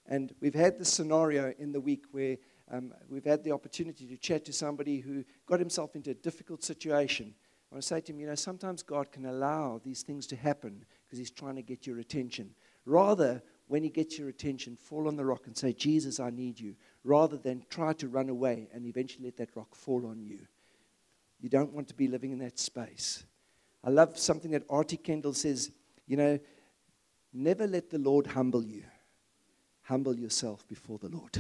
and 0.07 0.33
we've 0.39 0.55
had 0.55 0.77
this 0.77 0.89
scenario 0.89 1.53
in 1.57 1.71
the 1.71 1.81
week 1.81 2.05
where 2.11 2.37
um, 2.71 2.93
we've 3.09 3.25
had 3.25 3.43
the 3.43 3.51
opportunity 3.51 4.07
to 4.07 4.17
chat 4.17 4.45
to 4.45 4.53
somebody 4.53 4.99
who 4.99 5.23
got 5.45 5.59
himself 5.59 5.95
into 5.95 6.11
a 6.11 6.15
difficult 6.15 6.63
situation. 6.63 7.33
I 7.71 7.75
want 7.75 7.81
to 7.81 7.87
say 7.87 8.01
to 8.01 8.11
him, 8.11 8.19
you 8.19 8.27
know, 8.27 8.35
sometimes 8.35 8.83
God 8.83 9.11
can 9.11 9.25
allow 9.25 9.81
these 9.83 10.03
things 10.03 10.27
to 10.27 10.35
happen 10.35 10.85
because 11.05 11.17
He's 11.17 11.31
trying 11.31 11.55
to 11.55 11.61
get 11.61 11.87
your 11.87 11.99
attention. 11.99 12.51
Rather, 12.85 13.41
when 13.67 13.83
He 13.83 13.89
gets 13.89 14.19
your 14.19 14.29
attention, 14.29 14.75
fall 14.75 15.07
on 15.07 15.15
the 15.15 15.25
rock 15.25 15.47
and 15.47 15.57
say, 15.57 15.73
Jesus, 15.73 16.19
I 16.19 16.29
need 16.29 16.59
you, 16.59 16.75
rather 17.03 17.37
than 17.37 17.65
try 17.69 17.93
to 17.93 18.07
run 18.07 18.29
away 18.29 18.69
and 18.71 18.85
eventually 18.85 19.25
let 19.25 19.37
that 19.37 19.55
rock 19.55 19.75
fall 19.75 20.05
on 20.05 20.21
you. 20.21 20.39
You 21.41 21.49
don't 21.49 21.73
want 21.73 21.87
to 21.89 21.95
be 21.95 22.07
living 22.07 22.31
in 22.31 22.39
that 22.39 22.59
space. 22.59 23.25
I 23.83 23.89
love 23.89 24.17
something 24.17 24.51
that 24.51 24.63
R.T. 24.69 24.97
Kendall 24.97 25.33
says, 25.33 25.71
you 26.07 26.17
know, 26.17 26.39
never 27.33 27.67
let 27.67 27.89
the 27.89 27.99
Lord 27.99 28.27
humble 28.27 28.63
you 28.63 28.83
humble 29.85 30.17
yourself 30.17 30.67
before 30.67 30.97
the 30.97 31.09
Lord. 31.09 31.37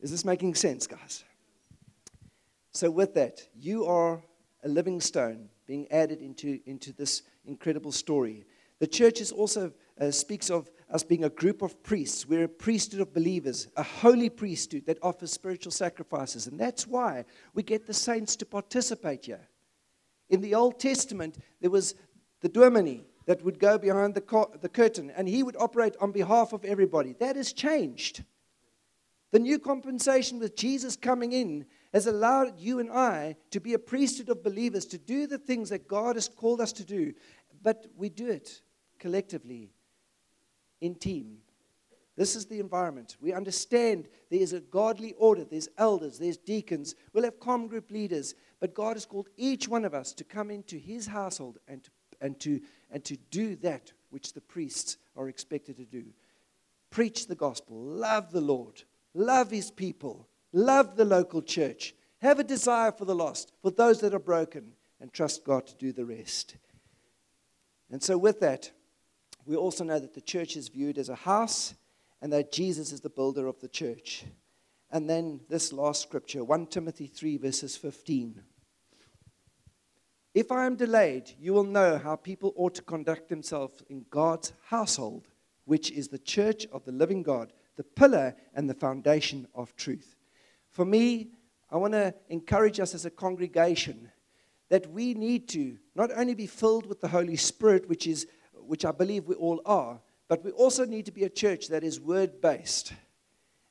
Is 0.00 0.10
this 0.10 0.24
making 0.24 0.54
sense, 0.54 0.86
guys? 0.86 1.24
So, 2.72 2.90
with 2.90 3.14
that, 3.14 3.46
you 3.54 3.84
are 3.86 4.22
a 4.64 4.68
living 4.68 5.00
stone 5.00 5.48
being 5.66 5.86
added 5.92 6.20
into, 6.20 6.58
into 6.66 6.92
this 6.92 7.22
incredible 7.44 7.92
story. 7.92 8.44
The 8.78 8.86
church 8.86 9.20
is 9.20 9.30
also 9.30 9.72
uh, 10.00 10.10
speaks 10.10 10.50
of 10.50 10.70
us 10.90 11.04
being 11.04 11.24
a 11.24 11.30
group 11.30 11.62
of 11.62 11.82
priests. 11.82 12.26
We're 12.26 12.44
a 12.44 12.48
priesthood 12.48 13.00
of 13.00 13.14
believers, 13.14 13.68
a 13.76 13.82
holy 13.82 14.28
priesthood 14.28 14.86
that 14.86 14.98
offers 15.02 15.32
spiritual 15.32 15.72
sacrifices. 15.72 16.46
And 16.46 16.58
that's 16.58 16.86
why 16.86 17.24
we 17.54 17.62
get 17.62 17.86
the 17.86 17.94
saints 17.94 18.36
to 18.36 18.46
participate 18.46 19.26
here. 19.26 19.48
In 20.30 20.40
the 20.40 20.54
Old 20.54 20.80
Testament, 20.80 21.38
there 21.60 21.70
was 21.70 21.94
the 22.40 22.48
dominie, 22.48 23.04
that 23.26 23.44
would 23.44 23.58
go 23.58 23.78
behind 23.78 24.14
the, 24.14 24.20
co- 24.20 24.52
the 24.60 24.68
curtain 24.68 25.10
and 25.10 25.28
he 25.28 25.42
would 25.42 25.56
operate 25.56 25.94
on 26.00 26.12
behalf 26.12 26.52
of 26.52 26.64
everybody. 26.64 27.14
That 27.18 27.36
has 27.36 27.52
changed. 27.52 28.24
The 29.30 29.38
new 29.38 29.58
compensation 29.58 30.38
with 30.38 30.56
Jesus 30.56 30.96
coming 30.96 31.32
in 31.32 31.64
has 31.92 32.06
allowed 32.06 32.58
you 32.58 32.80
and 32.80 32.90
I 32.90 33.36
to 33.50 33.60
be 33.60 33.74
a 33.74 33.78
priesthood 33.78 34.28
of 34.28 34.42
believers, 34.42 34.86
to 34.86 34.98
do 34.98 35.26
the 35.26 35.38
things 35.38 35.70
that 35.70 35.88
God 35.88 36.16
has 36.16 36.28
called 36.28 36.60
us 36.60 36.72
to 36.74 36.84
do. 36.84 37.14
But 37.62 37.86
we 37.96 38.08
do 38.08 38.28
it 38.28 38.60
collectively, 38.98 39.72
in 40.80 40.94
team. 40.94 41.38
This 42.16 42.36
is 42.36 42.44
the 42.46 42.60
environment. 42.60 43.16
We 43.20 43.32
understand 43.32 44.06
there 44.30 44.40
is 44.40 44.52
a 44.52 44.60
godly 44.60 45.14
order. 45.14 45.44
There's 45.44 45.68
elders, 45.78 46.18
there's 46.18 46.36
deacons. 46.36 46.94
We'll 47.12 47.24
have 47.24 47.40
com 47.40 47.68
group 47.68 47.90
leaders. 47.90 48.34
But 48.60 48.74
God 48.74 48.96
has 48.96 49.06
called 49.06 49.28
each 49.36 49.66
one 49.66 49.84
of 49.84 49.94
us 49.94 50.12
to 50.14 50.24
come 50.24 50.50
into 50.50 50.76
his 50.76 51.06
household 51.06 51.58
and 51.66 51.82
to, 51.82 51.90
and 52.22 52.40
to 52.40 52.60
and 52.90 53.04
to 53.04 53.16
do 53.30 53.56
that 53.56 53.92
which 54.10 54.32
the 54.32 54.40
priests 54.40 54.96
are 55.16 55.28
expected 55.28 55.76
to 55.76 55.84
do. 55.84 56.04
Preach 56.90 57.26
the 57.26 57.34
gospel, 57.34 57.76
love 57.76 58.32
the 58.32 58.40
Lord, 58.40 58.82
love 59.14 59.50
his 59.50 59.70
people, 59.70 60.28
love 60.52 60.96
the 60.96 61.04
local 61.04 61.42
church, 61.42 61.94
have 62.20 62.38
a 62.38 62.44
desire 62.44 62.92
for 62.92 63.04
the 63.04 63.14
lost, 63.14 63.52
for 63.62 63.70
those 63.70 64.00
that 64.00 64.14
are 64.14 64.18
broken, 64.18 64.72
and 65.00 65.12
trust 65.12 65.44
God 65.44 65.66
to 65.66 65.74
do 65.76 65.92
the 65.92 66.04
rest. 66.04 66.56
And 67.90 68.02
so, 68.02 68.16
with 68.16 68.40
that, 68.40 68.70
we 69.44 69.56
also 69.56 69.84
know 69.84 69.98
that 69.98 70.14
the 70.14 70.20
church 70.20 70.56
is 70.56 70.68
viewed 70.68 70.98
as 70.98 71.08
a 71.08 71.14
house 71.14 71.74
and 72.20 72.32
that 72.32 72.52
Jesus 72.52 72.92
is 72.92 73.00
the 73.00 73.10
builder 73.10 73.46
of 73.46 73.60
the 73.60 73.68
church. 73.68 74.24
And 74.90 75.10
then 75.10 75.40
this 75.48 75.72
last 75.72 76.02
scripture, 76.02 76.44
1 76.44 76.66
Timothy 76.66 77.06
3, 77.06 77.38
verses 77.38 77.76
15. 77.76 78.42
If 80.34 80.50
I 80.50 80.64
am 80.64 80.76
delayed, 80.76 81.30
you 81.38 81.52
will 81.52 81.64
know 81.64 81.98
how 81.98 82.16
people 82.16 82.54
ought 82.56 82.74
to 82.76 82.82
conduct 82.82 83.28
themselves 83.28 83.82
in 83.90 84.06
God's 84.08 84.54
household, 84.64 85.28
which 85.66 85.90
is 85.90 86.08
the 86.08 86.18
church 86.18 86.66
of 86.72 86.84
the 86.84 86.92
living 86.92 87.22
God, 87.22 87.52
the 87.76 87.84
pillar 87.84 88.34
and 88.54 88.68
the 88.68 88.74
foundation 88.74 89.46
of 89.54 89.76
truth. 89.76 90.16
For 90.70 90.86
me, 90.86 91.32
I 91.70 91.76
want 91.76 91.92
to 91.92 92.14
encourage 92.30 92.80
us 92.80 92.94
as 92.94 93.04
a 93.04 93.10
congregation 93.10 94.10
that 94.70 94.90
we 94.90 95.12
need 95.12 95.48
to 95.48 95.76
not 95.94 96.10
only 96.16 96.34
be 96.34 96.46
filled 96.46 96.86
with 96.86 97.02
the 97.02 97.08
Holy 97.08 97.36
Spirit, 97.36 97.86
which, 97.88 98.06
is, 98.06 98.26
which 98.54 98.86
I 98.86 98.92
believe 98.92 99.28
we 99.28 99.34
all 99.34 99.60
are, 99.66 100.00
but 100.28 100.42
we 100.42 100.50
also 100.52 100.86
need 100.86 101.04
to 101.04 101.12
be 101.12 101.24
a 101.24 101.28
church 101.28 101.68
that 101.68 101.84
is 101.84 102.00
word 102.00 102.40
based. 102.40 102.94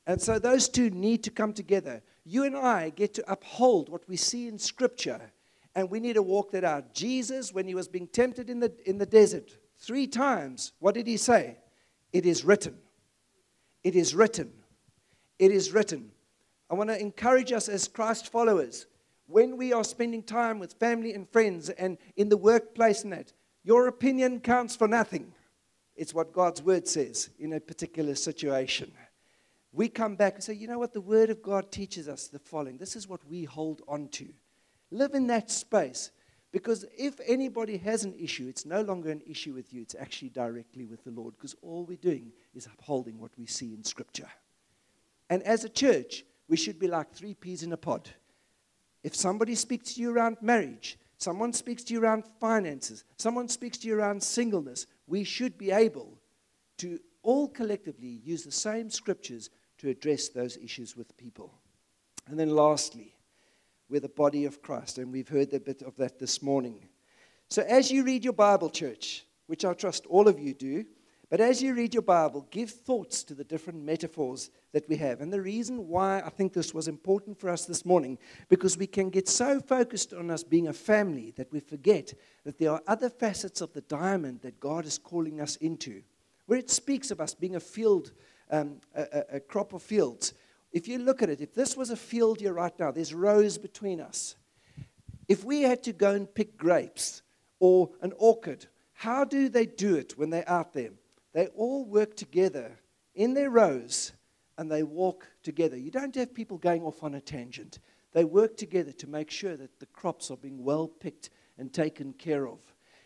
And 0.06 0.22
so 0.22 0.38
those 0.38 0.68
two 0.68 0.90
need 0.90 1.24
to 1.24 1.30
come 1.30 1.52
together. 1.52 2.02
You 2.24 2.44
and 2.44 2.56
I 2.56 2.90
get 2.90 3.14
to 3.14 3.32
uphold 3.32 3.88
what 3.88 4.08
we 4.08 4.16
see 4.16 4.46
in 4.46 4.60
Scripture, 4.60 5.32
and 5.74 5.90
we 5.90 6.00
need 6.00 6.14
to 6.14 6.22
walk 6.22 6.50
that 6.52 6.64
out. 6.64 6.94
Jesus, 6.94 7.52
when 7.52 7.66
he 7.66 7.74
was 7.74 7.88
being 7.88 8.06
tempted 8.06 8.50
in 8.50 8.60
the, 8.60 8.72
in 8.84 8.98
the 8.98 9.06
desert 9.06 9.56
three 9.78 10.06
times, 10.06 10.72
what 10.78 10.94
did 10.94 11.06
he 11.06 11.16
say? 11.16 11.56
It 12.12 12.26
is 12.26 12.44
written. 12.44 12.76
It 13.82 13.96
is 13.96 14.14
written. 14.14 14.52
It 15.38 15.50
is 15.50 15.72
written. 15.72 16.10
I 16.70 16.74
want 16.74 16.90
to 16.90 17.00
encourage 17.00 17.52
us 17.52 17.68
as 17.68 17.88
Christ 17.88 18.30
followers 18.30 18.86
when 19.26 19.56
we 19.56 19.72
are 19.72 19.84
spending 19.84 20.22
time 20.22 20.58
with 20.58 20.74
family 20.74 21.14
and 21.14 21.28
friends 21.30 21.70
and 21.70 21.96
in 22.16 22.28
the 22.28 22.36
workplace 22.36 23.02
and 23.02 23.12
that, 23.12 23.32
your 23.64 23.86
opinion 23.88 24.40
counts 24.40 24.76
for 24.76 24.88
nothing. 24.88 25.32
It's 25.96 26.14
what 26.14 26.32
God's 26.32 26.62
word 26.62 26.86
says 26.86 27.30
in 27.38 27.52
a 27.52 27.60
particular 27.60 28.14
situation. 28.14 28.92
We 29.72 29.88
come 29.88 30.16
back 30.16 30.34
and 30.34 30.44
say, 30.44 30.52
you 30.52 30.68
know 30.68 30.78
what? 30.78 30.92
The 30.92 31.00
word 31.00 31.30
of 31.30 31.42
God 31.42 31.70
teaches 31.72 32.08
us 32.08 32.28
the 32.28 32.38
following. 32.38 32.76
This 32.76 32.94
is 32.94 33.08
what 33.08 33.24
we 33.28 33.44
hold 33.44 33.82
on 33.88 34.08
to. 34.08 34.28
Live 34.92 35.14
in 35.14 35.26
that 35.28 35.50
space. 35.50 36.10
Because 36.52 36.84
if 36.96 37.18
anybody 37.26 37.78
has 37.78 38.04
an 38.04 38.14
issue, 38.18 38.46
it's 38.46 38.66
no 38.66 38.82
longer 38.82 39.10
an 39.10 39.22
issue 39.26 39.54
with 39.54 39.72
you, 39.72 39.80
it's 39.80 39.96
actually 39.98 40.28
directly 40.28 40.84
with 40.84 41.02
the 41.02 41.10
Lord. 41.10 41.34
Because 41.34 41.56
all 41.62 41.84
we're 41.84 41.96
doing 41.96 42.30
is 42.54 42.66
upholding 42.66 43.18
what 43.18 43.32
we 43.38 43.46
see 43.46 43.72
in 43.72 43.82
Scripture. 43.82 44.28
And 45.30 45.42
as 45.44 45.64
a 45.64 45.70
church, 45.70 46.24
we 46.48 46.58
should 46.58 46.78
be 46.78 46.88
like 46.88 47.10
three 47.10 47.32
peas 47.32 47.62
in 47.62 47.72
a 47.72 47.76
pod. 47.78 48.10
If 49.02 49.16
somebody 49.16 49.54
speaks 49.54 49.94
to 49.94 50.02
you 50.02 50.14
around 50.14 50.36
marriage, 50.42 50.98
someone 51.16 51.54
speaks 51.54 51.82
to 51.84 51.94
you 51.94 52.02
around 52.02 52.24
finances, 52.38 53.04
someone 53.16 53.48
speaks 53.48 53.78
to 53.78 53.88
you 53.88 53.98
around 53.98 54.22
singleness, 54.22 54.86
we 55.06 55.24
should 55.24 55.56
be 55.56 55.70
able 55.70 56.18
to 56.78 56.98
all 57.22 57.48
collectively 57.48 58.20
use 58.24 58.44
the 58.44 58.52
same 58.52 58.90
scriptures 58.90 59.48
to 59.78 59.88
address 59.88 60.28
those 60.28 60.58
issues 60.58 60.96
with 60.96 61.16
people. 61.16 61.54
And 62.26 62.38
then 62.38 62.50
lastly, 62.50 63.14
we're 63.92 64.00
the 64.00 64.08
body 64.08 64.46
of 64.46 64.62
Christ, 64.62 64.96
and 64.96 65.12
we've 65.12 65.28
heard 65.28 65.52
a 65.52 65.60
bit 65.60 65.82
of 65.82 65.94
that 65.96 66.18
this 66.18 66.40
morning. 66.40 66.88
So 67.50 67.60
as 67.60 67.90
you 67.90 68.04
read 68.04 68.24
your 68.24 68.32
Bible, 68.32 68.70
church, 68.70 69.26
which 69.48 69.66
I 69.66 69.74
trust 69.74 70.06
all 70.06 70.28
of 70.28 70.40
you 70.40 70.54
do, 70.54 70.86
but 71.28 71.42
as 71.42 71.62
you 71.62 71.74
read 71.74 71.92
your 71.92 72.02
Bible, 72.02 72.48
give 72.50 72.70
thoughts 72.70 73.22
to 73.24 73.34
the 73.34 73.44
different 73.44 73.84
metaphors 73.84 74.48
that 74.72 74.88
we 74.88 74.96
have. 74.96 75.20
And 75.20 75.30
the 75.30 75.42
reason 75.42 75.88
why 75.88 76.22
I 76.24 76.30
think 76.30 76.54
this 76.54 76.72
was 76.72 76.88
important 76.88 77.38
for 77.38 77.50
us 77.50 77.66
this 77.66 77.84
morning, 77.84 78.16
because 78.48 78.78
we 78.78 78.86
can 78.86 79.10
get 79.10 79.28
so 79.28 79.60
focused 79.60 80.14
on 80.14 80.30
us 80.30 80.42
being 80.42 80.68
a 80.68 80.72
family 80.72 81.34
that 81.36 81.52
we 81.52 81.60
forget 81.60 82.14
that 82.44 82.56
there 82.58 82.70
are 82.70 82.82
other 82.86 83.10
facets 83.10 83.60
of 83.60 83.74
the 83.74 83.82
diamond 83.82 84.40
that 84.40 84.58
God 84.58 84.86
is 84.86 84.96
calling 84.96 85.38
us 85.38 85.56
into. 85.56 86.02
Where 86.46 86.58
it 86.58 86.70
speaks 86.70 87.10
of 87.10 87.20
us 87.20 87.34
being 87.34 87.56
a 87.56 87.60
field, 87.60 88.12
um, 88.50 88.78
a, 88.94 89.24
a 89.34 89.40
crop 89.40 89.74
of 89.74 89.82
fields. 89.82 90.32
If 90.72 90.88
you 90.88 90.98
look 90.98 91.22
at 91.22 91.28
it, 91.28 91.40
if 91.40 91.54
this 91.54 91.76
was 91.76 91.90
a 91.90 91.96
field 91.96 92.40
here 92.40 92.54
right 92.54 92.76
now, 92.78 92.90
there's 92.90 93.12
rows 93.12 93.58
between 93.58 94.00
us. 94.00 94.36
If 95.28 95.44
we 95.44 95.62
had 95.62 95.82
to 95.84 95.92
go 95.92 96.12
and 96.12 96.32
pick 96.32 96.56
grapes 96.56 97.22
or 97.60 97.90
an 98.00 98.12
orchard, 98.18 98.66
how 98.94 99.24
do 99.24 99.48
they 99.48 99.66
do 99.66 99.96
it 99.96 100.16
when 100.16 100.30
they're 100.30 100.48
out 100.48 100.72
there? 100.72 100.90
They 101.32 101.46
all 101.48 101.84
work 101.84 102.16
together 102.16 102.78
in 103.14 103.34
their 103.34 103.50
rows 103.50 104.12
and 104.56 104.70
they 104.70 104.82
walk 104.82 105.28
together. 105.42 105.76
You 105.76 105.90
don't 105.90 106.14
have 106.14 106.34
people 106.34 106.58
going 106.58 106.82
off 106.82 107.02
on 107.02 107.14
a 107.14 107.20
tangent. 107.20 107.78
They 108.12 108.24
work 108.24 108.56
together 108.56 108.92
to 108.92 109.06
make 109.06 109.30
sure 109.30 109.56
that 109.56 109.78
the 109.78 109.86
crops 109.86 110.30
are 110.30 110.36
being 110.36 110.62
well 110.62 110.88
picked 110.88 111.30
and 111.58 111.72
taken 111.72 112.12
care 112.14 112.46
of. 112.46 112.60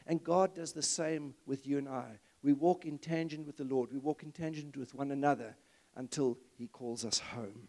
And 0.06 0.22
God 0.22 0.54
does 0.54 0.72
the 0.72 0.82
same 0.82 1.34
with 1.46 1.66
you 1.66 1.78
and 1.78 1.88
I. 1.88 2.18
We 2.42 2.52
walk 2.52 2.84
in 2.84 2.98
tangent 2.98 3.46
with 3.46 3.56
the 3.56 3.64
Lord, 3.64 3.92
we 3.92 3.98
walk 3.98 4.22
in 4.22 4.30
tangent 4.30 4.76
with 4.76 4.94
one 4.94 5.10
another 5.10 5.56
until 5.96 6.38
He 6.56 6.68
calls 6.68 7.04
us 7.04 7.18
home. 7.18 7.68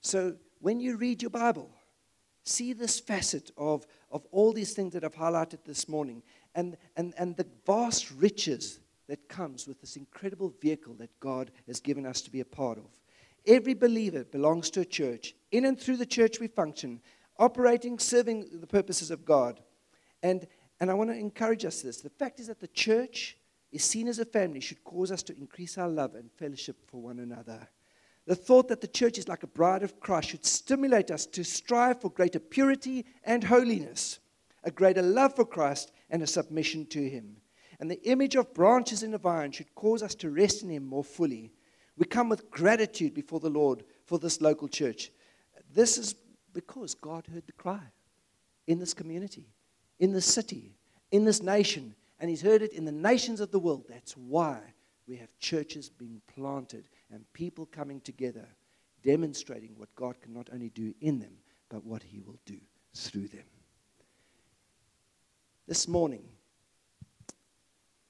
So 0.00 0.36
when 0.60 0.80
you 0.80 0.96
read 0.96 1.22
your 1.22 1.30
Bible, 1.30 1.70
see 2.44 2.72
this 2.72 3.00
facet 3.00 3.50
of, 3.56 3.86
of 4.10 4.26
all 4.30 4.52
these 4.52 4.74
things 4.74 4.92
that 4.94 5.04
I've 5.04 5.14
highlighted 5.14 5.64
this 5.64 5.88
morning 5.88 6.22
and, 6.54 6.76
and, 6.96 7.14
and 7.18 7.36
the 7.36 7.46
vast 7.66 8.10
riches 8.10 8.80
that 9.08 9.28
comes 9.28 9.66
with 9.66 9.80
this 9.80 9.96
incredible 9.96 10.54
vehicle 10.60 10.94
that 10.94 11.18
God 11.20 11.50
has 11.66 11.80
given 11.80 12.06
us 12.06 12.20
to 12.22 12.30
be 12.30 12.40
a 12.40 12.44
part 12.44 12.78
of. 12.78 12.84
Every 13.46 13.74
believer 13.74 14.24
belongs 14.24 14.70
to 14.70 14.80
a 14.80 14.84
church. 14.84 15.34
In 15.50 15.64
and 15.64 15.78
through 15.78 15.96
the 15.96 16.06
church, 16.06 16.38
we 16.38 16.46
function, 16.46 17.00
operating, 17.38 17.98
serving 17.98 18.60
the 18.60 18.66
purposes 18.66 19.10
of 19.10 19.24
God. 19.24 19.60
And, 20.22 20.46
and 20.80 20.90
I 20.90 20.94
want 20.94 21.10
to 21.10 21.16
encourage 21.16 21.64
us 21.64 21.82
this. 21.82 22.00
The 22.00 22.10
fact 22.10 22.38
is 22.38 22.46
that 22.46 22.60
the 22.60 22.68
church 22.68 23.36
is 23.72 23.82
seen 23.82 24.06
as 24.06 24.18
a 24.18 24.24
family 24.24 24.60
should 24.60 24.84
cause 24.84 25.10
us 25.10 25.22
to 25.24 25.36
increase 25.36 25.78
our 25.78 25.88
love 25.88 26.14
and 26.14 26.30
fellowship 26.30 26.76
for 26.86 27.00
one 27.00 27.18
another. 27.18 27.68
The 28.26 28.36
thought 28.36 28.68
that 28.68 28.80
the 28.80 28.86
church 28.86 29.18
is 29.18 29.26
like 29.26 29.42
a 29.42 29.48
bride 29.48 29.82
of 29.82 29.98
Christ 29.98 30.28
should 30.28 30.44
stimulate 30.44 31.10
us 31.10 31.26
to 31.26 31.42
strive 31.42 32.00
for 32.00 32.10
greater 32.10 32.38
purity 32.38 33.04
and 33.24 33.42
holiness, 33.42 34.20
a 34.62 34.70
greater 34.70 35.02
love 35.02 35.34
for 35.34 35.44
Christ, 35.44 35.90
and 36.10 36.22
a 36.22 36.26
submission 36.26 36.86
to 36.86 37.08
Him. 37.08 37.36
And 37.80 37.90
the 37.90 38.02
image 38.04 38.36
of 38.36 38.54
branches 38.54 39.02
in 39.02 39.14
a 39.14 39.18
vine 39.18 39.50
should 39.50 39.74
cause 39.74 40.02
us 40.02 40.14
to 40.16 40.30
rest 40.30 40.62
in 40.62 40.68
Him 40.68 40.86
more 40.86 41.02
fully. 41.02 41.50
We 41.96 42.06
come 42.06 42.28
with 42.28 42.50
gratitude 42.50 43.14
before 43.14 43.40
the 43.40 43.50
Lord 43.50 43.82
for 44.04 44.18
this 44.18 44.40
local 44.40 44.68
church. 44.68 45.10
This 45.74 45.98
is 45.98 46.14
because 46.52 46.94
God 46.94 47.26
heard 47.26 47.46
the 47.46 47.52
cry 47.52 47.80
in 48.66 48.78
this 48.78 48.94
community, 48.94 49.48
in 49.98 50.12
this 50.12 50.26
city, 50.26 50.76
in 51.10 51.24
this 51.24 51.42
nation, 51.42 51.94
and 52.22 52.30
He's 52.30 52.40
heard 52.40 52.62
it 52.62 52.72
in 52.72 52.84
the 52.84 52.92
nations 52.92 53.40
of 53.40 53.50
the 53.50 53.58
world. 53.58 53.86
That's 53.88 54.16
why 54.16 54.60
we 55.08 55.16
have 55.16 55.36
churches 55.40 55.90
being 55.90 56.22
planted 56.32 56.88
and 57.10 57.24
people 57.32 57.66
coming 57.66 58.00
together, 58.00 58.46
demonstrating 59.02 59.72
what 59.76 59.92
God 59.96 60.20
can 60.20 60.32
not 60.32 60.48
only 60.52 60.68
do 60.68 60.94
in 61.00 61.18
them, 61.18 61.32
but 61.68 61.84
what 61.84 62.00
He 62.00 62.20
will 62.20 62.38
do 62.46 62.60
through 62.94 63.26
them. 63.26 63.42
This 65.66 65.88
morning, 65.88 66.22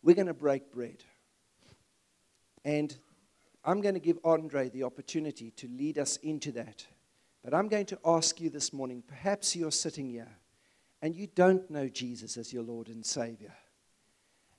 we're 0.03 0.15
going 0.15 0.27
to 0.27 0.35
break 0.35 0.71
bread. 0.71 1.03
And 2.67 2.95
I'm 3.65 3.81
going 3.81 3.95
to 3.95 4.01
give 4.01 4.19
Andre 4.25 4.69
the 4.69 4.83
opportunity 4.83 5.53
to 5.53 5.69
lead 5.69 5.97
us 5.97 6.19
into 6.19 6.53
that. 6.53 6.87
But 7.43 7.55
I'm 7.55 7.69
going 7.69 7.87
to 7.87 7.99
ask 8.05 8.43
you 8.43 8.51
this 8.51 8.75
morning 8.75 9.03
perhaps 9.07 9.57
you're 9.57 9.73
sitting 9.73 10.11
here 10.11 10.37
and 11.01 11.17
you 11.17 11.29
don't 11.29 11.71
know 11.71 11.89
Jesus 11.89 12.37
as 12.37 12.53
your 12.53 12.63
Lord 12.63 12.89
and 12.89 13.07
Savior. 13.07 13.55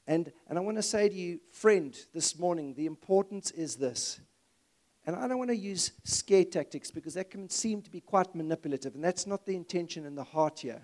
And, 0.05 0.31
and 0.47 0.57
I 0.57 0.61
want 0.61 0.77
to 0.77 0.83
say 0.83 1.07
to 1.07 1.15
you, 1.15 1.39
friend, 1.51 1.97
this 2.13 2.37
morning, 2.37 2.73
the 2.73 2.85
importance 2.85 3.51
is 3.51 3.75
this. 3.75 4.19
And 5.05 5.15
I 5.15 5.27
don't 5.27 5.37
want 5.37 5.49
to 5.49 5.55
use 5.55 5.91
scare 6.03 6.45
tactics 6.45 6.91
because 6.91 7.13
that 7.15 7.29
can 7.29 7.49
seem 7.49 7.81
to 7.81 7.89
be 7.89 7.99
quite 7.99 8.33
manipulative, 8.35 8.95
and 8.95 9.03
that's 9.03 9.27
not 9.27 9.45
the 9.45 9.55
intention 9.55 10.05
in 10.05 10.15
the 10.15 10.23
heart 10.23 10.59
here. 10.59 10.81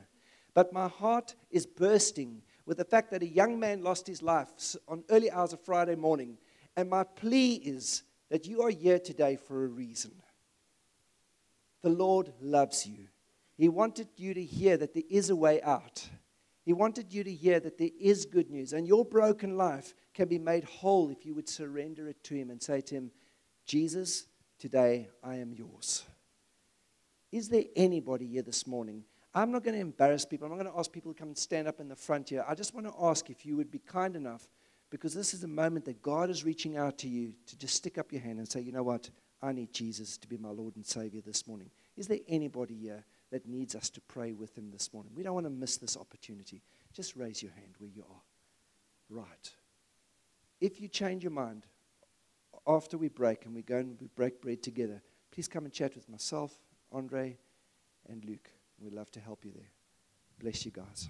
But 0.54 0.74
my 0.74 0.88
heart 0.88 1.36
is 1.52 1.66
bursting 1.66 2.42
with 2.66 2.78
the 2.78 2.86
fact 2.86 3.12
that 3.12 3.24
a 3.24 3.28
young 3.28 3.60
man 3.60 3.82
lost 3.82 4.08
his 4.08 4.22
life 4.22 4.50
on 4.88 5.04
early 5.10 5.32
hours 5.32 5.54
of 5.54 5.62
Friday 5.62 5.96
morning. 5.96 6.38
And 6.76 6.90
my 6.90 7.04
plea 7.04 7.56
is 7.56 8.04
that 8.30 8.46
you 8.46 8.62
are 8.62 8.70
here 8.70 9.00
today 9.00 9.38
for 9.38 9.64
a 9.64 9.68
reason. 9.68 10.12
The 11.82 11.90
Lord 11.90 12.34
loves 12.42 12.86
you. 12.86 13.08
He 13.58 13.70
wanted 13.70 14.08
you 14.18 14.34
to 14.34 14.44
hear 14.44 14.78
that 14.78 14.94
there 14.94 15.04
is 15.10 15.30
a 15.30 15.36
way 15.36 15.62
out. 15.62 16.08
He 16.70 16.74
wanted 16.74 17.12
you 17.12 17.24
to 17.24 17.34
hear 17.34 17.60
that 17.62 17.80
there 17.80 17.90
is 18.00 18.28
good 18.28 18.52
news. 18.52 18.74
And 18.74 18.88
your 18.88 19.04
broken 19.04 19.58
life 19.58 19.96
can 20.14 20.28
be 20.28 20.38
made 20.38 20.64
whole 20.66 21.10
if 21.10 21.26
you 21.26 21.34
would 21.34 21.50
surrender 21.50 22.08
it 22.08 22.24
to 22.26 22.36
Him 22.36 22.52
and 22.52 22.62
say 22.62 22.80
to 22.80 22.94
Him, 22.94 23.12
Jesus, 23.66 24.28
today 24.60 25.10
I 25.24 25.38
am 25.38 25.52
yours. 25.52 26.04
Is 27.32 27.50
there 27.50 27.64
anybody 27.76 28.28
here 28.28 28.44
this 28.44 28.68
morning 28.68 29.04
I'm 29.34 29.52
not 29.52 29.64
going 29.64 29.74
to 29.74 29.82
embarrass 29.82 30.26
people. 30.26 30.46
I'm 30.46 30.56
not 30.56 30.62
going 30.62 30.72
to 30.72 30.80
ask 30.80 30.92
people 30.92 31.12
to 31.12 31.18
come 31.18 31.30
and 31.30 31.38
stand 31.38 31.68
up 31.68 31.80
in 31.80 31.88
the 31.88 31.96
front 31.96 32.30
here. 32.30 32.46
I 32.48 32.54
just 32.54 32.76
want 32.76 32.86
to 32.86 32.94
ask 33.02 33.32
if 33.32 33.48
you 33.48 33.58
would 33.58 33.72
be 33.72 33.80
kind 33.80 34.16
enough, 34.16 34.48
because 34.92 35.16
this 35.16 35.34
is 35.34 35.44
a 35.44 35.48
moment 35.48 35.86
that 35.86 36.04
God 36.04 36.30
is 36.30 36.44
reaching 36.44 36.78
out 36.78 37.00
to 37.00 37.08
you 37.08 37.34
to 37.48 37.58
just 37.58 37.74
stick 37.74 37.98
up 37.98 38.12
your 38.12 38.22
hand 38.22 38.38
and 38.38 38.48
say, 38.48 38.60
you 38.60 38.72
know 38.72 38.84
what? 38.84 39.10
I 39.42 39.54
need 39.54 39.74
Jesus 39.74 40.18
to 40.18 40.28
be 40.28 40.38
my 40.38 40.50
Lord 40.50 40.76
and 40.76 40.86
Savior 40.86 41.22
this 41.26 41.48
morning. 41.48 41.72
Is 41.98 42.08
there 42.08 42.20
anybody 42.28 42.76
here 42.76 43.06
that 43.32 43.48
needs 43.48 43.76
us 43.76 43.90
to 43.92 44.02
pray 44.02 44.34
with 44.34 44.58
him 44.58 44.72
this 44.72 44.94
morning? 44.94 45.12
We 45.16 45.24
don't 45.24 45.34
want 45.34 45.46
to 45.46 45.52
miss 45.52 45.78
this 45.78 45.98
opportunity. 45.98 46.62
Just 46.94 47.16
raise 47.16 47.42
your 47.44 47.52
hand 47.52 47.76
where 47.78 47.90
you 47.90 48.04
are. 48.10 48.22
Right. 49.10 49.52
If 50.62 50.82
you 50.82 50.88
change 50.88 51.24
your 51.24 51.32
mind 51.32 51.66
after 52.68 52.98
we 52.98 53.08
break 53.10 53.46
and 53.46 53.56
we 53.56 53.62
go 53.62 53.78
and 53.78 53.98
we 54.00 54.08
break 54.16 54.42
bread 54.42 54.62
together, 54.62 55.02
please 55.32 55.48
come 55.48 55.66
and 55.66 55.74
chat 55.74 55.96
with 55.96 56.10
myself, 56.10 56.58
Andre, 56.92 57.38
and 58.08 58.24
Luke. 58.26 58.50
We'd 58.80 58.94
love 58.94 59.12
to 59.12 59.20
help 59.20 59.46
you 59.46 59.52
there. 59.52 59.72
Bless 60.40 60.66
you 60.66 60.72
guys. 60.72 61.10